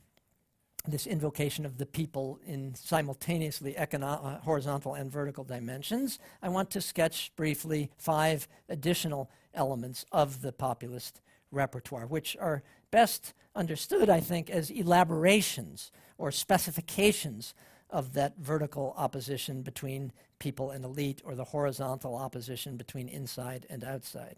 this 0.86 1.06
invocation 1.06 1.64
of 1.64 1.78
the 1.78 1.86
people 1.86 2.38
in 2.46 2.74
simultaneously 2.74 3.76
uh, 3.76 4.38
horizontal 4.40 4.94
and 4.94 5.10
vertical 5.10 5.44
dimensions, 5.44 6.18
I 6.42 6.50
want 6.50 6.70
to 6.72 6.80
sketch 6.80 7.32
briefly 7.36 7.90
five 7.96 8.46
additional 8.68 9.30
elements 9.54 10.04
of 10.12 10.42
the 10.42 10.52
populist 10.52 11.20
repertoire, 11.50 12.06
which 12.06 12.36
are 12.38 12.62
best 12.90 13.32
understood, 13.54 14.10
I 14.10 14.20
think, 14.20 14.50
as 14.50 14.70
elaborations 14.70 15.90
or 16.18 16.30
specifications 16.30 17.54
of 17.88 18.12
that 18.14 18.36
vertical 18.38 18.94
opposition 18.96 19.62
between 19.62 20.12
people 20.38 20.70
and 20.70 20.84
elite 20.84 21.22
or 21.24 21.34
the 21.34 21.44
horizontal 21.44 22.16
opposition 22.16 22.76
between 22.76 23.08
inside 23.08 23.66
and 23.70 23.84
outside. 23.84 24.36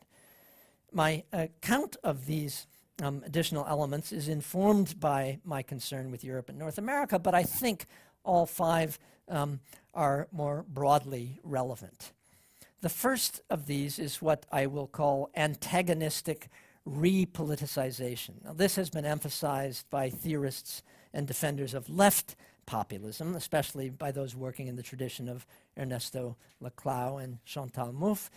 My 0.93 1.25
account 1.33 1.97
of 2.05 2.27
these 2.27 2.67
um, 3.03 3.23
additional 3.27 3.67
elements 3.67 4.13
is 4.13 4.29
informed 4.29 4.99
by 4.99 5.39
my 5.45 5.63
concern 5.63 6.11
with 6.11 6.25
Europe 6.25 6.49
and 6.49 6.59
North 6.59 6.79
America, 6.79 7.19
but 7.19 7.35
I 7.35 7.43
think 7.43 7.87
all 8.25 8.47
five 8.47 8.99
um, 9.29 9.61
are 9.95 10.29
more 10.33 10.65
broadly 10.69 11.41
relevant. 11.43 12.13
The 12.81 12.89
first 12.89 13.41
of 13.51 13.67
these 13.67 13.99
is 13.99 14.23
what 14.23 14.47
I 14.53 14.67
will 14.67 14.87
call 14.87 15.31
antagonistic 15.35 16.49
repoliticization. 16.89 18.45
Now, 18.45 18.53
this 18.53 18.77
has 18.77 18.91
been 18.91 19.05
emphasized 19.05 19.89
by 19.91 20.11
theorists 20.11 20.83
and 21.13 21.27
defenders 21.27 21.75
of 21.75 21.89
left 21.89 22.37
populism, 22.67 23.35
especially 23.35 23.91
by 23.91 24.13
those 24.13 24.37
working 24.37 24.67
in 24.67 24.77
the 24.77 24.83
tradition 24.83 25.29
of 25.29 25.47
Ernesto 25.79 26.37
Laclau 26.63 27.23
and 27.23 27.39
Chantal 27.45 27.93
Mouffe. 27.93 28.31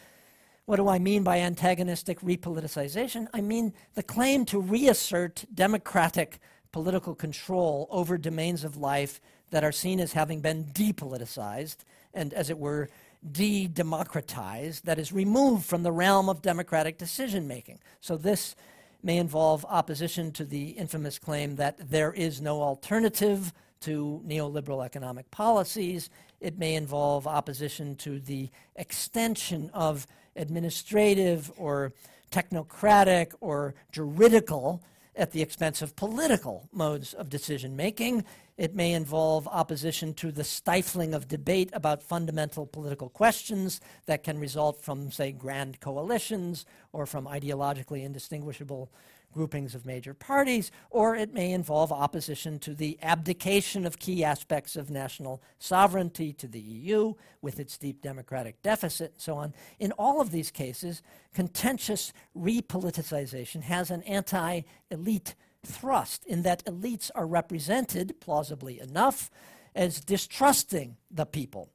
What 0.69 0.75
do 0.75 0.88
I 0.88 0.99
mean 0.99 1.23
by 1.23 1.39
antagonistic 1.39 2.19
repoliticization? 2.19 3.27
I 3.34 3.41
mean 3.41 3.73
the 3.95 4.03
claim 4.03 4.45
to 4.45 4.62
reassert 4.62 5.43
democratic 5.51 6.38
political 6.71 7.15
control 7.15 7.88
over 7.89 8.19
domains 8.19 8.63
of 8.63 8.77
life 8.77 9.19
that 9.49 9.63
are 9.63 9.71
seen 9.71 9.99
as 9.99 10.13
having 10.13 10.41
been 10.41 10.65
depoliticized 10.65 11.77
and, 12.13 12.36
as 12.36 12.51
it 12.51 12.60
were, 12.60 12.88
de 13.32 13.65
democratized, 13.65 14.86
that 14.86 14.99
is, 14.99 15.12
removed 15.12 15.65
from 15.65 15.82
the 15.82 15.91
realm 15.91 16.29
of 16.29 16.43
democratic 16.43 16.99
decision 16.99 17.47
making. 17.47 17.79
So, 17.99 18.15
this 18.15 18.55
may 19.01 19.17
involve 19.17 19.65
opposition 19.65 20.32
to 20.34 20.45
the 20.45 20.69
infamous 20.69 21.17
claim 21.17 21.55
that 21.55 21.89
there 21.89 22.13
is 22.13 22.41
no 22.41 22.62
alternative 22.62 23.53
to 23.79 24.21
neoliberal 24.23 24.86
economic 24.86 25.32
policies. 25.32 26.12
It 26.39 26.60
may 26.60 26.75
involve 26.75 27.25
opposition 27.25 27.95
to 27.95 28.19
the 28.19 28.51
extension 28.75 29.71
of 29.73 30.05
administrative 30.39 31.52
or 31.58 31.93
technocratic 32.32 33.34
or 33.41 33.75
juridical 33.91 34.82
at 35.15 35.32
the 35.32 35.41
expense 35.41 35.82
of 35.82 35.95
political 35.95 36.69
modes 36.71 37.13
of 37.13 37.30
decision 37.30 37.75
making. 37.75 38.23
It 38.58 38.75
may 38.75 38.93
involve 38.93 39.47
opposition 39.47 40.13
to 40.15 40.32
the 40.32 40.43
stifling 40.43 41.13
of 41.13 41.28
debate 41.28 41.69
about 41.73 42.04
fundamental 42.04 42.65
political 42.65 43.10
questions 43.10 43.82
that 44.06 44.23
can 44.23 44.39
result 44.39 44.82
from, 44.82 45.12
say, 45.12 45.32
grand 45.32 45.80
coalitions 45.80 46.65
or 46.93 47.06
from 47.06 47.25
ideologically 47.25 48.04
indistinguishable 48.04 48.89
groupings 49.33 49.75
of 49.75 49.85
major 49.85 50.13
parties, 50.13 50.71
or 50.89 51.15
it 51.15 51.33
may 51.33 51.51
involve 51.51 51.91
opposition 51.91 52.59
to 52.59 52.73
the 52.73 52.97
abdication 53.01 53.85
of 53.85 53.99
key 53.99 54.23
aspects 54.23 54.75
of 54.75 54.89
national 54.89 55.41
sovereignty 55.57 56.33
to 56.33 56.47
the 56.47 56.59
EU 56.59 57.13
with 57.41 57.59
its 57.59 57.77
deep 57.77 58.01
democratic 58.01 58.61
deficit 58.61 59.11
and 59.13 59.21
so 59.21 59.35
on. 59.35 59.53
In 59.79 59.91
all 59.93 60.21
of 60.21 60.31
these 60.31 60.51
cases, 60.51 61.01
contentious 61.33 62.13
repoliticization 62.37 63.61
has 63.63 63.91
an 63.91 64.03
anti 64.03 64.61
elite 64.89 65.35
thrust 65.65 66.25
in 66.25 66.41
that 66.43 66.65
elites 66.65 67.11
are 67.15 67.27
represented, 67.27 68.15
plausibly 68.19 68.79
enough, 68.79 69.29
as 69.75 69.99
distrusting 70.01 70.97
the 71.11 71.25
people 71.25 71.69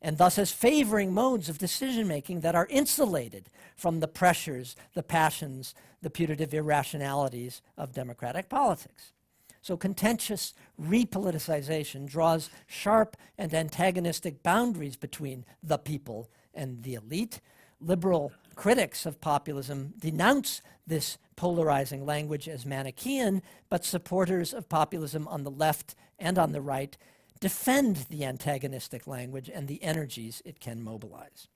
and 0.00 0.18
thus 0.18 0.38
as 0.38 0.52
favoring 0.52 1.12
modes 1.12 1.48
of 1.48 1.58
decision 1.58 2.06
making 2.06 2.40
that 2.40 2.54
are 2.54 2.68
insulated 2.70 3.50
from 3.76 4.00
the 4.00 4.08
pressures, 4.08 4.76
the 4.94 5.02
passions, 5.02 5.74
the 6.02 6.10
putative 6.10 6.54
irrationalities 6.54 7.62
of 7.76 7.92
democratic 7.92 8.48
politics. 8.48 9.12
So, 9.60 9.76
contentious 9.76 10.54
repoliticization 10.80 12.06
draws 12.06 12.48
sharp 12.66 13.16
and 13.36 13.52
antagonistic 13.52 14.42
boundaries 14.42 14.96
between 14.96 15.44
the 15.62 15.78
people 15.78 16.30
and 16.54 16.82
the 16.84 16.94
elite. 16.94 17.40
Liberal 17.80 18.32
critics 18.54 19.04
of 19.04 19.20
populism 19.20 19.94
denounce 19.98 20.62
this 20.86 21.18
polarizing 21.36 22.06
language 22.06 22.48
as 22.48 22.64
Manichaean, 22.64 23.42
but 23.68 23.84
supporters 23.84 24.54
of 24.54 24.68
populism 24.68 25.28
on 25.28 25.44
the 25.44 25.50
left 25.50 25.94
and 26.18 26.38
on 26.38 26.52
the 26.52 26.60
right 26.60 26.96
defend 27.40 28.06
the 28.10 28.24
antagonistic 28.24 29.06
language 29.06 29.50
and 29.52 29.68
the 29.68 29.82
energies 29.82 30.42
it 30.44 30.60
can 30.60 30.82
mobilize. 30.82 31.48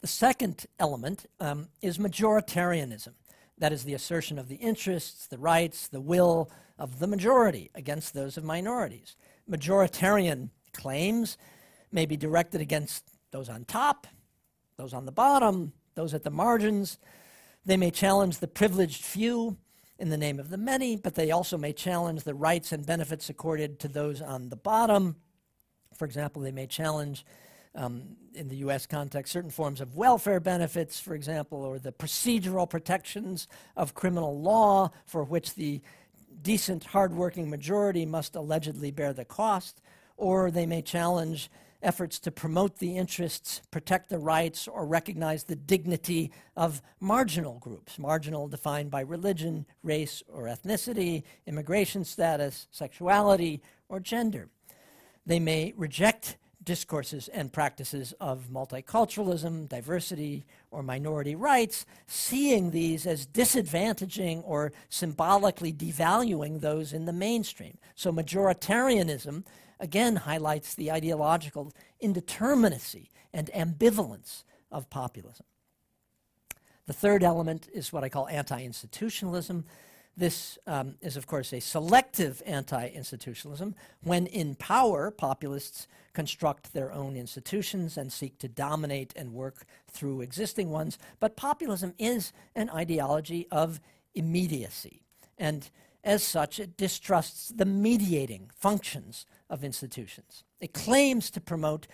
The 0.00 0.08
second 0.08 0.66
element 0.78 1.26
um, 1.40 1.68
is 1.80 1.96
majoritarianism. 1.96 3.14
That 3.56 3.72
is 3.72 3.84
the 3.84 3.94
assertion 3.94 4.38
of 4.38 4.48
the 4.48 4.56
interests, 4.56 5.26
the 5.26 5.38
rights, 5.38 5.88
the 5.88 6.00
will 6.00 6.50
of 6.78 6.98
the 6.98 7.06
majority 7.06 7.70
against 7.74 8.12
those 8.12 8.36
of 8.36 8.44
minorities. 8.44 9.16
Majoritarian 9.50 10.50
claims 10.72 11.38
may 11.90 12.04
be 12.04 12.16
directed 12.16 12.60
against 12.60 13.04
those 13.30 13.48
on 13.48 13.64
top, 13.64 14.06
those 14.76 14.92
on 14.92 15.06
the 15.06 15.12
bottom, 15.12 15.72
those 15.94 16.12
at 16.12 16.24
the 16.24 16.30
margins. 16.30 16.98
They 17.64 17.76
may 17.76 17.90
challenge 17.90 18.38
the 18.38 18.48
privileged 18.48 19.02
few 19.02 19.56
in 19.98 20.10
the 20.10 20.16
name 20.16 20.40
of 20.40 20.50
the 20.50 20.56
many, 20.56 20.96
but 20.96 21.14
they 21.14 21.30
also 21.30 21.56
may 21.56 21.72
challenge 21.72 22.24
the 22.24 22.34
rights 22.34 22.72
and 22.72 22.84
benefits 22.84 23.28
accorded 23.28 23.78
to 23.80 23.88
those 23.88 24.20
on 24.20 24.48
the 24.48 24.56
bottom. 24.56 25.16
For 25.94 26.04
example, 26.04 26.42
they 26.42 26.52
may 26.52 26.66
challenge 26.66 27.24
um, 27.76 28.16
in 28.34 28.48
the 28.48 28.56
US 28.56 28.86
context, 28.86 29.32
certain 29.32 29.50
forms 29.50 29.80
of 29.80 29.96
welfare 29.96 30.40
benefits, 30.40 31.00
for 31.00 31.14
example, 31.14 31.64
or 31.64 31.78
the 31.78 31.92
procedural 31.92 32.68
protections 32.68 33.48
of 33.76 33.94
criminal 33.94 34.40
law 34.40 34.90
for 35.06 35.24
which 35.24 35.54
the 35.54 35.80
decent, 36.42 36.84
hardworking 36.84 37.48
majority 37.48 38.04
must 38.06 38.36
allegedly 38.36 38.90
bear 38.90 39.12
the 39.12 39.24
cost, 39.24 39.80
or 40.16 40.50
they 40.50 40.66
may 40.66 40.82
challenge 40.82 41.50
efforts 41.84 42.18
to 42.20 42.30
promote 42.30 42.78
the 42.78 42.96
interests, 42.96 43.60
protect 43.70 44.08
the 44.08 44.18
rights, 44.18 44.66
or 44.66 44.86
recognize 44.86 45.44
the 45.44 45.56
dignity 45.56 46.32
of 46.56 46.82
marginal 47.00 47.58
groups, 47.58 47.98
marginal 47.98 48.48
defined 48.48 48.90
by 48.90 49.00
religion, 49.00 49.66
race, 49.82 50.22
or 50.28 50.44
ethnicity, 50.44 51.22
immigration 51.46 52.04
status, 52.04 52.66
sexuality, 52.70 53.60
or 53.88 54.00
gender. 54.00 54.48
They 55.26 55.38
may 55.38 55.72
reject 55.76 56.36
discourses 56.64 57.28
and 57.28 57.52
practices 57.52 58.14
of 58.20 58.48
multiculturalism, 58.50 59.68
diversity, 59.68 60.46
or 60.70 60.82
minority 60.82 61.34
rights, 61.34 61.84
seeing 62.06 62.70
these 62.70 63.06
as 63.06 63.26
disadvantaging 63.26 64.42
or 64.44 64.72
symbolically 64.88 65.72
devaluing 65.72 66.60
those 66.60 66.92
in 66.92 67.04
the 67.04 67.12
mainstream. 67.12 67.76
So, 67.94 68.12
majoritarianism 68.12 69.44
again 69.84 70.16
highlights 70.16 70.74
the 70.74 70.90
ideological 70.90 71.72
indeterminacy 72.02 73.10
and 73.32 73.50
ambivalence 73.54 74.42
of 74.72 74.88
populism. 74.88 75.46
The 76.86 76.94
third 76.94 77.22
element 77.22 77.68
is 77.72 77.92
what 77.92 78.02
I 78.02 78.08
call 78.08 78.26
anti 78.28 78.64
institutionalism. 78.64 79.64
This 80.16 80.58
um, 80.66 80.94
is, 81.02 81.16
of 81.16 81.26
course, 81.26 81.52
a 81.52 81.60
selective 81.60 82.42
anti 82.46 82.88
institutionalism. 82.88 83.74
When 84.02 84.26
in 84.26 84.54
power, 84.54 85.10
populists 85.10 85.86
construct 86.14 86.72
their 86.72 86.92
own 86.92 87.16
institutions 87.16 87.98
and 87.98 88.12
seek 88.12 88.38
to 88.38 88.48
dominate 88.48 89.12
and 89.16 89.34
work 89.34 89.66
through 89.90 90.22
existing 90.22 90.70
ones. 90.70 90.98
But 91.20 91.36
populism 91.36 91.92
is 91.98 92.32
an 92.54 92.70
ideology 92.70 93.48
of 93.50 93.80
immediacy. 94.14 95.02
And 95.36 95.68
as 96.04 96.22
such, 96.22 96.60
it 96.60 96.76
distrusts 96.76 97.48
the 97.48 97.64
mediating 97.64 98.50
functions 98.54 99.26
of 99.48 99.64
institutions. 99.64 100.44
It 100.60 100.74
claims 100.74 101.30
to 101.30 101.40
promote 101.40 101.86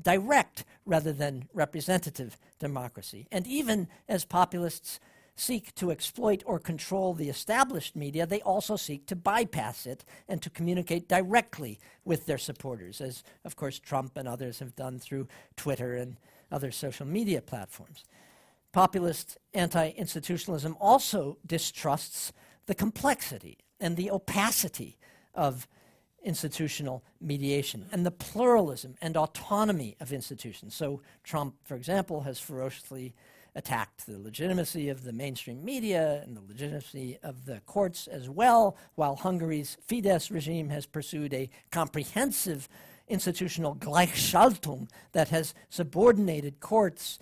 direct 0.00 0.64
rather 0.86 1.12
than 1.12 1.48
representative 1.52 2.36
democracy. 2.58 3.26
And 3.30 3.46
even 3.46 3.88
as 4.08 4.24
populists 4.24 5.00
seek 5.36 5.74
to 5.74 5.90
exploit 5.90 6.42
or 6.46 6.58
control 6.58 7.14
the 7.14 7.28
established 7.28 7.96
media, 7.96 8.26
they 8.26 8.42
also 8.42 8.76
seek 8.76 9.06
to 9.06 9.16
bypass 9.16 9.86
it 9.86 10.04
and 10.28 10.42
to 10.42 10.50
communicate 10.50 11.08
directly 11.08 11.78
with 12.04 12.26
their 12.26 12.38
supporters, 12.38 13.00
as, 13.00 13.24
of 13.44 13.56
course, 13.56 13.78
Trump 13.78 14.16
and 14.16 14.28
others 14.28 14.58
have 14.58 14.76
done 14.76 14.98
through 14.98 15.26
Twitter 15.56 15.94
and 15.94 16.18
other 16.52 16.70
social 16.70 17.06
media 17.06 17.40
platforms. 17.40 18.04
Populist 18.72 19.38
anti 19.54 19.90
institutionalism 19.90 20.76
also 20.78 21.38
distrusts 21.46 22.32
the 22.70 22.74
complexity 22.76 23.58
and 23.80 23.96
the 23.96 24.08
opacity 24.12 24.96
of 25.34 25.66
institutional 26.22 27.02
mediation 27.20 27.84
and 27.90 28.06
the 28.06 28.12
pluralism 28.12 28.94
and 29.02 29.16
autonomy 29.16 29.96
of 29.98 30.12
institutions. 30.12 30.72
So, 30.72 31.00
Trump, 31.24 31.56
for 31.64 31.74
example, 31.74 32.20
has 32.20 32.38
ferociously 32.38 33.12
attacked 33.56 34.06
the 34.06 34.20
legitimacy 34.20 34.88
of 34.88 35.02
the 35.02 35.12
mainstream 35.12 35.64
media 35.64 36.20
and 36.22 36.36
the 36.36 36.42
legitimacy 36.46 37.18
of 37.24 37.44
the 37.44 37.58
courts 37.66 38.06
as 38.06 38.30
well, 38.30 38.76
while 38.94 39.16
Hungary's 39.16 39.76
Fidesz 39.88 40.30
regime 40.30 40.68
has 40.68 40.86
pursued 40.86 41.34
a 41.34 41.50
comprehensive 41.72 42.68
institutional 43.08 43.74
Gleichschaltung 43.74 44.88
that 45.10 45.30
has 45.30 45.54
subordinated 45.70 46.60
courts, 46.60 47.18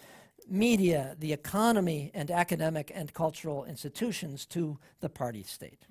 media, 0.49 1.17
the 1.19 1.33
economy, 1.33 2.11
and 2.15 2.31
academic 2.31 2.91
and 2.95 3.13
cultural 3.13 3.65
institutions 3.65 4.47
to 4.47 4.79
the 5.01 5.09
party 5.09 5.43
state. 5.43 5.87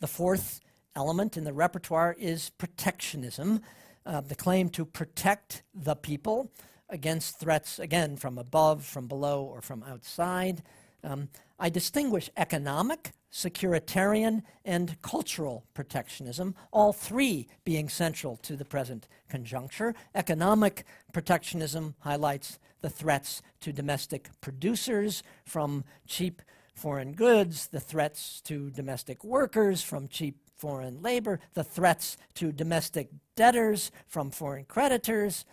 The 0.00 0.06
fourth 0.06 0.60
element 0.94 1.36
in 1.36 1.44
the 1.44 1.52
repertoire 1.52 2.14
is 2.18 2.50
protectionism, 2.50 3.60
uh, 4.04 4.20
the 4.20 4.34
claim 4.34 4.68
to 4.70 4.84
protect 4.84 5.62
the 5.74 5.94
people 5.96 6.50
against 6.88 7.40
threats, 7.40 7.78
again, 7.78 8.16
from 8.16 8.38
above, 8.38 8.84
from 8.84 9.08
below, 9.08 9.42
or 9.44 9.60
from 9.60 9.82
outside. 9.82 10.62
Um, 11.02 11.28
I 11.58 11.68
distinguish 11.68 12.30
economic, 12.36 13.12
securitarian, 13.32 14.42
and 14.64 15.00
cultural 15.02 15.64
protectionism, 15.74 16.54
all 16.72 16.92
three 16.92 17.46
being 17.64 17.88
central 17.88 18.36
to 18.36 18.56
the 18.56 18.64
present 18.64 19.08
conjuncture. 19.28 19.94
Economic 20.14 20.84
protectionism 21.12 21.94
highlights 22.00 22.58
the 22.80 22.90
threats 22.90 23.42
to 23.60 23.72
domestic 23.72 24.30
producers 24.40 25.22
from 25.44 25.84
cheap 26.06 26.42
foreign 26.74 27.12
goods, 27.12 27.68
the 27.68 27.80
threats 27.80 28.40
to 28.42 28.70
domestic 28.70 29.24
workers 29.24 29.82
from 29.82 30.08
cheap 30.08 30.36
foreign 30.56 31.02
labor, 31.02 31.40
the 31.54 31.64
threats 31.64 32.16
to 32.34 32.52
domestic 32.52 33.08
debtors 33.34 33.90
from 34.06 34.30
foreign 34.30 34.64
creditors. 34.64 35.44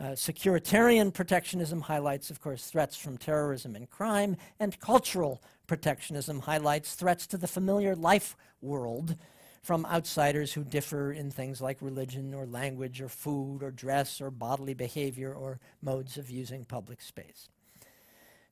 Uh, 0.00 0.12
securitarian 0.12 1.12
protectionism 1.12 1.82
highlights, 1.82 2.30
of 2.30 2.40
course, 2.40 2.64
threats 2.70 2.96
from 2.96 3.18
terrorism 3.18 3.76
and 3.76 3.90
crime, 3.90 4.34
and 4.58 4.80
cultural 4.80 5.42
protectionism 5.66 6.40
highlights 6.40 6.94
threats 6.94 7.26
to 7.26 7.36
the 7.36 7.46
familiar 7.46 7.94
life 7.94 8.34
world 8.62 9.14
from 9.62 9.84
outsiders 9.84 10.54
who 10.54 10.64
differ 10.64 11.12
in 11.12 11.30
things 11.30 11.60
like 11.60 11.82
religion 11.82 12.32
or 12.32 12.46
language 12.46 13.02
or 13.02 13.10
food 13.10 13.62
or 13.62 13.70
dress 13.70 14.22
or 14.22 14.30
bodily 14.30 14.72
behavior 14.72 15.34
or 15.34 15.60
modes 15.82 16.16
of 16.16 16.30
using 16.30 16.64
public 16.64 17.02
space. 17.02 17.50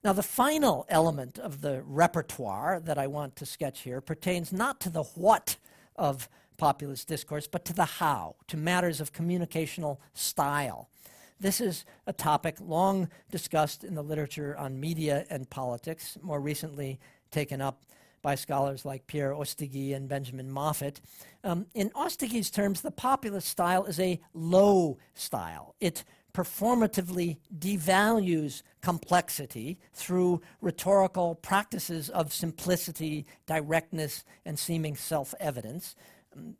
Now, 0.04 0.12
the 0.12 0.22
final 0.22 0.84
element 0.90 1.38
of 1.38 1.62
the 1.62 1.82
repertoire 1.82 2.78
that 2.80 2.98
I 2.98 3.06
want 3.06 3.36
to 3.36 3.46
sketch 3.46 3.80
here 3.80 4.02
pertains 4.02 4.52
not 4.52 4.80
to 4.80 4.90
the 4.90 5.02
what 5.02 5.56
of 5.96 6.28
populist 6.58 7.08
discourse, 7.08 7.46
but 7.46 7.64
to 7.64 7.72
the 7.72 7.84
how, 7.86 8.36
to 8.48 8.58
matters 8.58 9.00
of 9.00 9.14
communicational 9.14 9.96
style. 10.12 10.90
This 11.40 11.60
is 11.60 11.84
a 12.06 12.12
topic 12.12 12.56
long 12.60 13.08
discussed 13.30 13.84
in 13.84 13.94
the 13.94 14.02
literature 14.02 14.56
on 14.56 14.80
media 14.80 15.24
and 15.30 15.48
politics, 15.48 16.18
more 16.20 16.40
recently 16.40 16.98
taken 17.30 17.60
up 17.60 17.82
by 18.22 18.34
scholars 18.34 18.84
like 18.84 19.06
Pierre 19.06 19.32
Ostiguy 19.32 19.94
and 19.94 20.08
Benjamin 20.08 20.50
Moffitt. 20.50 21.00
Um, 21.44 21.66
in 21.74 21.90
Ostiguy's 21.90 22.50
terms, 22.50 22.80
the 22.80 22.90
populist 22.90 23.48
style 23.48 23.84
is 23.84 24.00
a 24.00 24.20
low 24.34 24.98
style. 25.14 25.76
It 25.80 26.04
performatively 26.34 27.38
devalues 27.56 28.62
complexity 28.82 29.78
through 29.92 30.40
rhetorical 30.60 31.36
practices 31.36 32.08
of 32.10 32.32
simplicity, 32.32 33.26
directness, 33.46 34.24
and 34.44 34.58
seeming 34.58 34.96
self 34.96 35.34
evidence. 35.40 35.94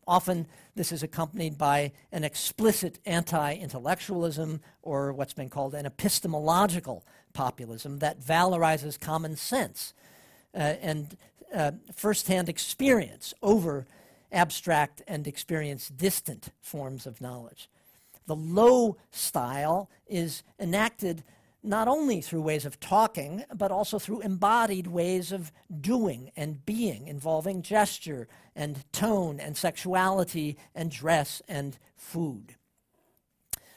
Often, 0.07 0.47
this 0.75 0.93
is 0.93 1.03
accompanied 1.03 1.59
by 1.59 1.93
an 2.11 2.25
explicit 2.25 2.99
anti 3.05 3.55
intellectualism 3.55 4.61
or 4.83 5.13
what's 5.13 5.35
been 5.35 5.51
called 5.51 5.75
an 5.75 5.87
epistemological 5.87 7.05
populism 7.33 7.99
that 7.99 8.21
valorizes 8.21 8.99
common 8.99 9.37
sense 9.37 9.93
uh, 10.55 10.59
and 10.59 11.17
uh, 11.55 11.73
firsthand 11.95 12.49
experience 12.49 13.35
over 13.43 13.87
abstract 14.33 15.03
and 15.07 15.27
experience 15.27 15.89
distant 15.89 16.51
forms 16.61 17.07
of 17.07 17.21
knowledge. 17.21 17.69
The 18.27 18.37
low 18.37 18.97
style 19.11 19.89
is 20.07 20.43
enacted 20.59 21.25
not 21.63 21.89
only 21.89 22.21
through 22.21 22.43
ways 22.43 22.65
of 22.65 22.79
talking, 22.81 23.45
but 23.55 23.71
also 23.71 23.99
through 23.99 24.21
embodied 24.21 24.87
ways 24.87 25.33
of 25.33 25.53
doing 25.81 26.31
and 26.37 26.65
being, 26.65 27.07
involving 27.09 27.63
gesture 27.63 28.29
and 28.55 28.91
tone 28.93 29.41
and 29.41 29.57
sexuality 29.57 30.57
and 30.75 30.91
dress 30.91 31.43
and 31.49 31.79
food. 31.97 32.55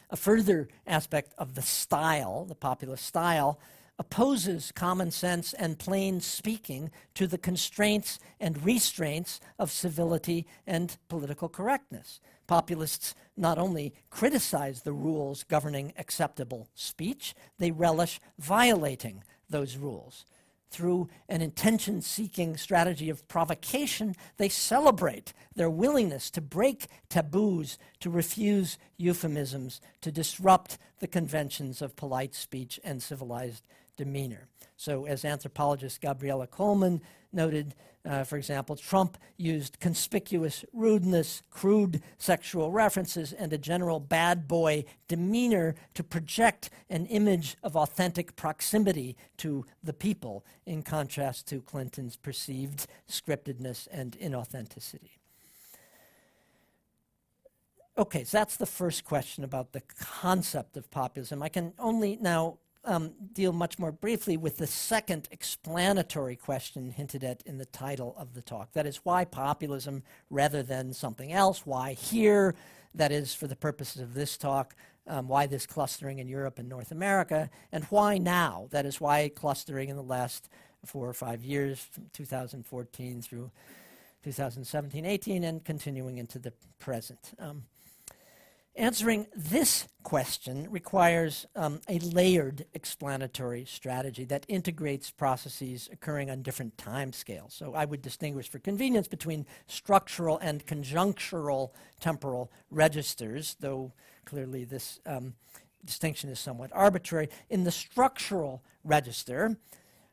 A 0.09 0.15
further 0.15 0.67
aspect 0.85 1.33
of 1.37 1.55
the 1.55 1.61
style, 1.61 2.45
the 2.45 2.55
popular 2.55 2.97
style, 2.97 3.59
opposes 3.97 4.71
common 4.71 5.11
sense 5.11 5.53
and 5.53 5.77
plain 5.77 6.19
speaking 6.19 6.91
to 7.13 7.27
the 7.27 7.37
constraints 7.37 8.19
and 8.39 8.65
restraints 8.65 9.39
of 9.59 9.71
civility 9.71 10.47
and 10.65 10.97
political 11.07 11.47
correctness. 11.47 12.19
Populists 12.51 13.15
not 13.37 13.57
only 13.57 13.93
criticize 14.09 14.81
the 14.81 14.91
rules 14.91 15.45
governing 15.45 15.93
acceptable 15.97 16.67
speech, 16.75 17.33
they 17.59 17.71
relish 17.71 18.19
violating 18.39 19.23
those 19.49 19.77
rules. 19.77 20.25
Through 20.69 21.07
an 21.29 21.41
intention 21.41 22.01
seeking 22.01 22.57
strategy 22.57 23.09
of 23.09 23.25
provocation, 23.29 24.15
they 24.35 24.49
celebrate 24.49 25.31
their 25.55 25.69
willingness 25.69 26.29
to 26.31 26.41
break 26.41 26.87
taboos, 27.07 27.77
to 28.01 28.09
refuse 28.09 28.77
euphemisms, 28.97 29.79
to 30.01 30.11
disrupt 30.11 30.77
the 30.99 31.07
conventions 31.07 31.81
of 31.81 31.95
polite 31.95 32.35
speech 32.35 32.81
and 32.83 33.01
civilized 33.01 33.65
demeanor. 33.95 34.49
So, 34.75 35.05
as 35.05 35.23
anthropologist 35.23 36.01
Gabriella 36.01 36.47
Coleman 36.47 37.01
noted, 37.33 37.75
uh, 38.03 38.23
for 38.23 38.37
example, 38.37 38.75
Trump 38.75 39.17
used 39.37 39.79
conspicuous 39.79 40.65
rudeness, 40.73 41.43
crude 41.49 42.01
sexual 42.17 42.71
references, 42.71 43.31
and 43.33 43.53
a 43.53 43.57
general 43.57 43.99
bad 43.99 44.47
boy 44.47 44.83
demeanor 45.07 45.75
to 45.93 46.03
project 46.03 46.69
an 46.89 47.05
image 47.07 47.57
of 47.61 47.75
authentic 47.75 48.35
proximity 48.35 49.15
to 49.37 49.65
the 49.83 49.93
people, 49.93 50.43
in 50.65 50.81
contrast 50.81 51.47
to 51.47 51.61
Clinton's 51.61 52.15
perceived 52.15 52.87
scriptedness 53.07 53.87
and 53.91 54.17
inauthenticity. 54.19 55.17
Okay, 57.97 58.23
so 58.23 58.37
that's 58.37 58.55
the 58.55 58.65
first 58.65 59.03
question 59.03 59.43
about 59.43 59.73
the 59.73 59.81
concept 59.99 60.77
of 60.77 60.89
populism. 60.89 61.43
I 61.43 61.49
can 61.49 61.73
only 61.77 62.17
now 62.21 62.57
um, 62.83 63.13
deal 63.33 63.53
much 63.53 63.77
more 63.77 63.91
briefly 63.91 64.37
with 64.37 64.57
the 64.57 64.67
second 64.67 65.27
explanatory 65.31 66.35
question 66.35 66.91
hinted 66.91 67.23
at 67.23 67.43
in 67.45 67.57
the 67.57 67.65
title 67.65 68.15
of 68.17 68.33
the 68.33 68.41
talk. 68.41 68.71
That 68.73 68.85
is, 68.85 68.97
why 69.03 69.25
populism 69.25 70.03
rather 70.29 70.63
than 70.63 70.93
something 70.93 71.31
else? 71.31 71.65
Why 71.65 71.93
here? 71.93 72.55
That 72.95 73.11
is, 73.11 73.33
for 73.33 73.47
the 73.47 73.55
purposes 73.55 74.01
of 74.01 74.13
this 74.13 74.35
talk, 74.37 74.75
um, 75.07 75.27
why 75.27 75.45
this 75.45 75.65
clustering 75.65 76.19
in 76.19 76.27
Europe 76.27 76.59
and 76.59 76.67
North 76.67 76.91
America? 76.91 77.49
And 77.71 77.85
why 77.85 78.17
now? 78.17 78.67
That 78.71 78.85
is, 78.85 78.99
why 78.99 79.29
clustering 79.29 79.89
in 79.89 79.95
the 79.95 80.03
last 80.03 80.49
four 80.85 81.07
or 81.07 81.13
five 81.13 81.43
years, 81.43 81.79
from 81.79 82.05
2014 82.13 83.21
through 83.21 83.51
2017 84.23 85.05
18, 85.05 85.43
and 85.43 85.63
continuing 85.63 86.17
into 86.17 86.39
the 86.39 86.53
present. 86.79 87.33
Um, 87.39 87.63
Answering 88.75 89.27
this 89.35 89.87
question 90.01 90.65
requires 90.69 91.45
um, 91.57 91.81
a 91.89 91.99
layered 91.99 92.65
explanatory 92.73 93.65
strategy 93.65 94.23
that 94.25 94.45
integrates 94.47 95.11
processes 95.11 95.89
occurring 95.91 96.31
on 96.31 96.41
different 96.41 96.77
time 96.77 97.11
scales. 97.11 97.53
So 97.53 97.73
I 97.73 97.83
would 97.83 98.01
distinguish 98.01 98.49
for 98.49 98.59
convenience 98.59 99.09
between 99.09 99.45
structural 99.67 100.37
and 100.37 100.65
conjunctural 100.65 101.71
temporal 101.99 102.49
registers, 102.69 103.57
though 103.59 103.91
clearly 104.23 104.63
this 104.63 105.01
um, 105.05 105.33
distinction 105.83 106.29
is 106.29 106.39
somewhat 106.39 106.71
arbitrary. 106.73 107.27
In 107.49 107.65
the 107.65 107.71
structural 107.71 108.63
register, 108.85 109.57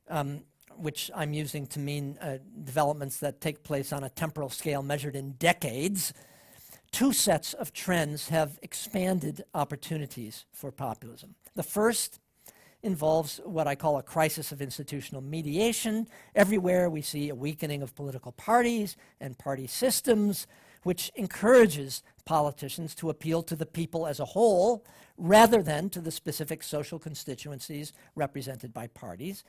um, 0.08 0.42
which 0.76 1.12
I'm 1.14 1.32
using 1.32 1.66
to 1.68 1.78
mean 1.78 2.18
uh, 2.20 2.38
developments 2.64 3.18
that 3.18 3.40
take 3.40 3.62
place 3.62 3.92
on 3.92 4.02
a 4.02 4.10
temporal 4.10 4.48
scale 4.48 4.82
measured 4.82 5.14
in 5.14 5.32
decades, 5.32 6.12
two 6.92 7.12
sets 7.12 7.54
of 7.54 7.72
trends 7.72 8.28
have 8.28 8.58
expanded 8.62 9.44
opportunities 9.54 10.44
for 10.52 10.70
populism. 10.70 11.34
The 11.54 11.62
first 11.62 12.20
involves 12.82 13.40
what 13.44 13.66
I 13.66 13.74
call 13.74 13.98
a 13.98 14.02
crisis 14.02 14.52
of 14.52 14.62
institutional 14.62 15.20
mediation. 15.22 16.06
Everywhere 16.34 16.88
we 16.88 17.02
see 17.02 17.28
a 17.28 17.34
weakening 17.34 17.82
of 17.82 17.94
political 17.94 18.32
parties 18.32 18.96
and 19.20 19.36
party 19.36 19.66
systems, 19.66 20.46
which 20.84 21.10
encourages 21.16 22.02
politicians 22.24 22.94
to 22.96 23.10
appeal 23.10 23.42
to 23.42 23.56
the 23.56 23.66
people 23.66 24.06
as 24.06 24.20
a 24.20 24.24
whole 24.24 24.84
rather 25.16 25.62
than 25.62 25.90
to 25.90 26.00
the 26.00 26.12
specific 26.12 26.62
social 26.62 26.98
constituencies 26.98 27.92
represented 28.14 28.72
by 28.72 28.86
parties. 28.86 29.42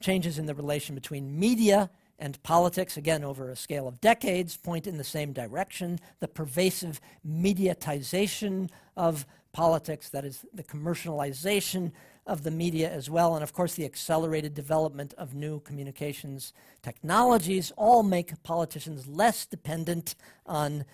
Changes 0.00 0.38
in 0.38 0.46
the 0.46 0.54
relation 0.54 0.94
between 0.94 1.38
media 1.38 1.90
and 2.18 2.42
politics, 2.42 2.96
again 2.96 3.22
over 3.22 3.50
a 3.50 3.56
scale 3.56 3.86
of 3.86 4.00
decades, 4.00 4.56
point 4.56 4.86
in 4.86 4.98
the 4.98 5.04
same 5.04 5.32
direction. 5.32 6.00
The 6.20 6.28
pervasive 6.28 7.00
mediatization 7.26 8.70
of 8.96 9.26
politics, 9.52 10.08
that 10.10 10.24
is, 10.24 10.44
the 10.52 10.64
commercialization 10.64 11.92
of 12.26 12.42
the 12.42 12.50
media 12.50 12.90
as 12.90 13.08
well, 13.08 13.34
and 13.34 13.42
of 13.42 13.52
course, 13.52 13.74
the 13.74 13.86
accelerated 13.86 14.54
development 14.54 15.14
of 15.16 15.34
new 15.34 15.60
communications 15.60 16.52
technologies 16.82 17.72
all 17.76 18.02
make 18.02 18.42
politicians 18.42 19.06
less 19.06 19.46
dependent 19.46 20.14
on 20.44 20.84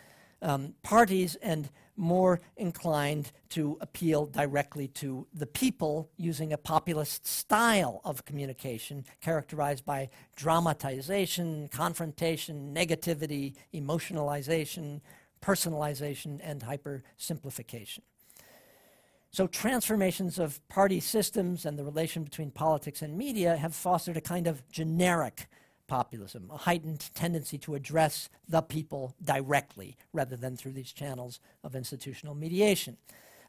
um, 0.43 0.75
parties 0.83 1.35
and 1.37 1.71
more 1.97 2.41
inclined 2.57 3.31
to 3.51 3.79
appeal 3.81 4.27
directly 4.27 4.89
to 4.89 5.27
the 5.33 5.47
people 5.47 6.11
using 6.17 6.53
a 6.53 6.59
populist 6.59 7.27
style 7.27 8.01
of 8.05 8.25
communication 8.25 9.05
characterized 9.21 9.85
by 9.85 10.09
dramatization, 10.37 11.69
confrontation, 11.69 12.75
negativity, 12.75 13.55
emotionalization, 13.73 15.01
personalization, 15.41 16.41
and 16.43 16.63
hypersimplification. 16.63 18.01
So, 19.31 19.49
transformations 19.49 20.39
of 20.39 20.67
party 20.69 21.01
systems 21.01 21.67
and 21.67 21.77
the 21.77 21.85
relation 21.85 22.23
between 22.23 22.53
politics 22.53 23.03
and 23.03 23.19
media 23.19 23.57
have 23.57 23.75
fostered 23.75 24.17
a 24.17 24.21
kind 24.21 24.47
of 24.47 24.67
generic 24.69 25.49
populism, 25.87 26.51
a 26.53 26.57
heightened 26.57 27.11
tendency 27.15 27.59
to 27.59 27.75
address 27.75 28.29
the 28.49 28.63
people 28.63 29.15
directly 29.23 29.97
rather 30.13 30.37
than 30.37 30.57
through 30.57 30.73
these 30.73 30.93
channels 30.93 31.41
of 31.63 31.75
institutional 31.75 32.35
mediation. 32.35 32.97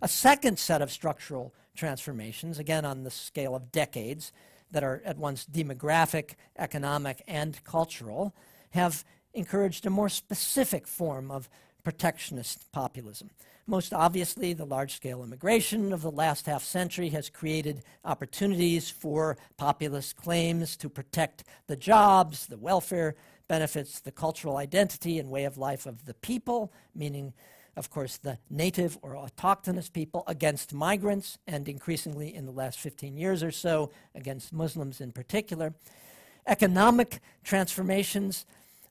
A 0.02 0.08
second 0.08 0.60
set 0.60 0.82
of 0.82 0.92
structural 0.92 1.54
transformations, 1.76 2.60
again 2.60 2.86
on 2.86 3.04
the 3.04 3.12
scale 3.12 3.56
of 3.56 3.72
decades, 3.72 4.32
that 4.72 4.84
are 4.84 5.02
at 5.06 5.18
once 5.18 5.46
demographic, 5.46 6.32
economic, 6.58 7.22
and 7.28 7.64
cultural, 7.64 8.36
have 8.72 9.06
encouraged 9.34 9.86
a 9.86 9.90
more 9.90 10.10
specific 10.10 10.88
form 10.88 11.32
of 11.32 11.50
protectionist 11.84 12.72
populism. 12.72 13.30
Most 13.68 13.94
obviously, 13.94 14.54
the 14.54 14.66
large 14.66 14.96
scale 14.96 15.24
immigration 15.24 15.92
of 15.92 16.04
the 16.04 16.12
last 16.12 16.46
half 16.46 16.64
century 16.64 17.10
has 17.10 17.32
created 17.32 17.82
opportunities 18.04 18.92
for 18.92 19.38
populist 19.58 20.16
claims 20.16 20.78
to 20.78 20.88
protect 20.88 21.46
the 21.66 21.76
jobs, 21.76 22.46
the 22.46 22.60
welfare 22.60 23.16
benefits, 23.48 24.00
the 24.00 24.12
cultural 24.12 24.58
identity 24.58 25.18
and 25.18 25.32
way 25.32 25.46
of 25.46 25.58
life 25.58 25.88
of 25.88 26.06
the 26.06 26.14
people, 26.14 26.72
meaning, 26.94 27.34
of 27.76 27.90
course, 27.90 28.18
the 28.18 28.38
native 28.52 29.00
or 29.02 29.16
autochthonous 29.16 29.92
people 29.92 30.24
against 30.28 30.72
migrants, 30.72 31.40
and 31.48 31.68
increasingly 31.68 32.36
in 32.36 32.46
the 32.46 32.52
last 32.52 32.78
15 32.80 33.18
years 33.18 33.42
or 33.42 33.52
so 33.52 33.90
against 34.14 34.54
Muslims 34.54 35.02
in 35.02 35.12
particular. 35.12 35.74
Economic 36.46 37.20
transformations 37.44 38.46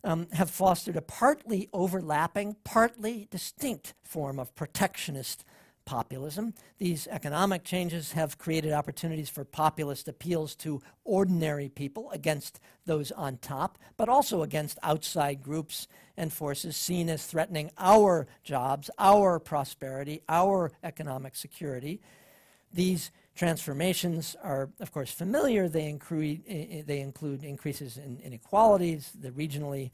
um, 0.04 0.28
have 0.32 0.50
fostered 0.50 0.96
a 0.96 1.02
partly 1.02 1.68
overlapping, 1.72 2.56
partly 2.62 3.26
distinct 3.30 3.94
form 4.02 4.38
of 4.38 4.54
protectionist 4.54 5.44
populism. 5.84 6.54
These 6.78 7.06
economic 7.08 7.64
changes 7.64 8.12
have 8.12 8.38
created 8.38 8.72
opportunities 8.72 9.28
for 9.28 9.44
populist 9.44 10.08
appeals 10.08 10.54
to 10.56 10.80
ordinary 11.04 11.68
people 11.68 12.10
against 12.10 12.60
those 12.86 13.10
on 13.12 13.38
top, 13.38 13.78
but 13.96 14.08
also 14.08 14.42
against 14.42 14.78
outside 14.82 15.42
groups 15.42 15.88
and 16.16 16.32
forces 16.32 16.76
seen 16.76 17.08
as 17.08 17.26
threatening 17.26 17.70
our 17.78 18.26
jobs, 18.42 18.90
our 18.98 19.38
prosperity, 19.38 20.22
our 20.28 20.72
economic 20.82 21.34
security. 21.36 22.00
These 22.72 23.10
transformations 23.34 24.36
are, 24.42 24.70
of 24.80 24.92
course, 24.92 25.10
familiar. 25.10 25.68
They, 25.68 25.92
incre- 25.92 26.86
they 26.86 27.00
include 27.00 27.42
increases 27.42 27.96
in 27.96 28.20
inequalities, 28.20 29.12
the 29.18 29.30
regionally 29.30 29.90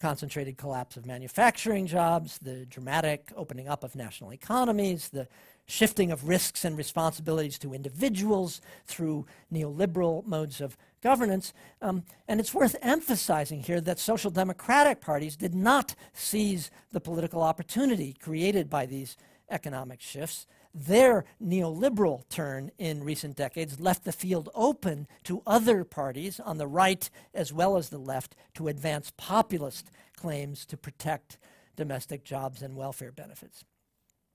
concentrated 0.00 0.56
collapse 0.56 0.96
of 0.96 1.06
manufacturing 1.06 1.86
jobs, 1.86 2.38
the 2.38 2.64
dramatic 2.66 3.30
opening 3.36 3.68
up 3.68 3.84
of 3.84 3.94
national 3.94 4.32
economies, 4.32 5.10
the 5.10 5.28
shifting 5.66 6.10
of 6.10 6.26
risks 6.26 6.64
and 6.64 6.76
responsibilities 6.76 7.58
to 7.58 7.74
individuals 7.74 8.60
through 8.86 9.24
neoliberal 9.52 10.26
modes 10.26 10.60
of 10.60 10.76
governance. 11.00 11.52
Um, 11.80 12.02
and 12.26 12.40
it's 12.40 12.54
worth 12.54 12.74
emphasizing 12.82 13.62
here 13.62 13.80
that 13.82 13.98
social 13.98 14.30
democratic 14.30 15.00
parties 15.00 15.36
did 15.36 15.54
not 15.54 15.94
seize 16.12 16.70
the 16.92 17.00
political 17.00 17.42
opportunity 17.42 18.16
created 18.20 18.68
by 18.68 18.86
these 18.86 19.16
economic 19.50 20.00
shifts. 20.00 20.46
Their 20.72 21.24
neoliberal 21.42 22.28
turn 22.28 22.70
in 22.78 23.02
recent 23.02 23.36
decades 23.36 23.80
left 23.80 24.04
the 24.04 24.12
field 24.12 24.48
open 24.54 25.08
to 25.24 25.42
other 25.46 25.84
parties 25.84 26.38
on 26.38 26.58
the 26.58 26.68
right 26.68 27.10
as 27.34 27.52
well 27.52 27.76
as 27.76 27.88
the 27.88 27.98
left 27.98 28.36
to 28.54 28.68
advance 28.68 29.12
populist 29.16 29.90
claims 30.16 30.64
to 30.66 30.76
protect 30.76 31.38
domestic 31.74 32.24
jobs 32.24 32.62
and 32.62 32.76
welfare 32.76 33.10
benefits. 33.10 33.64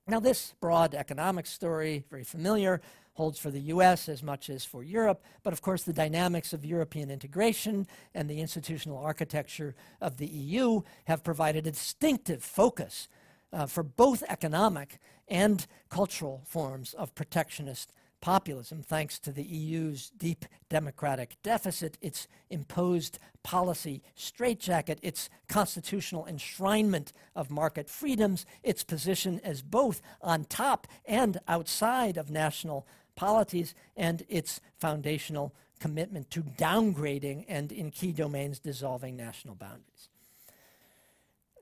Now, 0.08 0.20
this 0.20 0.54
broad 0.60 0.94
economic 0.94 1.48
story, 1.48 2.04
very 2.10 2.24
familiar, 2.24 2.82
holds 3.14 3.40
for 3.40 3.50
the 3.50 3.62
US 3.62 4.10
as 4.10 4.22
much 4.22 4.50
as 4.50 4.66
for 4.66 4.84
Europe, 4.84 5.24
but 5.42 5.54
of 5.54 5.62
course, 5.62 5.84
the 5.84 5.94
dynamics 5.94 6.52
of 6.52 6.66
European 6.66 7.10
integration 7.10 7.88
and 8.14 8.30
the 8.30 8.42
institutional 8.42 8.98
architecture 8.98 9.74
of 10.02 10.18
the 10.18 10.28
EU 10.28 10.82
have 11.06 11.24
provided 11.24 11.66
a 11.66 11.72
distinctive 11.72 12.44
focus 12.44 13.08
uh, 13.54 13.66
for 13.66 13.84
both 13.84 14.22
economic 14.28 15.00
and 15.28 15.66
cultural 15.90 16.42
forms 16.46 16.94
of 16.94 17.16
protectionist 17.16 17.92
populism, 18.22 18.82
thanks 18.82 19.20
to 19.20 19.32
the 19.32 19.44
EU's 19.44 20.10
deep 20.18 20.46
democratic 20.68 21.38
deficit, 21.44 21.98
its 22.02 22.28
imposed 22.50 23.20
policy 23.44 24.02
straitjacket, 24.16 24.98
its 25.04 25.30
constitutional 25.48 26.26
enshrinement 26.30 27.12
of 27.36 27.52
market 27.52 27.88
freedoms, 27.88 28.46
its 28.64 28.84
position 28.84 29.40
as 29.44 29.62
both 29.62 30.02
on 30.22 30.44
top 30.46 30.88
and 31.06 31.38
outside 31.48 32.18
of 32.18 32.32
national 32.32 32.88
polities, 33.16 33.76
and 33.96 34.24
its 34.28 34.60
foundational 34.80 35.54
commitment 35.80 36.32
to 36.32 36.42
downgrading 36.42 37.46
and, 37.48 37.72
in 37.72 37.92
key 37.92 38.12
domains, 38.12 38.60
dissolving 38.60 39.16
national 39.16 39.54
boundaries 39.54 40.10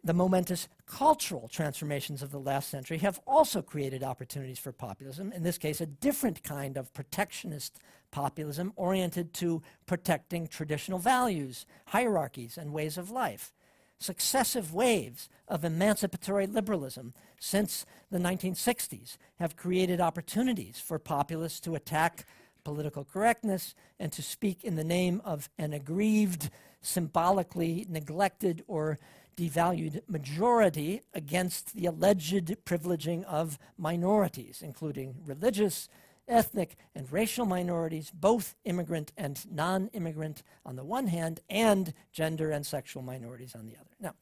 the 0.03 0.13
momentous 0.13 0.67
cultural 0.85 1.47
transformations 1.47 2.21
of 2.21 2.31
the 2.31 2.39
last 2.39 2.69
century 2.69 2.97
have 2.97 3.21
also 3.25 3.61
created 3.61 4.03
opportunities 4.03 4.59
for 4.59 4.73
populism, 4.73 5.31
in 5.31 5.43
this 5.43 5.57
case, 5.57 5.79
a 5.79 5.85
different 5.85 6.43
kind 6.43 6.77
of 6.77 6.93
protectionist 6.93 7.79
populism 8.11 8.73
oriented 8.75 9.33
to 9.33 9.61
protecting 9.85 10.47
traditional 10.47 10.99
values, 10.99 11.65
hierarchies, 11.87 12.57
and 12.57 12.73
ways 12.73 12.97
of 12.97 13.09
life. 13.09 13.53
Successive 13.97 14.73
waves 14.73 15.29
of 15.47 15.63
emancipatory 15.63 16.47
liberalism 16.47 17.13
since 17.39 17.85
the 18.11 18.19
1960s 18.19 19.17
have 19.39 19.55
created 19.55 20.01
opportunities 20.01 20.79
for 20.79 20.99
populists 20.99 21.61
to 21.61 21.75
attack 21.75 22.25
political 22.65 23.05
correctness 23.05 23.75
and 23.99 24.11
to 24.11 24.21
speak 24.21 24.63
in 24.63 24.75
the 24.75 24.83
name 24.83 25.21
of 25.23 25.49
an 25.57 25.71
aggrieved, 25.71 26.49
symbolically 26.81 27.85
neglected, 27.89 28.63
or 28.67 28.99
devalued 29.35 30.01
majority 30.07 31.01
against 31.13 31.75
the 31.75 31.85
alleged 31.85 32.55
privileging 32.65 33.23
of 33.25 33.59
minorities, 33.77 34.61
including 34.61 35.15
religious, 35.25 35.89
ethnic, 36.27 36.75
and 36.95 37.11
racial 37.11 37.45
minorities, 37.45 38.11
both 38.11 38.55
immigrant 38.65 39.11
and 39.17 39.45
non 39.51 39.87
immigrant 39.93 40.43
on 40.65 40.75
the 40.75 40.83
one 40.83 41.07
hand, 41.07 41.41
and 41.49 41.93
gender 42.11 42.51
and 42.51 42.65
sexual 42.65 43.03
minorities 43.03 43.55
on 43.55 43.65
the 43.65 43.75
other. 43.75 43.91
Now, 43.99 44.13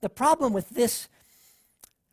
the 0.00 0.08
problem 0.08 0.52
with 0.52 0.70
this 0.70 1.08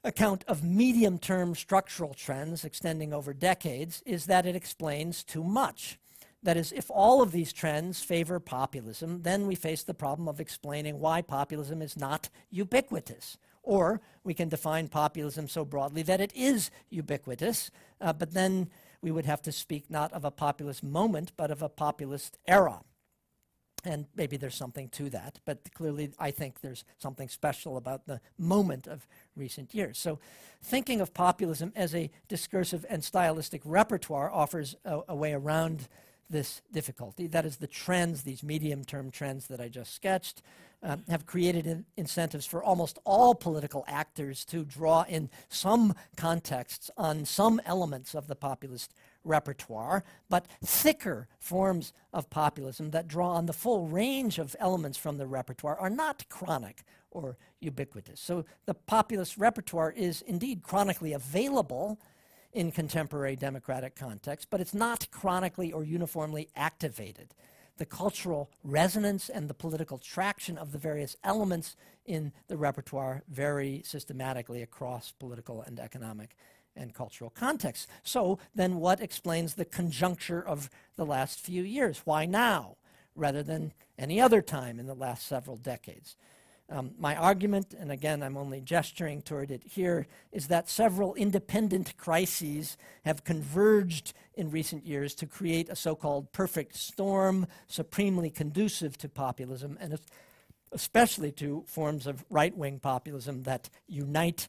account 0.03 0.43
of 0.47 0.63
medium 0.63 1.17
term 1.17 1.55
structural 1.55 2.13
trends 2.13 2.65
extending 2.65 3.13
over 3.13 3.33
decades 3.33 4.01
is 4.05 4.25
that 4.25 4.45
it 4.45 4.55
explains 4.55 5.23
too 5.23 5.43
much. 5.43 5.97
That 6.43 6.57
is, 6.57 6.73
if 6.73 6.91
all 6.91 7.21
of 7.21 7.31
these 7.31 7.53
trends 7.53 8.03
favor 8.03 8.39
populism, 8.39 9.21
then 9.21 9.47
we 9.47 9.55
face 9.55 9.83
the 9.83 9.93
problem 9.93 10.27
of 10.27 10.41
explaining 10.41 10.99
why 10.99 11.21
populism 11.21 11.81
is 11.81 11.97
not 11.97 12.29
ubiquitous. 12.51 13.37
Or 13.63 14.01
we 14.25 14.33
can 14.33 14.49
define 14.49 14.89
populism 14.89 15.47
so 15.47 15.63
broadly 15.63 16.03
that 16.03 16.19
it 16.19 16.33
is 16.35 16.69
ubiquitous, 16.89 17.71
uh, 18.01 18.11
but 18.11 18.33
then 18.33 18.69
we 19.01 19.09
would 19.09 19.25
have 19.25 19.41
to 19.43 19.53
speak 19.53 19.89
not 19.89 20.11
of 20.11 20.25
a 20.25 20.31
populist 20.31 20.83
moment, 20.83 21.31
but 21.37 21.49
of 21.49 21.61
a 21.61 21.69
populist 21.69 22.37
era. 22.45 22.81
And 23.85 24.05
maybe 24.15 24.37
there's 24.37 24.55
something 24.55 24.87
to 24.89 25.09
that, 25.09 25.39
but 25.45 25.73
clearly 25.73 26.11
I 26.17 26.31
think 26.31 26.61
there's 26.61 26.85
something 26.99 27.27
special 27.27 27.75
about 27.75 28.05
the 28.05 28.21
moment 28.37 28.87
of 28.87 29.05
recent 29.35 29.73
years. 29.73 29.97
So, 29.97 30.19
thinking 30.61 31.01
of 31.01 31.13
populism 31.13 31.73
as 31.75 31.93
a 31.93 32.09
discursive 32.29 32.85
and 32.89 33.03
stylistic 33.03 33.61
repertoire 33.65 34.31
offers 34.31 34.75
a, 34.85 35.01
a 35.09 35.15
way 35.15 35.33
around 35.33 35.89
this 36.33 36.61
difficulty. 36.73 37.27
That 37.27 37.45
is, 37.45 37.57
the 37.57 37.67
trends, 37.67 38.23
these 38.23 38.43
medium 38.43 38.83
term 38.83 39.09
trends 39.09 39.47
that 39.47 39.61
I 39.61 39.69
just 39.69 39.93
sketched, 39.93 40.41
um, 40.81 41.03
have 41.07 41.25
created 41.25 41.65
in 41.65 41.85
incentives 41.95 42.45
for 42.45 42.61
almost 42.61 42.99
all 43.05 43.33
political 43.33 43.85
actors 43.87 44.43
to 44.45 44.65
draw 44.65 45.03
in 45.03 45.29
some 45.47 45.95
contexts 46.17 46.91
on 46.97 47.23
some 47.23 47.61
elements 47.65 48.13
of 48.13 48.27
the 48.27 48.35
populist 48.35 48.93
repertoire, 49.23 50.03
but 50.29 50.45
thicker 50.61 51.29
forms 51.39 51.93
of 52.11 52.29
populism 52.29 52.91
that 52.91 53.07
draw 53.07 53.29
on 53.29 53.45
the 53.45 53.53
full 53.53 53.87
range 53.87 54.37
of 54.39 54.55
elements 54.59 54.97
from 54.97 55.17
the 55.17 55.25
repertoire 55.25 55.77
are 55.77 55.89
not 55.89 56.27
chronic 56.27 56.83
or 57.11 57.37
ubiquitous. 57.61 58.19
So 58.19 58.43
the 58.65 58.73
populist 58.73 59.37
repertoire 59.37 59.91
is 59.91 60.21
indeed 60.23 60.63
chronically 60.63 61.13
available 61.13 61.99
in 62.53 62.71
contemporary 62.71 63.35
democratic 63.35 63.95
context, 63.95 64.47
but 64.49 64.61
it's 64.61 64.73
not 64.73 65.07
chronically 65.11 65.71
or 65.71 65.83
uniformly 65.83 66.49
activated. 66.55 67.33
The 67.77 67.85
cultural 67.85 68.51
resonance 68.63 69.29
and 69.29 69.49
the 69.49 69.55
political 69.55 69.97
traction 69.97 70.57
of 70.57 70.71
the 70.71 70.77
various 70.77 71.17
elements 71.23 71.75
in 72.05 72.31
the 72.47 72.57
repertoire 72.57 73.23
vary 73.27 73.81
systematically 73.83 74.61
across 74.61 75.11
political 75.11 75.61
and 75.63 75.79
economic 75.79 76.35
and 76.75 76.93
cultural 76.93 77.31
contexts. 77.31 77.87
So, 78.03 78.39
then 78.53 78.75
what 78.75 79.01
explains 79.01 79.55
the 79.55 79.65
conjuncture 79.65 80.43
of 80.45 80.69
the 80.95 81.05
last 81.05 81.39
few 81.39 81.63
years? 81.63 82.01
Why 82.05 82.25
now, 82.25 82.77
rather 83.15 83.43
than 83.43 83.73
any 83.97 84.19
other 84.21 84.41
time 84.41 84.79
in 84.79 84.87
the 84.87 84.95
last 84.95 85.27
several 85.27 85.57
decades? 85.57 86.15
Um, 86.73 86.95
my 86.97 87.15
argument, 87.15 87.75
and 87.79 87.91
again, 87.91 88.23
I'm 88.23 88.35
only 88.35 88.59
gesturing 88.59 89.21
toward 89.21 89.51
it 89.51 89.61
here, 89.63 90.07
is 90.31 90.47
that 90.47 90.67
several 90.67 91.13
independent 91.13 91.95
crises 91.97 92.77
have 93.05 93.23
converged 93.23 94.13
in 94.33 94.49
recent 94.49 94.83
years 94.83 95.13
to 95.15 95.27
create 95.27 95.69
a 95.69 95.75
so 95.75 95.95
called 95.95 96.31
perfect 96.31 96.75
storm, 96.75 97.45
supremely 97.67 98.31
conducive 98.31 98.97
to 98.97 99.07
populism, 99.07 99.77
and 99.79 99.99
especially 100.71 101.31
to 101.33 101.63
forms 101.67 102.07
of 102.07 102.25
right 102.31 102.57
wing 102.57 102.79
populism 102.79 103.43
that 103.43 103.69
unite 103.85 104.47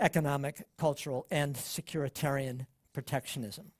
economic, 0.00 0.66
cultural, 0.78 1.26
and 1.30 1.54
securitarian 1.56 2.66
protectionism. 2.94 3.72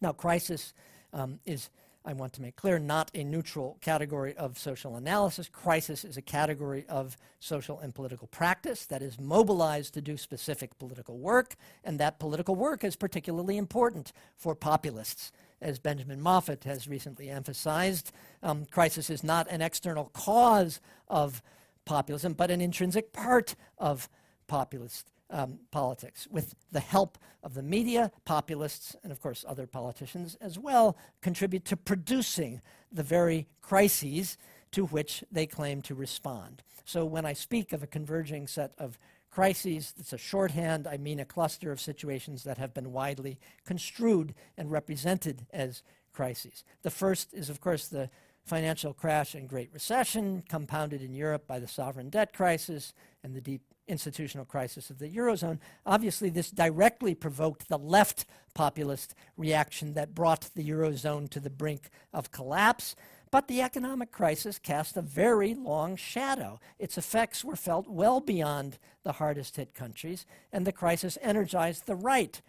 Now, 0.00 0.10
crisis 0.10 0.74
um, 1.12 1.38
is 1.46 1.70
I 2.04 2.14
want 2.14 2.32
to 2.34 2.42
make 2.42 2.56
clear, 2.56 2.78
not 2.78 3.10
a 3.14 3.22
neutral 3.22 3.76
category 3.82 4.34
of 4.34 4.58
social 4.58 4.96
analysis. 4.96 5.50
Crisis 5.50 6.02
is 6.02 6.16
a 6.16 6.22
category 6.22 6.86
of 6.88 7.16
social 7.40 7.78
and 7.78 7.94
political 7.94 8.26
practice 8.26 8.86
that 8.86 9.02
is 9.02 9.20
mobilized 9.20 9.92
to 9.94 10.00
do 10.00 10.16
specific 10.16 10.78
political 10.78 11.18
work, 11.18 11.56
and 11.84 12.00
that 12.00 12.18
political 12.18 12.54
work 12.54 12.84
is 12.84 12.96
particularly 12.96 13.58
important 13.58 14.12
for 14.34 14.54
populists. 14.54 15.30
As 15.60 15.78
Benjamin 15.78 16.22
Moffitt 16.22 16.64
has 16.64 16.88
recently 16.88 17.28
emphasized, 17.28 18.12
um, 18.42 18.64
crisis 18.64 19.10
is 19.10 19.22
not 19.22 19.46
an 19.50 19.60
external 19.60 20.06
cause 20.14 20.80
of 21.06 21.42
populism, 21.84 22.32
but 22.32 22.50
an 22.50 22.62
intrinsic 22.62 23.12
part 23.12 23.56
of 23.76 24.08
populist 24.46 25.10
um, 25.30 25.60
politics. 25.70 26.26
With 26.30 26.54
the 26.70 26.80
help 26.80 27.18
of 27.42 27.54
the 27.54 27.62
media, 27.62 28.10
populists, 28.24 28.96
and 29.02 29.12
of 29.12 29.20
course 29.20 29.44
other 29.48 29.66
politicians 29.66 30.36
as 30.40 30.58
well, 30.58 30.96
contribute 31.22 31.64
to 31.66 31.76
producing 31.76 32.60
the 32.92 33.02
very 33.02 33.46
crises 33.60 34.36
to 34.72 34.86
which 34.86 35.24
they 35.30 35.46
claim 35.46 35.82
to 35.82 35.94
respond. 35.94 36.62
So 36.84 37.04
when 37.04 37.26
I 37.26 37.32
speak 37.32 37.72
of 37.72 37.82
a 37.82 37.86
converging 37.86 38.46
set 38.46 38.72
of 38.78 38.98
crises, 39.30 39.94
it's 39.98 40.12
a 40.12 40.18
shorthand. 40.18 40.86
I 40.86 40.96
mean 40.96 41.20
a 41.20 41.24
cluster 41.24 41.70
of 41.72 41.80
situations 41.80 42.44
that 42.44 42.58
have 42.58 42.74
been 42.74 42.92
widely 42.92 43.38
construed 43.64 44.34
and 44.56 44.70
represented 44.70 45.46
as 45.52 45.82
crises. 46.12 46.64
The 46.82 46.90
first 46.90 47.32
is, 47.32 47.48
of 47.48 47.60
course, 47.60 47.86
the 47.86 48.10
financial 48.44 48.92
crash 48.92 49.34
and 49.34 49.48
Great 49.48 49.70
Recession, 49.72 50.42
compounded 50.48 51.02
in 51.02 51.14
Europe 51.14 51.46
by 51.46 51.58
the 51.58 51.68
sovereign 51.68 52.10
debt 52.10 52.32
crisis 52.32 52.92
and 53.22 53.34
the 53.34 53.40
deep 53.40 53.62
institutional 53.90 54.46
crisis 54.46 54.88
of 54.88 54.98
the 54.98 55.08
Eurozone. 55.08 55.58
Obviously, 55.84 56.30
this 56.30 56.50
directly 56.50 57.14
provoked 57.14 57.68
the 57.68 57.78
left 57.78 58.24
populist 58.54 59.14
reaction 59.36 59.94
that 59.94 60.14
brought 60.14 60.50
the 60.54 60.68
Eurozone 60.68 61.28
to 61.30 61.40
the 61.40 61.50
brink 61.50 61.90
of 62.12 62.30
collapse. 62.30 62.94
But 63.30 63.46
the 63.46 63.62
economic 63.62 64.10
crisis 64.10 64.58
cast 64.58 64.96
a 64.96 65.02
very 65.02 65.54
long 65.54 65.96
shadow. 65.96 66.58
Its 66.78 66.98
effects 66.98 67.44
were 67.44 67.56
felt 67.56 67.88
well 67.88 68.20
beyond 68.20 68.78
the 69.02 69.12
hardest 69.12 69.56
hit 69.56 69.74
countries, 69.74 70.26
and 70.52 70.66
the 70.66 70.72
crisis 70.72 71.18
energized 71.22 71.86
the 71.86 71.94
right 71.94 72.40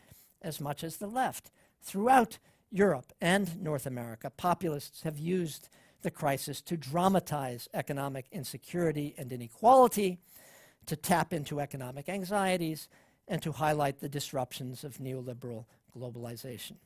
as 0.42 0.60
much 0.60 0.84
as 0.84 0.98
the 0.98 1.08
left. 1.08 1.52
Throughout 1.82 2.40
Europe 2.72 3.14
and 3.22 3.62
North 3.62 3.86
America, 3.86 4.30
populists 4.30 5.04
have 5.04 5.20
used 5.20 5.70
the 6.02 6.12
crisis 6.12 6.62
to 6.62 6.78
dramatize 6.78 7.68
economic 7.74 8.26
insecurity 8.32 9.14
and 9.18 9.32
inequality 9.32 10.20
to 10.86 10.96
tap 10.96 11.34
into 11.34 11.60
economic 11.60 12.10
anxieties 12.10 12.88
and 13.28 13.42
to 13.42 13.52
highlight 13.52 14.00
the 14.00 14.10
disruptions 14.10 14.84
of 14.84 14.98
neoliberal 14.98 15.66
globalization. 15.96 16.78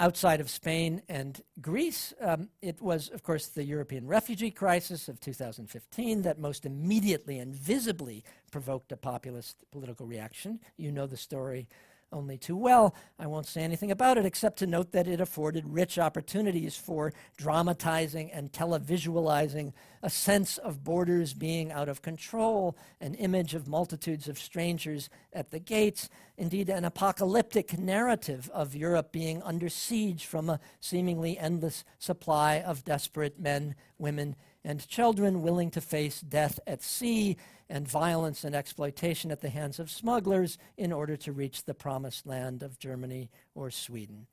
outside 0.00 0.40
of 0.40 0.50
Spain 0.50 1.00
and 1.08 1.42
Greece, 1.60 2.12
um, 2.20 2.48
it 2.60 2.82
was, 2.82 3.08
of 3.10 3.22
course, 3.22 3.46
the 3.46 3.62
European 3.62 4.06
refugee 4.06 4.50
crisis 4.50 5.08
of 5.08 5.20
2015 5.20 6.22
that 6.22 6.40
most 6.40 6.66
immediately 6.66 7.38
and 7.38 7.54
visibly 7.54 8.24
provoked 8.50 8.90
a 8.90 8.96
populist 8.96 9.56
political 9.70 10.04
reaction. 10.04 10.58
You 10.76 10.90
know 10.90 11.06
the 11.06 11.16
story 11.16 11.68
only 12.12 12.36
too 12.36 12.56
well. 12.56 12.94
I 13.18 13.26
won't 13.26 13.46
say 13.46 13.62
anything 13.62 13.90
about 13.90 14.18
it 14.18 14.26
except 14.26 14.58
to 14.58 14.66
note 14.66 14.92
that 14.92 15.08
it 15.08 15.20
afforded 15.20 15.66
rich 15.66 15.98
opportunities 15.98 16.76
for 16.76 17.12
dramatizing 17.36 18.30
and 18.32 18.52
televisualizing 18.52 19.72
a 20.02 20.10
sense 20.10 20.58
of 20.58 20.84
borders 20.84 21.32
being 21.32 21.70
out 21.72 21.88
of 21.88 22.02
control, 22.02 22.76
an 23.00 23.14
image 23.14 23.54
of 23.54 23.68
multitudes 23.68 24.28
of 24.28 24.38
strangers 24.38 25.08
at 25.32 25.50
the 25.50 25.60
gates, 25.60 26.08
indeed, 26.36 26.68
an 26.68 26.84
apocalyptic 26.84 27.78
narrative 27.78 28.50
of 28.52 28.74
Europe 28.74 29.12
being 29.12 29.42
under 29.42 29.68
siege 29.68 30.26
from 30.26 30.50
a 30.50 30.60
seemingly 30.80 31.38
endless 31.38 31.84
supply 31.98 32.60
of 32.60 32.84
desperate 32.84 33.38
men, 33.38 33.74
women, 33.98 34.34
and 34.64 34.86
children 34.88 35.42
willing 35.42 35.70
to 35.70 35.80
face 35.80 36.20
death 36.20 36.60
at 36.66 36.82
sea 36.82 37.36
and 37.68 37.88
violence 37.88 38.44
and 38.44 38.54
exploitation 38.54 39.30
at 39.30 39.40
the 39.40 39.48
hands 39.48 39.78
of 39.78 39.90
smugglers 39.90 40.58
in 40.76 40.92
order 40.92 41.16
to 41.16 41.32
reach 41.32 41.64
the 41.64 41.74
promised 41.74 42.26
land 42.26 42.62
of 42.62 42.78
Germany 42.78 43.30
or 43.54 43.70
Sweden. 43.70 44.26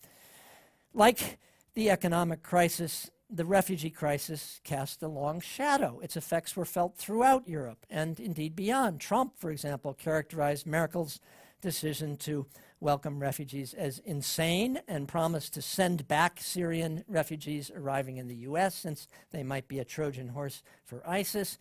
Like 0.93 1.39
the 1.73 1.89
economic 1.89 2.43
crisis, 2.43 3.09
the 3.30 3.45
refugee 3.45 3.89
crisis 3.89 4.59
cast 4.63 5.01
a 5.03 5.07
long 5.07 5.39
shadow. 5.39 5.99
Its 6.01 6.17
effects 6.17 6.55
were 6.55 6.65
felt 6.65 6.97
throughout 6.97 7.47
Europe 7.47 7.86
and 7.89 8.19
indeed 8.19 8.55
beyond. 8.55 8.99
Trump, 8.99 9.34
for 9.38 9.51
example, 9.51 9.93
characterized 9.93 10.67
Merkel's 10.67 11.19
decision 11.61 12.17
to 12.17 12.45
welcome 12.82 13.19
refugees 13.19 13.73
as 13.73 13.99
insane 13.99 14.80
and 14.88 15.07
promised 15.07 15.53
to 15.53 15.61
send 15.61 16.07
back 16.07 16.39
Syrian 16.39 17.03
refugees 17.07 17.69
arriving 17.75 18.17
in 18.17 18.27
the 18.27 18.36
U.S. 18.36 18.75
since 18.75 19.07
they 19.32 19.43
might 19.43 19.67
be 19.67 19.80
a 19.80 19.86
Trojan 19.86 20.30
horse 20.30 20.63
for 20.86 21.01
ISIS. 21.07 21.57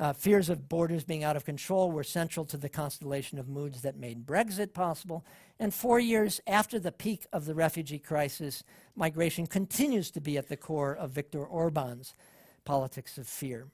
Uh, 0.00 0.12
fears 0.12 0.48
of 0.48 0.68
borders 0.68 1.04
being 1.04 1.24
out 1.24 1.36
of 1.36 1.44
control 1.44 1.90
were 1.90 2.04
central 2.04 2.44
to 2.46 2.56
the 2.56 2.68
constellation 2.68 3.38
of 3.38 3.48
moods 3.48 3.82
that 3.82 3.96
made 3.96 4.26
Brexit 4.26 4.72
possible. 4.72 5.24
And 5.58 5.72
four 5.72 5.98
years 5.98 6.40
after 6.46 6.78
the 6.78 6.92
peak 6.92 7.26
of 7.32 7.46
the 7.46 7.54
refugee 7.54 7.98
crisis, 7.98 8.62
migration 8.94 9.46
continues 9.46 10.10
to 10.12 10.20
be 10.20 10.36
at 10.36 10.48
the 10.48 10.56
core 10.56 10.94
of 10.94 11.10
Viktor 11.10 11.44
Orban's 11.44 12.14
politics 12.64 13.18
of 13.18 13.26
fear. 13.26 13.68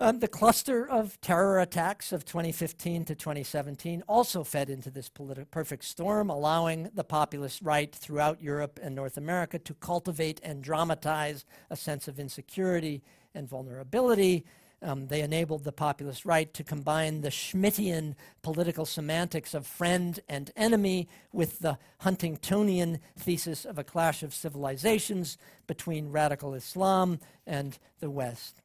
Um, 0.00 0.20
the 0.20 0.28
cluster 0.28 0.88
of 0.88 1.20
terror 1.20 1.58
attacks 1.58 2.12
of 2.12 2.24
2015 2.24 3.04
to 3.06 3.16
2017 3.16 4.04
also 4.06 4.44
fed 4.44 4.70
into 4.70 4.92
this 4.92 5.08
politi- 5.08 5.50
perfect 5.50 5.82
storm, 5.82 6.30
allowing 6.30 6.88
the 6.94 7.02
populist 7.02 7.60
right 7.62 7.92
throughout 7.92 8.40
Europe 8.40 8.78
and 8.80 8.94
North 8.94 9.16
America 9.16 9.58
to 9.58 9.74
cultivate 9.74 10.40
and 10.44 10.62
dramatize 10.62 11.44
a 11.68 11.74
sense 11.74 12.06
of 12.06 12.20
insecurity 12.20 13.02
and 13.34 13.48
vulnerability. 13.48 14.44
Um, 14.82 15.08
they 15.08 15.20
enabled 15.20 15.64
the 15.64 15.72
populist 15.72 16.24
right 16.24 16.54
to 16.54 16.62
combine 16.62 17.22
the 17.22 17.30
Schmittian 17.30 18.14
political 18.42 18.86
semantics 18.86 19.52
of 19.52 19.66
friend 19.66 20.20
and 20.28 20.52
enemy 20.56 21.08
with 21.32 21.58
the 21.58 21.76
Huntingtonian 22.02 23.00
thesis 23.18 23.64
of 23.64 23.78
a 23.78 23.84
clash 23.84 24.22
of 24.22 24.32
civilizations 24.32 25.38
between 25.66 26.12
radical 26.12 26.54
Islam 26.54 27.18
and 27.48 27.80
the 27.98 28.10
West. 28.10 28.62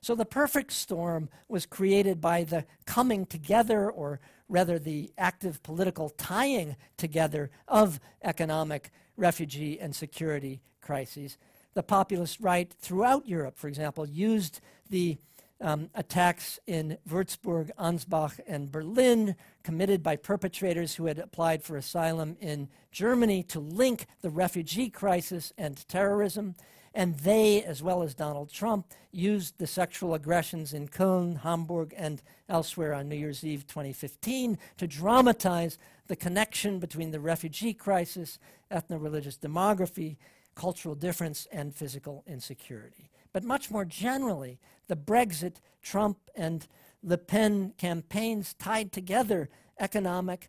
So 0.00 0.14
the 0.14 0.24
perfect 0.24 0.72
storm 0.72 1.28
was 1.48 1.66
created 1.66 2.20
by 2.20 2.44
the 2.44 2.64
coming 2.86 3.26
together, 3.26 3.90
or 3.90 4.20
rather 4.48 4.78
the 4.78 5.12
active 5.18 5.62
political 5.62 6.10
tying 6.10 6.76
together 6.96 7.50
of 7.66 8.00
economic, 8.22 8.90
refugee, 9.16 9.78
and 9.78 9.94
security 9.94 10.60
crises. 10.80 11.36
The 11.74 11.82
populist 11.82 12.40
right 12.40 12.72
throughout 12.80 13.28
Europe, 13.28 13.58
for 13.58 13.68
example, 13.68 14.08
used 14.08 14.60
the 14.88 15.18
um, 15.60 15.90
attacks 15.94 16.58
in 16.66 16.98
Würzburg, 17.08 17.70
Ansbach, 17.78 18.38
and 18.46 18.70
Berlin, 18.70 19.34
committed 19.62 20.02
by 20.02 20.16
perpetrators 20.16 20.94
who 20.94 21.06
had 21.06 21.18
applied 21.18 21.62
for 21.62 21.76
asylum 21.76 22.36
in 22.40 22.68
Germany, 22.92 23.42
to 23.44 23.60
link 23.60 24.06
the 24.20 24.30
refugee 24.30 24.90
crisis 24.90 25.52
and 25.58 25.86
terrorism. 25.88 26.54
And 26.94 27.16
they, 27.18 27.62
as 27.62 27.82
well 27.82 28.02
as 28.02 28.14
Donald 28.14 28.50
Trump, 28.50 28.86
used 29.12 29.58
the 29.58 29.66
sexual 29.66 30.14
aggressions 30.14 30.72
in 30.72 30.88
Köln, 30.88 31.40
Hamburg, 31.40 31.94
and 31.96 32.22
elsewhere 32.48 32.94
on 32.94 33.08
New 33.08 33.16
Year's 33.16 33.44
Eve 33.44 33.66
2015 33.66 34.58
to 34.78 34.86
dramatize 34.86 35.78
the 36.06 36.16
connection 36.16 36.78
between 36.78 37.10
the 37.10 37.20
refugee 37.20 37.74
crisis, 37.74 38.38
ethno 38.70 39.00
religious 39.00 39.36
demography, 39.36 40.16
cultural 40.54 40.94
difference, 40.94 41.46
and 41.52 41.74
physical 41.74 42.24
insecurity. 42.26 43.10
But 43.32 43.44
much 43.44 43.70
more 43.70 43.84
generally, 43.84 44.58
the 44.86 44.96
Brexit, 44.96 45.56
Trump, 45.82 46.18
and 46.34 46.66
Le 47.02 47.18
Pen 47.18 47.74
campaigns 47.78 48.54
tied 48.54 48.92
together 48.92 49.48
economic, 49.78 50.48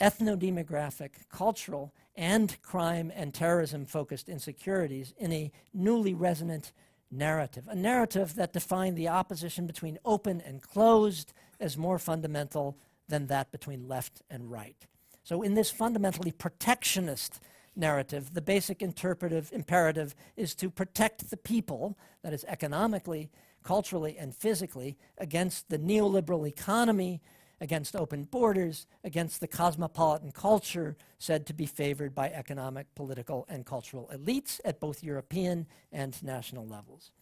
ethno 0.00 0.36
demographic, 0.36 1.28
cultural, 1.30 1.92
and 2.14 2.60
crime 2.62 3.10
and 3.14 3.32
terrorism 3.32 3.86
focused 3.86 4.28
insecurities 4.28 5.14
in 5.16 5.32
a 5.32 5.50
newly 5.72 6.12
resonant 6.12 6.72
narrative, 7.10 7.68
a 7.68 7.74
narrative 7.74 8.34
that 8.34 8.52
defined 8.52 8.96
the 8.96 9.08
opposition 9.08 9.66
between 9.66 9.98
open 10.04 10.40
and 10.40 10.62
closed 10.62 11.32
as 11.60 11.76
more 11.76 11.98
fundamental 11.98 12.76
than 13.08 13.26
that 13.26 13.52
between 13.52 13.86
left 13.86 14.22
and 14.30 14.50
right. 14.50 14.86
So, 15.22 15.42
in 15.42 15.54
this 15.54 15.70
fundamentally 15.70 16.32
protectionist 16.32 17.40
narrative, 17.74 18.34
the 18.34 18.42
basic 18.42 18.82
interpretive 18.82 19.50
imperative 19.52 20.14
is 20.36 20.54
to 20.56 20.70
protect 20.70 21.30
the 21.30 21.36
people, 21.36 21.96
that 22.22 22.32
is, 22.32 22.44
economically, 22.44 23.30
culturally, 23.62 24.16
and 24.18 24.34
physically, 24.34 24.98
against 25.18 25.68
the 25.68 25.78
neoliberal 25.78 26.46
economy 26.46 27.20
against 27.62 27.94
open 27.94 28.24
borders, 28.24 28.88
against 29.04 29.40
the 29.40 29.46
cosmopolitan 29.46 30.32
culture 30.32 30.96
said 31.20 31.46
to 31.46 31.54
be 31.54 31.64
favored 31.64 32.12
by 32.12 32.28
economic, 32.28 32.92
political, 32.96 33.46
and 33.48 33.64
cultural 33.64 34.10
elites 34.12 34.58
at 34.64 34.80
both 34.80 35.04
European 35.04 35.64
and 35.92 36.20
national 36.24 36.66
levels. 36.66 37.12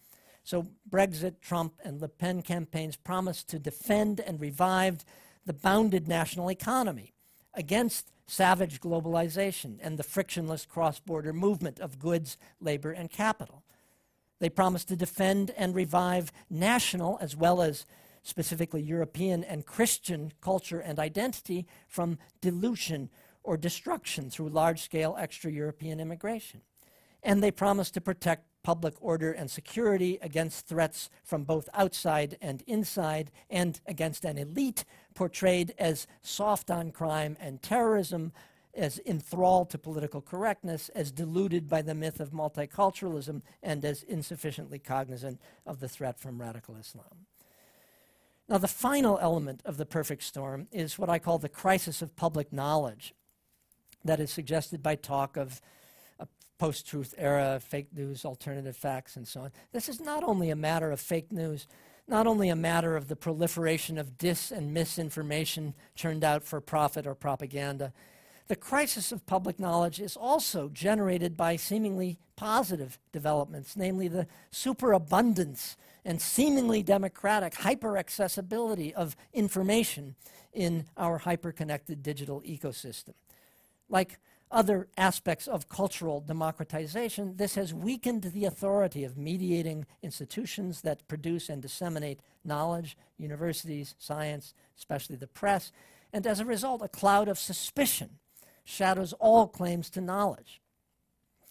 So 0.43 0.67
Brexit, 0.89 1.43
Trump, 1.43 1.75
and 1.85 2.01
Le 2.01 2.09
Pen 2.09 2.41
campaigns 2.41 2.97
promised 2.97 3.49
to 3.51 3.59
defend 3.59 4.19
and 4.19 4.41
revive 4.41 5.05
the 5.45 5.53
bounded 5.53 6.09
national 6.09 6.51
economy 6.51 7.13
against 7.55 8.13
savage 8.27 8.81
globalization 8.81 9.79
and 9.83 9.99
the 9.99 10.03
frictionless 10.03 10.65
cross 10.65 11.01
border 11.01 11.33
movement 11.33 11.81
of 11.81 11.99
goods, 11.99 12.37
labor, 12.61 12.93
and 12.93 13.11
capital. 13.11 13.65
They 14.39 14.49
promised 14.49 14.89
to 14.89 14.97
defend 14.97 15.53
and 15.57 15.75
revive 15.75 16.33
national 16.49 17.19
as 17.21 17.37
well 17.37 17.61
as 17.61 17.87
specifically 18.23 18.83
European 18.83 19.45
and 19.45 19.67
Christian 19.67 20.33
culture 20.41 20.81
and 20.81 20.99
identity, 20.99 21.67
from 21.89 22.19
dilution 22.41 23.11
or 23.43 23.57
destruction 23.57 24.31
through 24.31 24.51
large 24.51 24.83
scale 24.83 25.17
extra 25.19 25.51
European 25.51 26.01
immigration. 26.01 26.61
And 27.23 27.43
they 27.43 27.51
promised 27.51 27.95
to 27.95 28.01
protect 28.01 28.45
public 28.63 28.95
order 29.01 29.33
and 29.33 29.51
security 29.51 30.19
against 30.23 30.67
threats 30.67 31.11
from 31.25 31.45
both 31.45 31.69
outside 31.75 32.37
and 32.41 32.63
inside, 32.67 33.31
and 33.49 33.81
against 33.87 34.25
an 34.25 34.39
elite 34.39 34.85
portrayed 35.15 35.75
as 35.79 36.07
soft 36.23 36.71
on 36.71 36.91
crime 36.91 37.37
and 37.41 37.63
terrorism, 37.63 38.33
as 38.75 39.01
enthralled 39.05 39.71
to 39.71 39.79
political 39.79 40.21
correctness, 40.21 40.89
as 40.91 41.11
deluded 41.11 41.69
by 41.69 41.83
the 41.83 41.95
myth 41.95 42.21
of 42.21 42.31
multiculturalism, 42.31 43.43
and 43.63 43.85
as 43.85 44.03
insufficiently 44.05 44.79
cognizant 44.79 45.41
of 45.67 45.81
the 45.81 45.89
threat 45.89 46.21
from 46.21 46.41
radical 46.41 46.77
Islam. 46.77 47.27
Now, 48.49 48.59
the 48.59 48.69
final 48.69 49.19
element 49.21 49.63
of 49.65 49.77
the 49.77 49.87
perfect 49.87 50.25
storm 50.25 50.67
is 50.73 50.99
what 50.99 51.09
I 51.09 51.21
call 51.21 51.39
the 51.39 51.49
crisis 51.49 52.03
of 52.03 52.17
public 52.17 52.53
knowledge 52.53 53.15
that 54.05 54.19
is 54.21 54.31
suggested 54.31 54.83
by 54.83 54.97
talk 54.97 55.37
of 55.37 55.61
post 56.61 56.87
truth 56.87 57.15
era, 57.17 57.59
fake 57.59 57.89
news, 57.97 58.27
alternative 58.27 58.77
facts, 58.77 59.17
and 59.17 59.27
so 59.27 59.41
on. 59.41 59.51
This 59.73 59.89
is 59.89 59.99
not 59.99 60.23
only 60.23 60.51
a 60.51 60.57
matter 60.57 60.91
of 60.93 61.01
fake 61.01 61.33
news, 61.33 61.67
not 62.07 62.27
only 62.27 62.51
a 62.51 62.55
matter 62.55 62.97
of 62.97 63.09
the 63.09 63.17
proliferation 63.17 63.97
of 63.97 64.19
dis 64.19 64.51
and 64.51 64.75
misinformation 64.75 65.73
turned 65.97 66.23
out 66.23 66.45
for 66.45 66.61
profit 66.61 67.07
or 67.07 67.15
propaganda. 67.15 67.95
The 68.49 68.57
crisis 68.57 69.11
of 69.11 69.25
public 69.25 69.59
knowledge 69.59 70.01
is 70.01 70.19
also 70.19 70.69
generated 70.69 71.35
by 71.35 71.57
seemingly 71.57 72.19
positive 72.37 72.99
developments, 73.11 73.75
namely 73.75 74.09
the 74.09 74.27
superabundance 74.51 75.79
and 76.05 76.21
seemingly 76.21 76.83
democratic 76.83 77.55
hyper 77.55 77.97
accessibility 77.97 78.95
of 78.95 79.17
information 79.33 80.15
in 80.53 80.85
our 80.99 81.17
hyper 81.17 81.53
connected 81.53 82.03
digital 82.03 82.43
ecosystem. 82.43 83.15
Like 83.89 84.19
other 84.51 84.89
aspects 84.97 85.47
of 85.47 85.69
cultural 85.69 86.21
democratization, 86.21 87.37
this 87.37 87.55
has 87.55 87.73
weakened 87.73 88.23
the 88.23 88.45
authority 88.45 89.05
of 89.05 89.17
mediating 89.17 89.87
institutions 90.03 90.83
that 90.83 91.07
produce 91.07 91.49
and 91.49 91.63
disseminate 91.63 92.21
knowledge, 92.45 92.97
universities, 93.17 93.95
science, 93.99 94.55
especially 94.77 95.17
the 95.17 95.27
press, 95.27 95.71
and 96.13 96.27
as 96.27 96.41
a 96.41 96.45
result, 96.45 96.83
a 96.83 96.89
cloud 96.89 97.29
of 97.29 97.39
suspicion 97.39 98.19
shadows 98.65 99.13
all 99.15 99.47
claims 99.47 99.89
to 99.91 100.01
knowledge. 100.01 100.61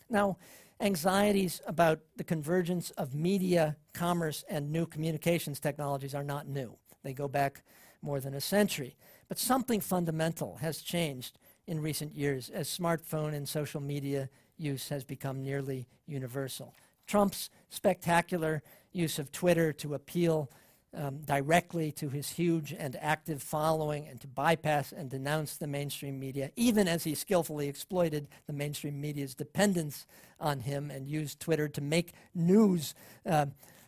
Now, 0.10 0.38
anxieties 0.82 1.62
about 1.68 2.00
the 2.16 2.24
convergence 2.24 2.92
of 2.92 3.16
media, 3.16 3.78
commerce, 3.94 4.44
and 4.50 4.72
new 4.72 4.86
communications 4.86 5.60
technologies 5.60 6.16
are 6.16 6.24
not 6.24 6.48
new. 6.48 6.78
They 7.04 7.14
go 7.14 7.28
back 7.28 7.64
more 8.02 8.20
than 8.20 8.34
a 8.34 8.42
century. 8.42 8.96
But 9.28 9.40
something 9.40 9.82
fundamental 9.82 10.58
has 10.58 10.82
changed 10.82 11.38
in 11.70 11.80
recent 11.80 12.16
years 12.16 12.50
as 12.50 12.68
smartphone 12.68 13.36
and 13.36 13.48
social 13.48 13.80
media 13.80 14.28
use 14.58 14.90
has 14.90 15.04
become 15.04 15.44
nearly 15.44 15.88
universal. 16.08 16.74
Trump's 17.06 17.52
spectacular 17.70 18.64
use 18.92 19.20
of 19.20 19.32
Twitter 19.32 19.72
to 19.74 19.94
appeal 19.94 20.50
um, 20.96 21.20
directly 21.20 21.92
to 21.92 22.10
his 22.10 22.32
huge 22.32 22.74
and 22.74 22.98
active 23.00 23.44
following 23.44 24.08
and 24.08 24.20
to 24.20 24.28
bypass 24.28 24.92
and 24.92 25.12
denounce 25.12 25.58
the 25.58 25.68
mainstream 25.68 26.20
media, 26.20 26.50
even 26.56 26.88
as 26.88 27.04
he 27.04 27.14
skillfully 27.14 27.68
exploited 27.68 28.28
the 28.48 28.54
mainstream 28.54 29.00
media's 29.00 29.36
dependence 29.36 30.08
on 30.40 30.62
him 30.62 30.90
and 30.90 31.08
used 31.08 31.40
Twitter 31.40 31.68
to 31.68 31.82
make 31.82 32.14
news 32.34 32.96
uh, 33.28 33.46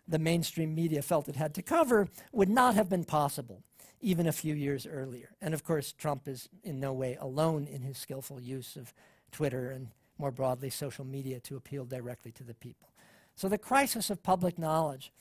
the 0.07 0.19
mainstream 0.19 0.75
media 0.75 1.01
felt 1.01 1.27
it 1.27 1.35
had 1.35 1.55
to 1.55 1.63
cover, 1.63 2.07
would 2.31 2.49
not 2.49 2.75
have 2.75 2.89
been 2.89 3.05
possible 3.05 3.63
even 4.01 4.27
a 4.27 4.31
few 4.31 4.53
years 4.53 4.85
earlier. 4.85 5.29
And 5.41 5.53
of 5.53 5.63
course, 5.63 5.93
Trump 5.93 6.27
is 6.27 6.49
in 6.63 6.79
no 6.79 6.91
way 6.93 7.17
alone 7.19 7.67
in 7.67 7.83
his 7.83 7.97
skillful 7.97 8.41
use 8.41 8.75
of 8.75 8.93
Twitter 9.31 9.69
and 9.69 9.89
more 10.17 10.31
broadly 10.31 10.69
social 10.69 11.05
media 11.05 11.39
to 11.39 11.55
appeal 11.55 11.85
directly 11.85 12.31
to 12.33 12.43
the 12.43 12.53
people. 12.53 12.89
So 13.35 13.47
the 13.47 13.57
crisis 13.57 14.09
of 14.09 14.23
public 14.23 14.59
knowledge 14.59 15.11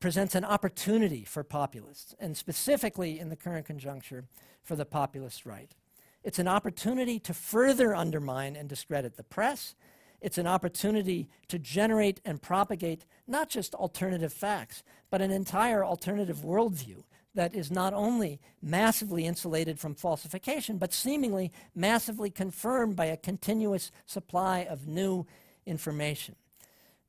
presents 0.00 0.34
an 0.34 0.44
opportunity 0.44 1.24
for 1.24 1.44
populists, 1.44 2.14
and 2.18 2.36
specifically 2.36 3.20
in 3.20 3.28
the 3.28 3.36
current 3.36 3.66
conjuncture 3.66 4.24
for 4.62 4.74
the 4.74 4.84
populist 4.84 5.46
right. 5.46 5.76
It's 6.24 6.40
an 6.40 6.48
opportunity 6.48 7.18
to 7.20 7.32
further 7.34 7.94
undermine 7.94 8.56
and 8.56 8.68
discredit 8.68 9.16
the 9.16 9.22
press. 9.22 9.74
It's 10.20 10.38
an 10.38 10.46
opportunity 10.46 11.28
to 11.48 11.58
generate 11.58 12.20
and 12.24 12.42
propagate 12.42 13.06
not 13.26 13.48
just 13.48 13.74
alternative 13.74 14.32
facts, 14.32 14.82
but 15.10 15.22
an 15.22 15.30
entire 15.30 15.84
alternative 15.84 16.38
worldview 16.38 17.04
that 17.34 17.54
is 17.54 17.70
not 17.70 17.94
only 17.94 18.40
massively 18.60 19.26
insulated 19.26 19.78
from 19.78 19.94
falsification, 19.94 20.78
but 20.78 20.92
seemingly 20.92 21.50
massively 21.74 22.30
confirmed 22.30 22.96
by 22.96 23.06
a 23.06 23.16
continuous 23.16 23.90
supply 24.06 24.60
of 24.60 24.86
new 24.86 25.26
information. 25.66 26.36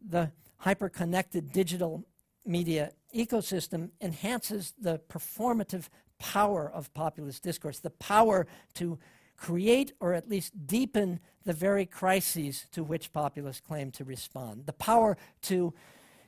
The 0.02 0.32
hyper-connected 0.58 1.52
digital 1.52 2.06
media 2.46 2.92
ecosystem 3.14 3.90
enhances 4.02 4.74
the 4.80 5.00
performative 5.10 5.88
power 6.20 6.72
of 6.74 6.94
populist 6.94 7.44
discourse, 7.44 7.80
the 7.80 7.90
power 7.90 8.48
to 8.76 8.98
create 9.36 9.92
or 10.00 10.14
at 10.14 10.30
least 10.30 10.54
deepen 10.68 11.20
the 11.44 11.54
very 11.54 11.86
crises 11.86 12.66
to 12.72 12.84
which 12.84 13.12
populists 13.12 13.60
claim 13.60 13.92
to 13.92 14.04
respond, 14.04 14.66
the 14.66 14.74
power 14.74 15.18
to 15.42 15.74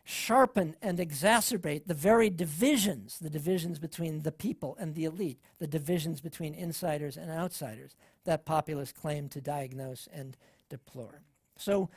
sharpen 0.07 0.75
and 0.83 0.99
exacerbate 0.99 1.87
the 1.87 1.93
very 1.95 2.29
divisions, 2.29 3.17
the 3.19 3.29
divisions 3.29 3.79
between 3.79 4.21
the 4.21 4.31
people 4.31 4.77
and 4.79 4.93
the 4.93 5.03
elite, 5.03 5.39
the 5.57 5.67
divisions 5.67 6.21
between 6.21 6.53
insiders 6.53 7.17
and 7.17 7.31
outsiders 7.31 7.95
that 8.23 8.45
populists 8.45 8.93
claim 8.93 9.27
to 9.27 9.41
diagnose 9.41 10.07
and 10.13 10.37
deplore. 10.69 11.21
So 11.57 11.89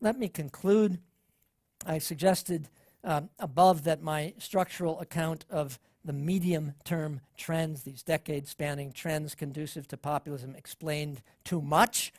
let 0.00 0.16
me 0.16 0.28
conclude. 0.28 1.00
I 1.84 1.98
suggested 1.98 2.68
um, 3.02 3.28
above 3.40 3.84
that 3.84 4.02
my 4.02 4.34
structural 4.38 5.00
account 5.00 5.44
of 5.50 5.80
the 6.04 6.12
medium 6.12 6.74
term 6.84 7.20
trends, 7.36 7.82
these 7.82 8.04
decade 8.04 8.46
spanning 8.46 8.92
trends 8.92 9.34
conducive 9.34 9.88
to 9.88 9.96
populism, 9.96 10.54
explained 10.54 11.22
too 11.44 11.60
much. 11.60 12.12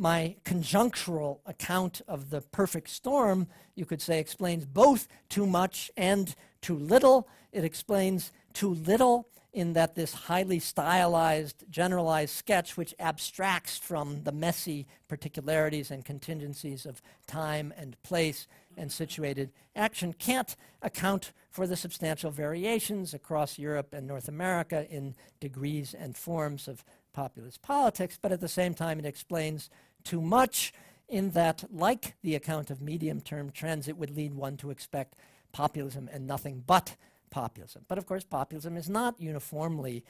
My 0.00 0.36
conjunctural 0.46 1.40
account 1.44 2.00
of 2.08 2.30
the 2.30 2.40
perfect 2.40 2.88
storm, 2.88 3.48
you 3.74 3.84
could 3.84 4.00
say, 4.00 4.18
explains 4.18 4.64
both 4.64 5.06
too 5.28 5.44
much 5.44 5.90
and 5.94 6.34
too 6.62 6.78
little. 6.78 7.28
It 7.52 7.64
explains 7.64 8.32
too 8.54 8.72
little 8.72 9.28
in 9.52 9.74
that 9.74 9.96
this 9.96 10.14
highly 10.14 10.58
stylized, 10.58 11.64
generalized 11.68 12.34
sketch, 12.34 12.78
which 12.78 12.94
abstracts 12.98 13.76
from 13.76 14.22
the 14.22 14.32
messy 14.32 14.86
particularities 15.06 15.90
and 15.90 16.02
contingencies 16.02 16.86
of 16.86 17.02
time 17.26 17.74
and 17.76 18.02
place 18.02 18.46
and 18.78 18.90
situated 18.90 19.52
action, 19.76 20.14
can't 20.14 20.56
account 20.80 21.32
for 21.50 21.66
the 21.66 21.76
substantial 21.76 22.30
variations 22.30 23.12
across 23.12 23.58
Europe 23.58 23.92
and 23.92 24.06
North 24.06 24.28
America 24.28 24.86
in 24.88 25.14
degrees 25.40 25.92
and 25.92 26.16
forms 26.16 26.68
of 26.68 26.84
populist 27.12 27.60
politics, 27.60 28.18
but 28.20 28.32
at 28.32 28.40
the 28.40 28.48
same 28.48 28.72
time, 28.72 28.98
it 28.98 29.04
explains 29.04 29.68
too 30.04 30.20
much 30.20 30.72
in 31.08 31.30
that, 31.30 31.64
like 31.72 32.14
the 32.22 32.34
account 32.34 32.70
of 32.70 32.80
medium 32.80 33.20
term 33.20 33.50
trends, 33.50 33.88
it 33.88 33.96
would 33.96 34.16
lead 34.16 34.34
one 34.34 34.56
to 34.58 34.70
expect 34.70 35.16
populism 35.52 36.08
and 36.12 36.26
nothing 36.26 36.62
but 36.66 36.96
populism. 37.30 37.84
But 37.88 37.98
of 37.98 38.06
course, 38.06 38.24
populism 38.24 38.76
is 38.76 38.88
not 38.88 39.20
uniformly 39.20 40.04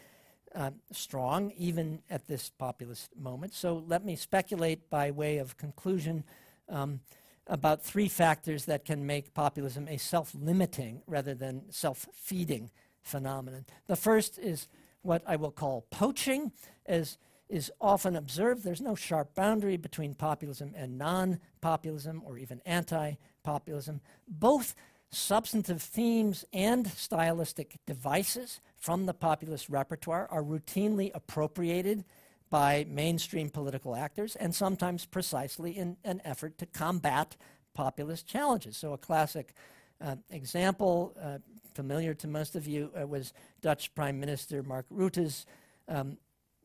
uh, 0.55 0.70
strong, 0.91 1.53
even 1.57 2.03
at 2.11 2.26
this 2.26 2.51
populist 2.51 3.11
moment. 3.16 3.55
So 3.55 3.84
let 3.86 4.05
me 4.05 4.16
speculate 4.16 4.91
by 4.91 5.11
way 5.11 5.38
of 5.38 5.57
conclusion 5.57 6.24
um, 6.68 7.01
about 7.47 7.82
three 7.82 8.09
factors 8.09 8.64
that 8.66 8.84
can 8.84 9.07
make 9.07 9.32
populism 9.34 9.88
a 9.88 9.97
self 9.97 10.34
limiting 10.34 11.03
rather 11.07 11.34
than 11.34 11.62
self 11.70 12.07
feeding 12.12 12.70
phenomenon. 13.03 13.64
The 13.86 13.97
first 13.97 14.38
is 14.38 14.68
what 15.03 15.22
I 15.26 15.36
will 15.36 15.51
call 15.51 15.86
poaching, 15.91 16.53
as 16.86 17.16
is 17.51 17.71
often 17.81 18.17
observed. 18.17 18.63
There's 18.63 18.81
no 18.81 18.95
sharp 18.95 19.35
boundary 19.35 19.77
between 19.77 20.15
populism 20.15 20.73
and 20.77 20.97
non 20.97 21.41
populism 21.61 22.23
or 22.25 22.39
even 22.39 22.63
anti 22.65 23.15
populism. 23.43 24.01
Both 24.29 24.75
substantive 25.11 25.83
themes 25.83 26.45
and 26.53 26.87
stylistic 26.87 27.77
devices 27.87 28.61
from 28.77 29.07
the 29.07 29.15
populist 29.15 29.69
repertoire 29.69 30.29
are 30.31 30.43
routinely 30.43 31.11
appropriated 31.13 32.05
by 32.49 32.87
mainstream 32.89 33.51
political 33.51 33.97
actors 33.97 34.37
and 34.37 34.55
sometimes 34.55 35.05
precisely 35.05 35.77
in 35.77 35.97
an 36.05 36.21
effort 36.25 36.57
to 36.59 36.67
combat 36.67 37.37
populist 37.75 38.27
challenges. 38.27 38.77
So, 38.77 38.93
a 38.93 38.99
classic 38.99 39.55
uh, 40.01 40.17
example, 40.31 41.17
uh, 41.21 41.39
familiar 41.75 42.15
to 42.15 42.29
most 42.29 42.57
of 42.57 42.67
you, 42.67 42.91
uh, 43.01 43.07
was 43.07 43.33
Dutch 43.61 43.95
Prime 43.95 44.19
Minister 44.19 44.63
Mark 44.63 44.87
Rutte's 44.91 45.47
um, 45.89 46.17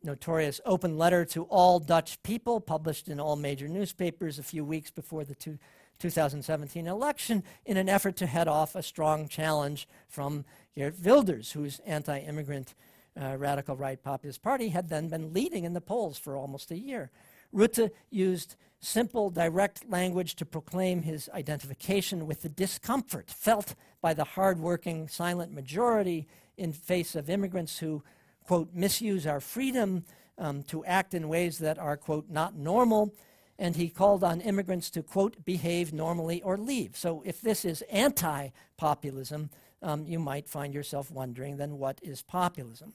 notorious 0.06 0.62
open 0.66 0.98
letter 0.98 1.26
to 1.26 1.44
all 1.46 1.80
Dutch 1.80 2.22
people, 2.24 2.62
published 2.62 3.08
in 3.08 3.20
all 3.20 3.36
major 3.36 3.68
newspapers 3.68 4.40
a 4.40 4.44
few 4.44 4.64
weeks 4.64 4.92
before 4.92 5.24
the 5.24 5.36
two 5.36 5.58
2017 6.00 6.88
election 6.88 7.44
in 7.66 7.78
an 7.78 7.88
effort 7.88 8.18
to 8.18 8.26
head 8.26 8.48
off 8.48 8.76
a 8.76 8.84
strong 8.84 9.28
challenge 9.28 9.88
from 10.08 10.44
Geert 10.76 10.96
Wilders, 11.02 11.54
whose 11.54 11.80
anti 11.86 12.20
immigrant 12.20 12.76
uh, 13.20 13.38
radical 13.38 13.76
right 13.76 14.02
populist 14.02 14.42
party 14.42 14.70
had 14.70 14.90
then 14.90 15.08
been 15.08 15.34
leading 15.34 15.64
in 15.64 15.74
the 15.74 15.82
polls 15.82 16.18
for 16.18 16.36
almost 16.36 16.72
a 16.72 16.78
year. 16.78 17.12
Rutte 17.54 17.92
used 18.10 18.56
simple, 18.82 19.30
direct 19.30 19.90
language 19.90 20.36
to 20.36 20.46
proclaim 20.46 21.02
his 21.02 21.30
identification 21.34 22.28
with 22.28 22.42
the 22.42 22.50
discomfort 22.50 23.32
felt 23.32 23.76
by 24.02 24.14
the 24.14 24.24
hardworking, 24.24 25.08
silent 25.08 25.54
majority 25.54 26.28
in 26.58 26.74
face 26.74 27.16
of 27.16 27.30
immigrants 27.30 27.80
who, 27.80 28.04
quote, 28.46 28.70
misuse 28.74 29.26
our 29.26 29.40
freedom 29.40 30.04
um, 30.38 30.64
to 30.64 30.84
act 30.86 31.14
in 31.14 31.28
ways 31.28 31.60
that 31.60 31.80
are, 31.80 31.98
quote, 31.98 32.30
not 32.30 32.56
normal 32.56 33.14
and 33.58 33.76
he 33.76 33.90
called 33.90 34.24
on 34.24 34.42
immigrants 34.42 34.90
to, 34.92 35.04
quote, 35.04 35.44
behave 35.46 35.94
normally 35.94 36.42
or 36.42 36.58
leave. 36.58 36.98
So 36.98 37.24
if 37.26 37.42
this 37.42 37.64
is 37.64 37.82
anti 37.84 38.50
populism, 38.78 39.50
um, 39.82 40.06
you 40.06 40.20
might 40.20 40.50
find 40.50 40.74
yourself 40.74 41.12
wondering 41.12 41.58
then 41.58 41.78
what 41.78 42.00
is 42.02 42.22
populism? 42.22 42.94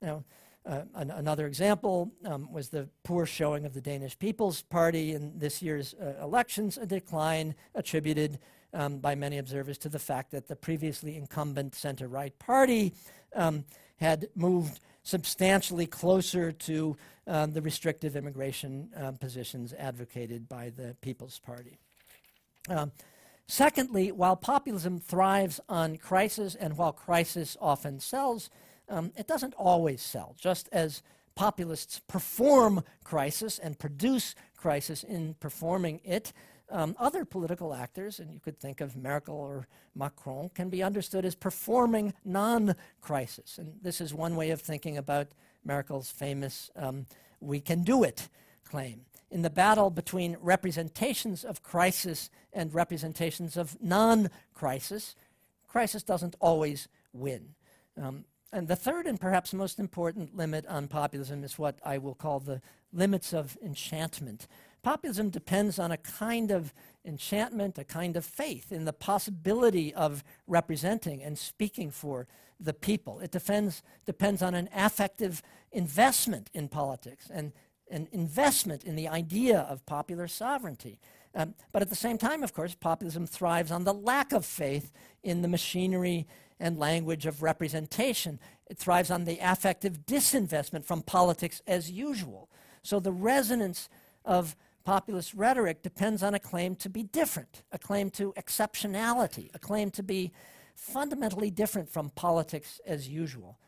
Now, 0.00 0.24
uh, 0.64 0.82
an, 0.94 1.10
another 1.10 1.46
example 1.46 2.12
um, 2.24 2.52
was 2.52 2.68
the 2.68 2.88
poor 3.04 3.26
showing 3.26 3.64
of 3.64 3.74
the 3.74 3.80
Danish 3.80 4.18
People's 4.18 4.62
Party 4.62 5.12
in 5.12 5.38
this 5.38 5.62
year's 5.62 5.94
uh, 5.94 6.22
elections, 6.22 6.78
a 6.78 6.86
decline 6.86 7.54
attributed 7.74 8.38
um, 8.74 8.98
by 8.98 9.14
many 9.14 9.38
observers 9.38 9.76
to 9.78 9.88
the 9.88 9.98
fact 9.98 10.30
that 10.30 10.46
the 10.46 10.56
previously 10.56 11.16
incumbent 11.16 11.74
center 11.74 12.06
right 12.06 12.38
party 12.38 12.92
um, 13.34 13.64
had 13.96 14.28
moved 14.34 14.80
substantially 15.02 15.86
closer 15.86 16.52
to 16.52 16.96
um, 17.26 17.52
the 17.52 17.62
restrictive 17.62 18.16
immigration 18.16 18.88
um, 18.96 19.16
positions 19.16 19.72
advocated 19.78 20.48
by 20.48 20.70
the 20.70 20.96
People's 21.00 21.38
Party. 21.38 21.78
Um, 22.68 22.92
secondly, 23.46 24.12
while 24.12 24.36
populism 24.36 24.98
thrives 25.00 25.60
on 25.68 25.96
crisis 25.96 26.54
and 26.54 26.76
while 26.76 26.92
crisis 26.92 27.56
often 27.60 28.00
sells, 28.00 28.50
um, 28.88 29.12
it 29.16 29.26
doesn't 29.26 29.54
always 29.54 30.02
sell. 30.02 30.34
Just 30.38 30.68
as 30.72 31.02
populists 31.34 32.00
perform 32.08 32.84
crisis 33.04 33.58
and 33.58 33.78
produce 33.78 34.34
crisis 34.56 35.02
in 35.02 35.34
performing 35.34 36.00
it, 36.04 36.32
um, 36.72 36.96
other 36.98 37.24
political 37.24 37.74
actors, 37.74 38.18
and 38.18 38.32
you 38.32 38.40
could 38.40 38.58
think 38.58 38.80
of 38.80 38.96
Merkel 38.96 39.36
or 39.36 39.68
Macron, 39.94 40.50
can 40.54 40.70
be 40.70 40.82
understood 40.82 41.24
as 41.24 41.34
performing 41.34 42.14
non 42.24 42.74
crisis. 43.00 43.58
And 43.58 43.74
this 43.82 44.00
is 44.00 44.14
one 44.14 44.34
way 44.34 44.50
of 44.50 44.60
thinking 44.60 44.96
about 44.96 45.28
Merkel's 45.64 46.10
famous 46.10 46.70
um, 46.74 47.06
we 47.40 47.60
can 47.60 47.82
do 47.82 48.04
it 48.04 48.28
claim. 48.64 49.02
In 49.30 49.42
the 49.42 49.50
battle 49.50 49.90
between 49.90 50.36
representations 50.40 51.44
of 51.44 51.62
crisis 51.62 52.30
and 52.52 52.72
representations 52.72 53.56
of 53.56 53.76
non 53.82 54.30
crisis, 54.54 55.14
crisis 55.66 56.02
doesn't 56.02 56.36
always 56.40 56.88
win. 57.12 57.54
Um, 58.00 58.24
and 58.52 58.68
the 58.68 58.76
third 58.76 59.06
and 59.06 59.18
perhaps 59.18 59.54
most 59.54 59.78
important 59.78 60.36
limit 60.36 60.66
on 60.66 60.86
populism 60.86 61.42
is 61.42 61.58
what 61.58 61.78
I 61.84 61.98
will 61.98 62.14
call 62.14 62.40
the 62.40 62.60
limits 62.92 63.32
of 63.32 63.56
enchantment. 63.64 64.46
Populism 64.82 65.30
depends 65.30 65.78
on 65.78 65.92
a 65.92 65.96
kind 65.96 66.50
of 66.50 66.74
enchantment, 67.04 67.78
a 67.78 67.84
kind 67.84 68.16
of 68.16 68.24
faith 68.24 68.72
in 68.72 68.84
the 68.84 68.92
possibility 68.92 69.94
of 69.94 70.24
representing 70.46 71.22
and 71.22 71.38
speaking 71.38 71.90
for 71.90 72.26
the 72.58 72.72
people. 72.72 73.20
It 73.20 73.30
defends, 73.30 73.82
depends 74.06 74.42
on 74.42 74.54
an 74.54 74.68
affective 74.74 75.42
investment 75.70 76.50
in 76.52 76.68
politics 76.68 77.28
and 77.32 77.52
an 77.90 78.08
investment 78.12 78.84
in 78.84 78.96
the 78.96 79.08
idea 79.08 79.60
of 79.60 79.84
popular 79.86 80.26
sovereignty. 80.26 80.98
Um, 81.34 81.54
but 81.72 81.82
at 81.82 81.88
the 81.88 81.96
same 81.96 82.18
time, 82.18 82.42
of 82.42 82.52
course, 82.52 82.74
populism 82.74 83.26
thrives 83.26 83.70
on 83.70 83.84
the 83.84 83.94
lack 83.94 84.32
of 84.32 84.44
faith 84.44 84.92
in 85.22 85.42
the 85.42 85.48
machinery 85.48 86.26
and 86.58 86.78
language 86.78 87.26
of 87.26 87.42
representation. 87.42 88.38
It 88.68 88.78
thrives 88.78 89.10
on 89.10 89.24
the 89.24 89.38
affective 89.40 90.06
disinvestment 90.06 90.84
from 90.84 91.02
politics 91.02 91.62
as 91.66 91.90
usual. 91.90 92.48
So 92.82 93.00
the 93.00 93.12
resonance 93.12 93.88
of 94.24 94.56
populist 94.84 95.34
rhetoric 95.34 95.82
depends 95.82 96.22
on 96.22 96.34
a 96.34 96.38
claim 96.38 96.74
to 96.76 96.88
be 96.88 97.02
different, 97.02 97.62
a 97.72 97.78
claim 97.78 98.10
to 98.10 98.32
exceptionality, 98.34 99.50
a 99.54 99.58
claim 99.58 99.90
to 99.90 100.02
be 100.02 100.32
fundamentally 100.74 101.50
different 101.50 101.88
from 101.88 102.10
politics 102.10 102.80
as 102.86 103.08
usual. 103.08 103.58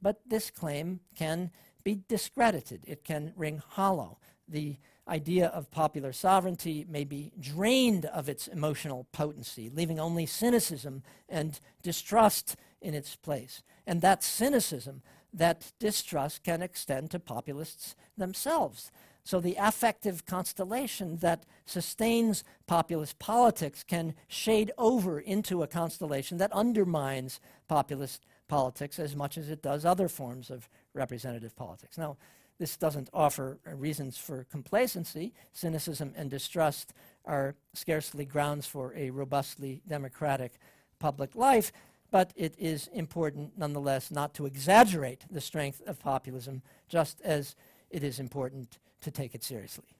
But 0.00 0.20
this 0.26 0.50
claim 0.50 1.00
can 1.14 1.50
be 1.84 2.00
discredited, 2.08 2.84
it 2.86 3.04
can 3.04 3.32
ring 3.36 3.62
hollow. 3.66 4.18
The 4.48 4.76
idea 5.08 5.46
of 5.48 5.70
popular 5.70 6.12
sovereignty 6.12 6.86
may 6.88 7.04
be 7.04 7.32
drained 7.38 8.04
of 8.06 8.28
its 8.28 8.46
emotional 8.46 9.06
potency, 9.12 9.68
leaving 9.68 9.98
only 9.98 10.26
cynicism 10.26 11.02
and 11.28 11.58
distrust 11.82 12.56
in 12.80 12.94
its 12.94 13.16
place. 13.16 13.62
And 13.86 14.00
that 14.00 14.22
cynicism, 14.22 15.02
that 15.32 15.72
distrust, 15.78 16.44
can 16.44 16.62
extend 16.62 17.10
to 17.10 17.18
populists 17.18 17.96
themselves. 18.16 18.92
So 19.24 19.38
the 19.38 19.56
affective 19.58 20.26
constellation 20.26 21.16
that 21.18 21.44
sustains 21.64 22.42
populist 22.66 23.18
politics 23.18 23.84
can 23.84 24.14
shade 24.26 24.72
over 24.76 25.20
into 25.20 25.62
a 25.62 25.68
constellation 25.68 26.38
that 26.38 26.52
undermines 26.52 27.40
populist 27.68 28.26
politics 28.48 28.98
as 28.98 29.14
much 29.14 29.38
as 29.38 29.48
it 29.48 29.62
does 29.62 29.84
other 29.84 30.08
forms 30.08 30.50
of 30.50 30.68
representative 30.92 31.54
politics. 31.54 31.96
Now, 31.96 32.16
this 32.58 32.76
doesn't 32.76 33.10
offer 33.12 33.58
reasons 33.64 34.18
for 34.18 34.44
complacency. 34.44 35.32
Cynicism 35.52 36.12
and 36.16 36.30
distrust 36.30 36.92
are 37.24 37.54
scarcely 37.74 38.24
grounds 38.24 38.66
for 38.66 38.94
a 38.94 39.10
robustly 39.10 39.82
democratic 39.86 40.58
public 40.98 41.34
life, 41.34 41.72
but 42.10 42.32
it 42.36 42.54
is 42.58 42.88
important 42.88 43.56
nonetheless 43.56 44.10
not 44.10 44.34
to 44.34 44.46
exaggerate 44.46 45.24
the 45.30 45.40
strength 45.40 45.80
of 45.86 45.98
populism, 45.98 46.62
just 46.88 47.20
as 47.22 47.56
it 47.90 48.04
is 48.04 48.20
important 48.20 48.78
to 49.02 49.10
take 49.10 49.34
it 49.34 49.44
seriously. 49.44 49.96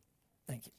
Thank 0.49 0.67
you. 0.67 0.73